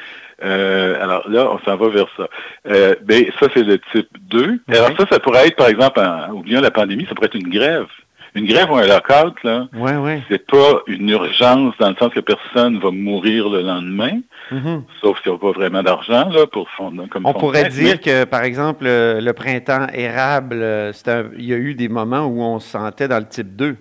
Euh, 0.45 1.03
alors 1.03 1.29
là, 1.29 1.51
on 1.51 1.59
s'en 1.61 1.77
va 1.77 1.89
vers 1.89 2.07
ça. 2.17 2.29
Euh, 2.69 2.95
ben, 3.03 3.25
ça, 3.41 3.49
c'est 3.53 3.65
le 3.65 3.81
type 3.93 4.09
2. 4.29 4.61
Ouais. 4.69 4.77
Alors 4.77 4.97
ça, 4.97 5.07
ça 5.11 5.19
pourrait 5.19 5.49
être, 5.49 5.57
par 5.57 5.69
exemple, 5.69 5.99
en 5.99 6.31
oubliant 6.31 6.61
la 6.61 6.71
pandémie, 6.71 7.07
ça 7.09 7.15
pourrait 7.15 7.27
être 7.27 7.35
une 7.35 7.49
grève. 7.49 7.87
Une 8.35 8.47
grève 8.47 8.71
ou 8.71 8.77
un 8.77 8.87
lockout, 8.87 9.35
là, 9.43 9.69
Oui, 9.75 9.91
oui. 10.01 10.23
c'est 10.29 10.47
pas 10.47 10.81
une 10.87 11.09
urgence 11.09 11.75
dans 11.81 11.89
le 11.91 11.97
sens 11.97 12.13
que 12.13 12.21
personne 12.21 12.79
va 12.79 12.91
mourir 12.91 13.49
le 13.49 13.63
lendemain, 13.63 14.21
Mhm. 14.51 14.85
sauf 15.01 15.21
s'il 15.23 15.33
n'y 15.33 15.37
a 15.37 15.41
pas 15.41 15.53
vraiment 15.53 15.83
d'argent, 15.83 16.29
là, 16.29 16.47
pour 16.47 16.69
fondre 16.71 17.09
comme 17.09 17.27
On 17.27 17.33
fond 17.33 17.39
pourrait 17.41 17.69
dire 17.69 18.01
que, 18.01 18.25
par 18.25 18.43
exemple, 18.45 18.85
euh, 18.87 19.21
le 19.21 19.33
printemps 19.33 19.87
érable, 19.93 20.59
euh, 20.61 20.93
il 21.39 21.45
y 21.45 21.53
a 21.53 21.57
eu 21.57 21.75
des 21.75 21.89
moments 21.89 22.27
où 22.27 22.41
on 22.43 22.59
se 22.61 22.69
sentait 22.69 23.09
dans 23.09 23.19
le 23.19 23.27
type 23.29 23.57
2. 23.57 23.77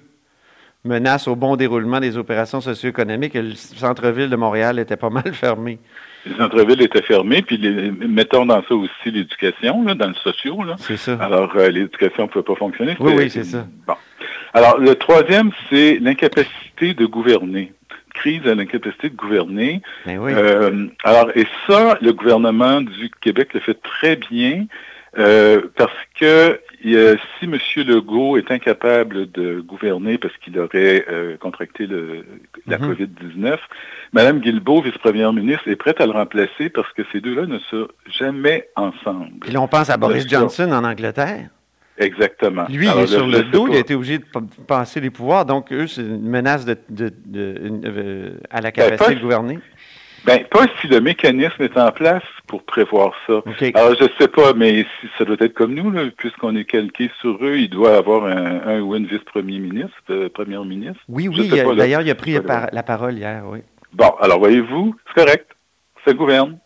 Menace 0.85 1.27
au 1.27 1.35
bon 1.35 1.55
déroulement 1.57 1.99
des 1.99 2.17
opérations 2.17 2.61
socio-économiques. 2.61 3.33
Le 3.33 3.55
centre-ville 3.55 4.29
de 4.29 4.35
Montréal 4.37 4.79
était 4.79 4.95
pas 4.95 5.09
mal 5.09 5.33
fermé. 5.33 5.79
Les 6.25 6.35
centres-villes 6.35 6.81
étaient 6.81 7.01
fermés, 7.01 7.41
puis 7.41 7.57
les- 7.57 7.91
mettons 7.91 8.45
dans 8.45 8.61
ça 8.63 8.75
aussi 8.75 9.11
l'éducation, 9.11 9.83
là, 9.83 9.95
dans 9.95 10.07
le 10.07 10.13
socio. 10.15 10.63
Là. 10.63 10.75
C'est 10.79 10.97
ça. 10.97 11.17
Alors, 11.21 11.51
euh, 11.55 11.69
l'éducation 11.69 12.23
ne 12.23 12.27
pouvait 12.29 12.43
pas 12.43 12.55
fonctionner. 12.55 12.95
Oui, 12.99 13.13
oui, 13.17 13.29
c'est 13.29 13.43
ça. 13.43 13.65
Bon. 13.85 13.93
Alors, 14.57 14.77
le 14.79 14.95
troisième, 14.95 15.51
c'est 15.69 15.99
l'incapacité 15.99 16.93
de 16.93 17.05
gouverner. 17.05 17.73
Crise 18.13 18.47
à 18.47 18.55
l'incapacité 18.55 19.09
de 19.09 19.15
gouverner. 19.15 19.81
Ben 20.05 20.17
oui. 20.17 20.31
Euh, 20.35 20.87
alors, 21.03 21.29
et 21.35 21.45
ça, 21.67 21.97
le 22.01 22.11
gouvernement 22.13 22.81
du 22.81 23.11
Québec 23.21 23.49
le 23.53 23.59
fait 23.59 23.75
très 23.81 24.15
bien 24.15 24.65
euh, 25.19 25.61
parce 25.75 25.93
que 26.19 26.59
euh, 26.85 27.15
si 27.39 27.45
M. 27.45 27.57
Legault 27.87 28.37
est 28.37 28.49
incapable 28.51 29.31
de 29.31 29.59
gouverner 29.61 30.17
parce 30.17 30.35
qu'il 30.37 30.57
aurait 30.59 31.05
euh, 31.09 31.37
contracté 31.37 31.85
le, 31.87 32.25
la 32.67 32.77
Mhm. 32.79 32.93
COVID-19, 32.93 33.57
Mme 34.13 34.39
Guilbeault, 34.39 34.81
vice-première 34.81 35.33
ministre, 35.33 35.67
est 35.67 35.75
prête 35.75 36.01
à 36.01 36.05
le 36.07 36.11
remplacer 36.13 36.69
parce 36.69 36.91
que 36.93 37.03
ces 37.11 37.19
deux-là 37.21 37.45
ne 37.45 37.59
sont 37.69 37.87
jamais 38.19 38.67
ensemble. 38.75 39.31
Puis 39.41 39.51
là, 39.51 39.61
on 39.61 39.67
pense 39.67 39.89
à 39.91 39.97
Boris. 39.97 40.27
Johnson 40.27 40.71
en 40.71 40.83
Angleterre. 40.83 41.49
Exactement. 41.97 42.65
Lui, 42.69 42.87
il 42.87 42.99
est 43.03 43.07
sur 43.07 43.27
le 43.27 43.43
dos, 43.43 43.67
il 43.69 43.75
a 43.75 43.79
été 43.79 43.95
obligé 43.95 44.19
de 44.19 44.25
passer 44.67 44.99
les 45.01 45.09
pouvoirs. 45.09 45.45
Donc, 45.45 45.71
eux, 45.71 45.87
c'est 45.87 46.01
une 46.01 46.27
menace 46.29 46.65
de, 46.65 46.77
de- 46.89 47.11
de- 47.25 47.55
une- 47.63 47.81
euh, 47.85 48.29
à 48.51 48.61
la 48.61 48.71
capacité 48.71 49.05
pas- 49.05 49.13
de 49.15 49.19
gouverner. 49.19 49.59
Ben, 50.25 50.43
pas 50.51 50.65
si 50.81 50.87
le 50.87 50.99
mécanisme 50.99 51.61
est 51.63 51.77
en 51.77 51.91
place 51.91 52.23
pour 52.47 52.63
prévoir 52.63 53.13
ça. 53.27 53.41
Alors, 53.75 53.95
je 53.99 54.05
sais 54.19 54.27
pas, 54.27 54.53
mais 54.53 54.85
si 54.99 55.07
ça 55.17 55.23
doit 55.25 55.37
être 55.39 55.53
comme 55.53 55.73
nous, 55.73 55.91
puisqu'on 56.17 56.55
est 56.55 56.65
calqué 56.65 57.09
sur 57.21 57.37
eux, 57.43 57.57
il 57.57 57.69
doit 57.69 57.95
avoir 57.95 58.25
un, 58.25 58.61
un 58.67 58.81
ou 58.81 58.93
une 58.95 59.05
vice-premier 59.05 59.59
ministre, 59.59 59.93
euh, 60.09 60.27
première 60.29 60.65
ministre. 60.65 60.99
Oui, 61.07 61.29
oui. 61.29 61.49
D'ailleurs, 61.77 62.01
il 62.01 62.09
a 62.09 62.15
pris 62.15 62.33
la 62.33 62.41
par- 62.41 62.67
la 62.73 62.83
parole 62.83 63.13
hier, 63.13 63.43
oui. 63.47 63.59
Bon, 63.93 64.09
alors 64.19 64.39
voyez-vous, 64.39 64.95
c'est 65.07 65.23
correct. 65.23 65.47
Ça 66.05 66.13
gouverne. 66.13 66.59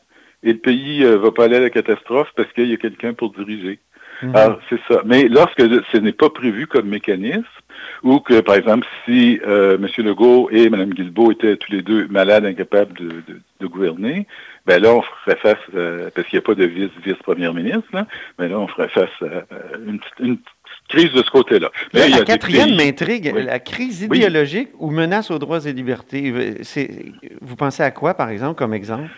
Et 0.43 0.53
le 0.53 0.59
pays 0.59 1.03
euh, 1.03 1.17
va 1.19 1.31
pas 1.31 1.43
aller 1.45 1.57
à 1.57 1.59
la 1.59 1.69
catastrophe 1.69 2.29
parce 2.35 2.51
qu'il 2.53 2.67
y 2.67 2.73
a 2.73 2.77
quelqu'un 2.77 3.13
pour 3.13 3.31
diriger. 3.31 3.79
Alors, 4.33 4.59
c'est 4.69 4.79
ça. 4.87 5.01
Mais 5.05 5.27
lorsque 5.27 5.61
ce 5.91 5.97
n'est 5.97 6.11
pas 6.11 6.29
prévu 6.29 6.67
comme 6.67 6.87
mécanisme, 6.87 7.43
ou 8.03 8.19
que, 8.19 8.39
par 8.41 8.55
exemple, 8.55 8.85
si 9.05 9.39
euh, 9.45 9.77
M. 9.77 9.87
Legault 10.05 10.49
et 10.51 10.69
Mme 10.69 10.93
Guilbeault 10.93 11.31
étaient 11.31 11.57
tous 11.57 11.71
les 11.71 11.81
deux 11.81 12.07
malades, 12.07 12.45
incapables 12.45 12.93
de, 12.97 13.05
de- 13.07 13.41
de 13.59 13.67
gouverner, 13.67 14.27
ben 14.65 14.81
là, 14.81 14.93
on 14.93 15.01
ferait 15.01 15.37
face, 15.37 15.57
euh, 15.75 16.09
parce 16.13 16.27
qu'il 16.27 16.37
n'y 16.37 16.43
a 16.43 16.45
pas 16.45 16.55
de 16.55 16.65
vice- 16.65 16.89
vice-première 17.03 17.53
ministre, 17.53 17.83
là, 17.93 18.07
ben 18.37 18.49
là, 18.49 18.59
on 18.59 18.67
ferait 18.67 18.89
face 18.89 19.09
à 19.21 19.77
une, 20.19 20.37
crise 20.89 21.11
de 21.13 21.23
ce 21.23 21.29
côté-là. 21.31 21.69
La, 21.93 22.05
il 22.07 22.11
y 22.11 22.13
a 22.13 22.17
la 22.17 22.23
des 22.23 22.31
quatrième 22.31 22.75
m'intrigue, 22.75 23.31
Oui. 23.33 23.43
la 23.45 23.59
crise 23.59 24.05
Oui. 24.09 24.17
idéologique 24.17 24.69
ou 24.79 24.91
menace 24.91 25.31
aux 25.31 25.39
droits 25.39 25.65
et 25.65 25.71
libertés. 25.73 26.33
Vous 27.41 27.55
pensez 27.55 27.81
à 27.83 27.91
quoi, 27.91 28.13
par 28.13 28.29
exemple, 28.29 28.57
comme 28.57 28.73
exemple? 28.73 29.09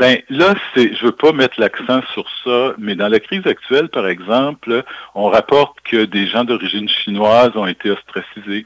Ben 0.00 0.18
là, 0.30 0.54
c'est, 0.74 0.94
je 0.96 1.04
veux 1.04 1.12
pas 1.12 1.32
mettre 1.32 1.60
l'accent 1.60 2.00
sur 2.14 2.24
ça, 2.42 2.72
mais 2.78 2.94
dans 2.94 3.08
la 3.08 3.20
crise 3.20 3.46
actuelle, 3.46 3.90
par 3.90 4.08
exemple, 4.08 4.82
on 5.14 5.28
rapporte 5.28 5.78
que 5.82 6.06
des 6.06 6.26
gens 6.26 6.44
d'origine 6.44 6.88
chinoise 6.88 7.50
ont 7.54 7.66
été 7.66 7.90
ostracisés, 7.90 8.64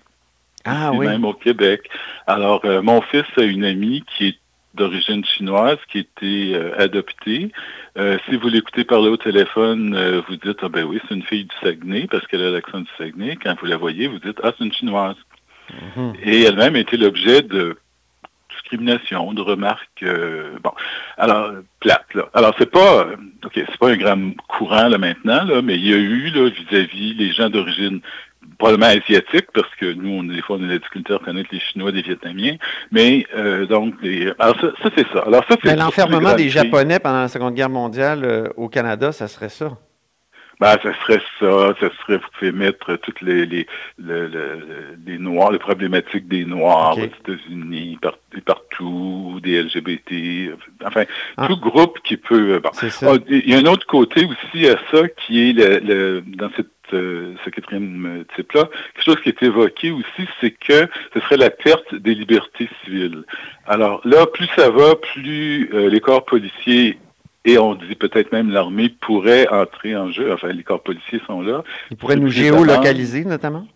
Ah 0.65 0.93
oui. 0.95 1.07
même 1.07 1.25
au 1.25 1.35
Québec. 1.35 1.91
Alors, 2.29 2.65
euh, 2.65 2.83
mon 2.83 3.01
fils 3.01 3.27
a 3.37 3.43
une 3.43 3.65
amie 3.65 4.05
qui 4.17 4.29
est 4.29 4.39
d'origine 4.75 5.25
chinoise, 5.25 5.79
qui 5.91 5.99
a 5.99 6.01
été 6.03 6.55
euh, 6.55 6.71
adoptée. 6.79 7.51
Euh, 7.99 8.17
si 8.29 8.37
vous 8.37 8.49
l'écoutez 8.49 8.85
parler 8.85 9.09
au 9.09 9.17
téléphone, 9.17 9.95
euh, 9.97 10.23
vous 10.29 10.37
dites, 10.37 10.59
ah 10.63 10.69
ben 10.69 10.85
oui, 10.85 11.01
c'est 11.09 11.17
une 11.17 11.23
fille 11.25 11.45
du 11.45 11.55
Saguenay, 11.63 12.07
parce 12.09 12.25
qu'elle 12.29 12.43
a 12.43 12.51
l'accent 12.51 12.81
du 12.81 12.91
Saguenay. 12.97 13.37
Quand 13.43 13.57
vous 13.61 13.67
la 13.67 13.77
voyez, 13.77 14.07
vous 14.07 14.21
dites, 14.21 14.39
ah, 14.45 14.53
c'est 14.57 14.65
une 14.65 14.73
chinoise. 14.73 15.17
Mhm. 15.97 16.13
Et 16.23 16.43
elle-même 16.43 16.77
a 16.77 16.81
été 16.81 16.97
l'objet 16.97 17.43
de 17.43 17.77
discrimination, 18.65 19.33
de 19.33 19.43
remarques, 19.43 20.03
euh, 20.03 20.59
bon, 20.63 20.73
alors, 21.17 21.53
plates, 21.81 22.15
là. 22.15 22.29
Alors, 22.35 22.55
c'est 22.59 22.71
pas, 22.71 23.07
euh, 23.07 23.17
OK, 23.45 23.53
c'est 23.55 23.79
pas 23.79 23.91
un 23.91 23.97
grand 23.97 24.33
courant, 24.49 24.89
là, 24.89 24.99
maintenant, 24.99 25.45
là, 25.45 25.63
mais 25.63 25.77
il 25.77 25.87
y 25.87 25.93
a 25.93 25.97
eu, 25.97 26.31
là, 26.31 26.49
vis-à-vis 26.49 27.15
les 27.15 27.33
gens 27.33 27.51
d'origine 27.51 28.01
probablement 28.59 28.87
asiatique, 28.87 29.47
parce 29.53 29.69
que 29.81 29.93
nous, 29.93 30.11
on, 30.11 30.23
des 30.25 30.43
fois, 30.43 30.57
on 30.59 30.65
a 30.65 30.67
la 30.67 30.79
difficulté 30.79 31.13
à 31.13 31.17
reconnaître 31.17 31.49
les 31.53 31.61
Chinois 31.61 31.93
des 31.93 32.03
Vietnamiens, 32.03 32.57
mais, 32.91 33.27
euh, 33.37 33.67
donc, 33.67 33.95
les, 34.03 34.33
alors, 34.39 34.59
ça, 34.61 34.69
ça, 34.83 34.91
c'est 34.97 35.07
ça. 35.13 35.21
Alors, 35.27 35.45
ça, 35.49 35.57
c'est... 35.63 35.77
L'enfermement 35.77 36.35
des. 36.35 36.49
Japonais 36.49 36.99
pendant 36.99 37.21
la 37.21 37.29
Seconde 37.29 37.55
Guerre 37.55 37.71
mondiale 37.71 38.23
euh, 38.25 38.49
au 38.57 38.69
Canada, 38.69 39.13
ça 39.13 39.29
serait 39.29 39.49
ça. 39.49 39.77
Ben, 40.61 40.77
ça 40.83 40.93
serait 41.03 41.21
ça, 41.41 41.75
ça 41.81 41.89
serait, 42.01 42.17
vous 42.19 42.29
pouvez 42.39 42.53
mettre 42.53 42.97
toutes 42.97 43.21
les, 43.21 43.45
les, 43.47 43.67
le- 43.99 44.29
le- 44.29 44.59
les 45.07 45.19
Noirs, 45.19 45.51
les 45.53 45.59
problématiques 45.59 46.29
des 46.29 46.45
Noirs 46.45 46.97
aux 46.99 47.03
États-Unis, 47.05 47.99
par- 48.01 48.19
et 48.37 48.41
partout, 48.41 49.41
des 49.43 49.63
LGBT, 49.63 50.53
enfin, 50.85 51.05
Ah. 51.37 51.47
tout 51.49 51.57
groupe 51.57 51.99
qui 52.05 52.17
peut... 52.17 52.61
Bon. 52.63 52.71
C'est 52.73 52.91
ça. 52.91 53.13
Ah, 53.15 53.19
Il 53.29 53.49
y 53.49 53.55
a 53.55 53.59
un 53.59 53.67
autre 53.67 53.87
côté 53.87 54.25
aussi 54.27 54.67
à 54.69 54.77
ça 54.91 55.09
qui 55.09 55.51
est 55.51 55.53
le, 55.53 55.79
le- 55.81 56.23
dans 56.27 56.51
cette, 56.57 56.69
euh, 56.93 57.35
ce 57.45 57.51
quatrième 57.51 58.07
euh, 58.07 58.25
type-là. 58.37 58.69
Quelque 58.95 59.05
chose 59.05 59.21
qui 59.23 59.29
est 59.31 59.43
évoqué 59.43 59.91
aussi, 59.91 60.29
c'est 60.41 60.51
que 60.51 60.89
ce 61.15 61.21
serait 61.21 61.37
la 61.37 61.51
perte 61.51 61.95
des 61.95 62.15
libertés 62.15 62.69
civiles. 62.85 63.25
Alors 63.67 64.01
là, 64.05 64.27
plus 64.27 64.47
ça 64.57 64.71
va, 64.71 64.95
plus 64.97 65.71
euh, 65.73 65.89
les 65.89 66.01
corps 66.01 66.25
policiers 66.25 66.99
et 67.45 67.59
on 67.59 67.75
dit 67.75 67.95
peut-être 67.95 68.33
même 68.33 68.51
l'armée 68.51 68.89
pourraient 68.89 69.49
entrer 69.49 69.97
en 69.97 70.11
jeu. 70.11 70.33
Enfin, 70.33 70.49
les 70.49 70.63
corps 70.63 70.83
policiers 70.83 71.21
sont 71.27 71.43
là. 71.43 71.63
Ils 71.91 71.97
pourraient 71.97 72.17
nous 72.17 72.29
géolocaliser, 72.31 73.25
notamment? 73.25 73.67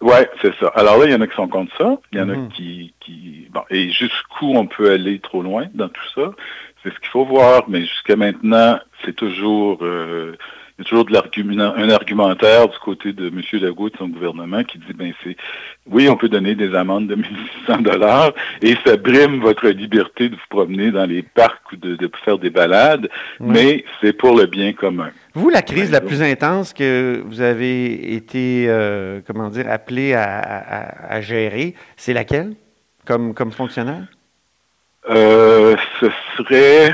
Ouais, 0.00 0.28
c'est 0.42 0.54
ça. 0.60 0.68
Alors 0.74 0.98
là, 0.98 1.06
il 1.06 1.12
y 1.12 1.14
en 1.14 1.20
a 1.22 1.26
qui 1.26 1.34
sont 1.34 1.48
contre 1.48 1.74
ça. 1.78 1.98
Il 2.12 2.18
y 2.18 2.20
en 2.20 2.26
Mhm. 2.26 2.44
a 2.46 2.54
qui, 2.54 2.92
qui... 3.00 3.48
Bon, 3.50 3.62
et 3.70 3.90
jusqu'où 3.90 4.54
on 4.54 4.66
peut 4.66 4.90
aller 4.92 5.18
trop 5.20 5.42
loin 5.42 5.66
dans 5.74 5.88
tout 5.88 6.08
ça, 6.14 6.32
c'est 6.82 6.92
ce 6.92 6.98
qu'il 7.00 7.08
faut 7.08 7.24
voir. 7.24 7.64
Mais 7.68 7.80
jusqu'à 7.80 8.16
maintenant, 8.16 8.78
c'est 9.04 9.16
toujours... 9.16 9.78
euh, 9.82 10.36
il 10.78 10.82
y 10.82 10.86
a 10.86 10.88
toujours 10.90 11.06
de 11.06 11.12
l'argument, 11.12 11.72
un 11.74 11.88
argumentaire 11.88 12.68
du 12.68 12.78
côté 12.78 13.14
de 13.14 13.28
M. 13.28 13.40
Legault 13.54 13.88
et 13.88 13.90
de 13.92 13.96
son 13.96 14.08
gouvernement 14.08 14.62
qui 14.62 14.76
dit, 14.78 14.92
ben 14.94 15.10
c'est, 15.24 15.34
oui, 15.86 16.06
on 16.10 16.16
peut 16.16 16.28
donner 16.28 16.54
des 16.54 16.74
amendes 16.74 17.06
de 17.06 17.14
1600 17.14 17.78
dollars 17.78 18.32
et 18.60 18.76
ça 18.84 18.98
brime 18.98 19.40
votre 19.40 19.68
liberté 19.68 20.28
de 20.28 20.34
vous 20.34 20.40
promener 20.50 20.90
dans 20.90 21.06
les 21.06 21.22
parcs 21.22 21.72
ou 21.72 21.76
de, 21.76 22.10
faire 22.24 22.36
des 22.38 22.50
balades, 22.50 23.08
mais 23.40 23.86
c'est 24.02 24.12
pour 24.12 24.36
le 24.36 24.44
bien 24.44 24.74
commun. 24.74 25.10
Vous, 25.32 25.48
la 25.48 25.62
crise 25.62 25.90
la 25.90 26.02
plus 26.02 26.22
intense 26.22 26.74
que 26.74 27.22
vous 27.24 27.40
avez 27.40 28.14
été, 28.14 28.66
euh, 28.68 29.20
comment 29.26 29.48
dire, 29.48 29.70
appelé 29.70 30.12
à, 30.12 31.20
gérer, 31.22 31.74
c'est 31.96 32.12
laquelle, 32.12 32.52
comme, 33.06 33.32
comme 33.32 33.50
fonctionnaire? 33.50 34.06
Euh, 35.08 35.74
ce 36.00 36.06
serait 36.36 36.92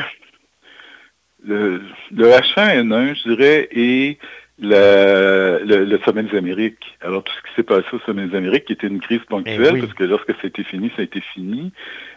le, 1.46 1.80
H1N1, 2.12 3.16
je 3.16 3.34
dirais, 3.34 3.68
et 3.72 4.18
le, 4.58 5.98
sommet 6.04 6.22
des 6.24 6.36
Amériques. 6.36 6.96
Alors, 7.00 7.24
tout 7.24 7.32
ce 7.32 7.48
qui 7.48 7.56
s'est 7.56 7.62
passé 7.62 7.86
au 7.92 7.98
sommet 8.00 8.26
des 8.26 8.36
Amériques, 8.36 8.66
qui 8.66 8.72
était 8.72 8.86
une 8.86 9.00
crise 9.00 9.22
ponctuelle, 9.28 9.74
eh 9.76 9.80
parce 9.80 9.94
que 9.94 10.04
lorsque 10.04 10.30
ça 10.32 10.40
a 10.44 10.46
été 10.46 10.64
fini, 10.64 10.90
ça 10.96 11.02
a 11.02 11.04
été 11.04 11.20
fini. 11.20 11.72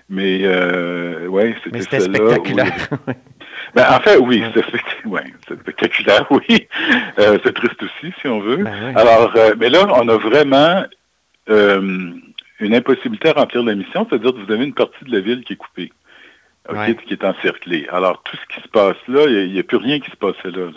Mais, 0.09 0.41
euh, 0.43 1.27
ouais, 1.27 1.55
c'était 1.63 1.99
spectaculaire. 1.99 2.89
ben, 3.75 3.85
en 3.89 3.99
fait, 3.99 4.17
oui, 4.17 4.43
c'est 4.53 5.07
ouais, 5.07 5.23
spectaculaire, 5.59 6.27
oui. 6.31 6.67
Euh, 7.17 7.39
c'est 7.43 7.53
triste 7.53 7.81
aussi, 7.81 8.13
si 8.21 8.27
on 8.27 8.39
veut. 8.39 8.63
Ben 8.63 8.95
Alors, 8.95 9.33
euh, 9.35 9.55
mais 9.57 9.69
là, 9.69 9.87
on 9.95 10.07
a 10.07 10.17
vraiment 10.17 10.83
euh, 11.49 12.11
une 12.59 12.75
impossibilité 12.75 13.29
à 13.29 13.33
remplir 13.33 13.63
la 13.63 13.73
mission, 13.73 14.05
c'est-à-dire 14.07 14.33
que 14.33 14.45
vous 14.45 14.51
avez 14.51 14.65
une 14.65 14.73
partie 14.75 15.03
de 15.05 15.11
la 15.11 15.21
ville 15.21 15.43
qui 15.43 15.53
est 15.53 15.57
coupée 15.57 15.91
qui 17.05 17.13
est 17.13 17.23
encerclé. 17.23 17.87
Alors, 17.91 18.21
tout 18.23 18.37
ce 18.37 18.55
qui 18.55 18.61
se 18.61 18.67
passe 18.67 18.97
là, 19.07 19.27
il 19.27 19.51
n'y 19.51 19.59
a, 19.59 19.63
plus 19.63 19.77
rien 19.77 19.99
qui 19.99 20.09
se 20.11 20.15
passait 20.15 20.51
là, 20.51 20.71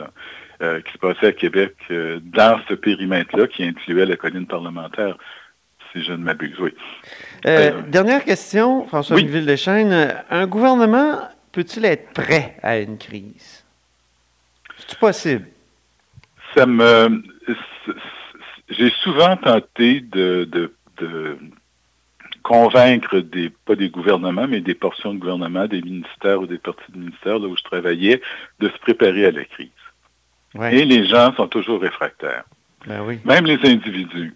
euh, 0.62 0.80
qui 0.80 0.92
se 0.92 0.98
passait 0.98 1.26
à 1.26 1.32
Québec 1.32 1.74
euh, 1.90 2.20
dans 2.22 2.60
ce 2.68 2.74
périmètre-là 2.74 3.46
qui 3.46 3.64
incluait 3.64 4.06
la 4.06 4.16
colline 4.16 4.46
parlementaire, 4.46 5.16
si 5.92 6.02
je 6.02 6.12
ne 6.12 6.18
m'abuse, 6.18 6.58
oui. 6.60 6.74
Euh, 7.46 7.82
dernière 7.88 8.24
question, 8.24 8.86
François 8.86 9.16
oui. 9.16 9.24
Un 10.30 10.46
gouvernement 10.46 11.20
peut-il 11.52 11.84
être 11.84 12.12
prêt 12.12 12.56
à 12.62 12.78
une 12.78 12.98
crise? 12.98 13.64
C'est 14.86 14.98
possible? 14.98 15.46
Ça 16.54 16.66
me... 16.66 17.22
J'ai 18.70 18.90
souvent 19.02 19.36
tenté 19.36 20.00
de, 20.00 20.44
de 20.44 21.38
convaincre 22.48 23.20
des, 23.20 23.50
pas 23.66 23.74
des 23.74 23.90
gouvernements, 23.90 24.48
mais 24.48 24.60
des 24.60 24.74
portions 24.74 25.12
de 25.12 25.18
gouvernement, 25.18 25.66
des 25.66 25.82
ministères 25.82 26.40
ou 26.40 26.46
des 26.46 26.56
parties 26.56 26.90
de 26.90 26.98
ministères 26.98 27.38
là 27.38 27.46
où 27.46 27.56
je 27.56 27.62
travaillais, 27.62 28.22
de 28.58 28.68
se 28.70 28.78
préparer 28.78 29.26
à 29.26 29.30
la 29.30 29.44
crise. 29.44 29.68
Et 30.72 30.86
les 30.86 31.04
gens 31.04 31.34
sont 31.34 31.46
toujours 31.46 31.82
réfractaires. 31.82 32.44
Ben 32.86 33.02
oui. 33.06 33.18
Même 33.26 33.44
les 33.44 33.58
individus. 33.68 34.34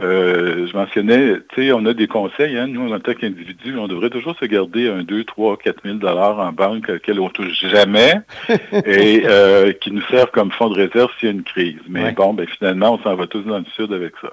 Euh, 0.00 0.66
je 0.66 0.76
mentionnais, 0.76 1.36
tu 1.54 1.68
sais, 1.68 1.72
on 1.72 1.86
a 1.86 1.94
des 1.94 2.08
conseils, 2.08 2.58
hein, 2.58 2.66
nous, 2.66 2.92
en 2.92 2.98
tant 2.98 3.14
qu'individus, 3.14 3.78
on 3.78 3.86
devrait 3.86 4.10
toujours 4.10 4.36
se 4.38 4.44
garder 4.44 4.88
un 4.88 5.04
2, 5.04 5.24
3, 5.24 5.56
4 5.56 5.82
000 5.84 5.96
dollars 5.98 6.40
en 6.40 6.52
banque 6.52 6.90
auquel 6.90 7.20
on 7.20 7.30
touche 7.30 7.64
jamais 7.64 8.14
et 8.84 9.22
euh, 9.24 9.72
qui 9.72 9.92
nous 9.92 10.02
servent 10.10 10.32
comme 10.32 10.50
fonds 10.50 10.68
de 10.68 10.74
réserve 10.74 11.10
s'il 11.18 11.28
y 11.28 11.32
a 11.32 11.34
une 11.34 11.44
crise. 11.44 11.80
Mais 11.88 12.12
bon, 12.12 12.34
ben 12.34 12.46
finalement, 12.46 12.94
on 12.94 12.98
s'en 12.98 13.14
va 13.14 13.26
tous 13.26 13.42
dans 13.42 13.58
le 13.58 13.64
sud 13.76 13.92
avec 13.92 14.14
ça. 14.20 14.32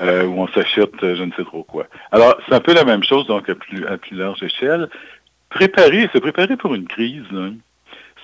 Euh, 0.00 0.24
où 0.24 0.40
on 0.40 0.48
s'achète 0.48 0.94
je 1.02 1.22
ne 1.22 1.32
sais 1.32 1.44
trop 1.44 1.64
quoi. 1.64 1.86
Alors, 2.12 2.36
c'est 2.46 2.54
un 2.54 2.60
peu 2.60 2.72
la 2.72 2.84
même 2.84 3.02
chose, 3.02 3.26
donc 3.26 3.48
à 3.48 3.54
plus, 3.54 3.84
à 3.86 3.96
plus 3.98 4.16
large 4.16 4.42
échelle. 4.42 4.88
Préparer, 5.50 6.08
se 6.12 6.18
préparer 6.18 6.56
pour 6.56 6.74
une 6.74 6.86
crise, 6.86 7.24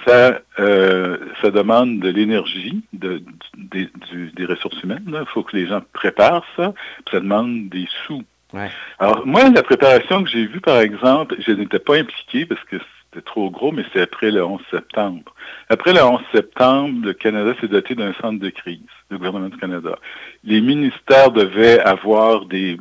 ça, 0.06 0.40
euh, 0.60 1.16
ça 1.42 1.50
demande 1.50 2.00
de 2.00 2.10
l'énergie, 2.10 2.84
de, 2.92 3.22
des 3.56 4.44
ressources 4.44 4.80
humaines. 4.82 5.04
Il 5.08 5.26
faut 5.26 5.42
que 5.42 5.56
les 5.56 5.66
gens 5.66 5.80
préparent 5.92 6.46
ça. 6.56 6.74
ça 7.10 7.20
demande 7.20 7.68
des 7.70 7.88
sous. 8.06 8.22
Alors, 8.98 9.26
moi, 9.26 9.48
la 9.50 9.62
préparation 9.62 10.22
que 10.22 10.30
j'ai 10.30 10.46
vue, 10.46 10.60
par 10.60 10.78
exemple, 10.80 11.34
je 11.44 11.52
n'étais 11.52 11.78
pas 11.78 11.96
impliqué 11.96 12.46
parce 12.46 12.62
que 12.64 12.76
c'était 13.14 13.24
trop 13.24 13.50
gros, 13.50 13.72
mais 13.72 13.84
c'est 13.92 14.00
après 14.00 14.30
le 14.30 14.44
11 14.44 14.60
septembre. 14.70 15.34
Après 15.68 15.92
le 15.92 16.02
11 16.02 16.20
septembre, 16.32 17.06
le 17.06 17.12
Canada 17.12 17.54
s'est 17.60 17.68
doté 17.68 17.94
d'un 17.94 18.12
centre 18.14 18.40
de 18.40 18.50
crise, 18.50 18.80
le 19.10 19.18
gouvernement 19.18 19.48
du 19.48 19.56
Canada. 19.56 19.96
Les 20.42 20.60
ministères 20.60 21.30
devaient 21.30 21.78
avoir 21.80 22.46
des, 22.46 22.78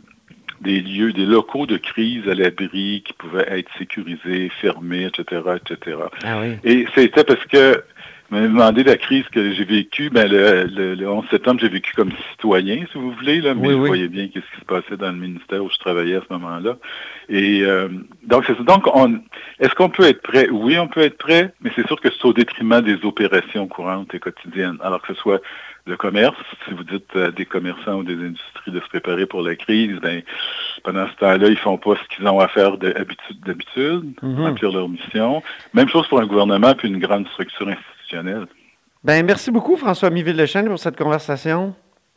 des 0.61 0.81
lieux, 0.81 1.13
des 1.13 1.25
locaux 1.25 1.65
de 1.65 1.77
crise 1.77 2.27
à 2.27 2.33
l'abri 2.33 3.03
qui 3.05 3.13
pouvaient 3.13 3.47
être 3.47 3.69
sécurisés, 3.77 4.49
fermés, 4.61 5.05
etc., 5.05 5.41
etc. 5.55 5.97
Ah 6.23 6.39
oui. 6.41 6.57
Et 6.63 6.87
c'était 6.95 7.23
parce 7.23 7.43
que 7.45 7.83
m'avez 8.33 8.47
demandé 8.47 8.83
la 8.83 8.97
crise 8.97 9.25
que 9.31 9.53
j'ai 9.53 9.63
vécue. 9.63 10.09
Ben, 10.09 10.27
le, 10.27 10.65
le, 10.95 11.09
11 11.09 11.25
septembre, 11.29 11.59
j'ai 11.61 11.69
vécu 11.69 11.93
comme 11.93 12.11
citoyen, 12.31 12.83
si 12.91 12.97
vous 12.97 13.11
voulez, 13.11 13.41
là, 13.41 13.53
mais 13.53 13.73
vous 13.73 13.85
voyez 13.85 14.07
bien 14.07 14.27
qu'est-ce 14.27 14.45
qui 14.55 14.59
se 14.59 14.65
passait 14.65 14.97
dans 14.97 15.11
le 15.11 15.17
ministère 15.17 15.63
où 15.63 15.69
je 15.69 15.77
travaillais 15.77 16.15
à 16.15 16.21
ce 16.27 16.33
moment-là. 16.33 16.77
Et 17.29 17.61
euh, 17.61 17.89
donc, 18.23 18.43
c'est 18.47 18.59
Donc, 18.63 18.87
on, 18.93 19.19
est-ce 19.59 19.75
qu'on 19.75 19.89
peut 19.89 20.03
être 20.03 20.21
prêt? 20.21 20.49
Oui, 20.49 20.77
on 20.79 20.87
peut 20.87 21.01
être 21.01 21.17
prêt, 21.17 21.53
mais 21.61 21.71
c'est 21.75 21.85
sûr 21.87 22.01
que 22.01 22.09
c'est 22.09 22.25
au 22.25 22.33
détriment 22.33 22.81
des 22.81 23.05
opérations 23.05 23.67
courantes 23.67 24.13
et 24.15 24.19
quotidiennes. 24.19 24.77
Alors 24.83 25.01
que 25.01 25.13
ce 25.13 25.19
soit 25.19 25.41
le 25.85 25.95
commerce, 25.95 26.37
si 26.65 26.73
vous 26.73 26.83
dites 26.83 27.15
à 27.15 27.29
des 27.31 27.45
commerçants 27.45 27.97
ou 27.97 28.03
des 28.03 28.15
industries 28.15 28.71
de 28.71 28.79
se 28.79 28.87
préparer 28.87 29.25
pour 29.25 29.41
la 29.41 29.55
crise, 29.55 29.99
ben, 30.01 30.21
pendant 30.83 31.07
ce 31.07 31.15
temps-là, 31.15 31.49
ils 31.49 31.57
font 31.57 31.77
pas 31.77 31.95
ce 31.95 32.15
qu'ils 32.15 32.27
ont 32.27 32.39
à 32.39 32.47
faire 32.47 32.77
d'habitude, 32.77 33.39
d'habitude, 33.45 34.13
mm-hmm. 34.23 34.41
remplir 34.41 34.71
leur 34.71 34.89
mission. 34.89 35.43
Même 35.73 35.89
chose 35.89 36.07
pour 36.07 36.19
un 36.19 36.25
gouvernement 36.25 36.73
puis 36.73 36.87
une 36.87 36.99
grande 36.99 37.27
structure 37.27 37.67
institutionnelle 37.67 37.93
ben, 39.03 39.25
merci 39.25 39.51
beaucoup, 39.51 39.75
François 39.75 40.09
Miville-Lechaine, 40.09 40.67
pour 40.67 40.79
cette 40.79 40.97
conversation. 40.97 41.75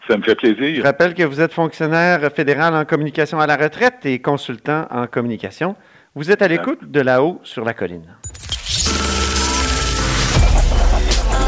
Ça 0.09 0.17
me 0.17 0.23
fait 0.23 0.37
plaisir. 0.37 0.77
Je 0.77 0.83
rappelle 0.83 1.15
que 1.15 1.25
vous 1.25 1.41
êtes 1.41 1.53
fonctionnaire 1.53 2.21
fédéral 2.33 2.75
en 2.75 2.85
communication 2.85 3.41
à 3.41 3.47
la 3.47 3.57
retraite 3.57 4.05
et 4.05 4.21
consultant 4.21 4.87
en 4.91 5.07
communication. 5.07 5.75
Vous 6.15 6.31
êtes 6.31 6.43
à 6.43 6.49
l'écoute 6.49 6.91
de 6.91 7.01
là-haut 7.01 7.41
sur 7.43 7.65
la 7.65 7.75
colline. 7.75 8.07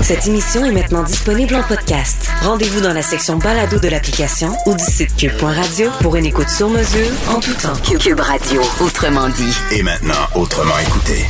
Cette 0.03 0.27
émission 0.27 0.65
est 0.65 0.73
maintenant 0.73 1.03
disponible 1.03 1.55
en 1.55 1.63
podcast. 1.63 2.31
Rendez-vous 2.43 2.81
dans 2.81 2.95
la 2.95 3.03
section 3.03 3.37
balado 3.37 3.79
de 3.79 3.89
l'application 3.89 4.49
ou 4.67 4.75
du 4.75 4.85
site 4.85 5.15
cube.radio 5.17 5.91
pour 6.01 6.17
une 6.17 6.27
écoute 6.27 6.49
sur 6.49 6.69
mesure 6.69 7.11
en 7.29 7.41
tout 7.41 7.55
temps. 7.55 7.77
Cube 7.99 8.21
Radio, 8.21 8.63
autrement 8.81 9.29
dit. 9.29 9.57
Et 9.77 9.83
maintenant, 9.83 10.15
autrement 10.35 10.79
écouté. 10.79 11.27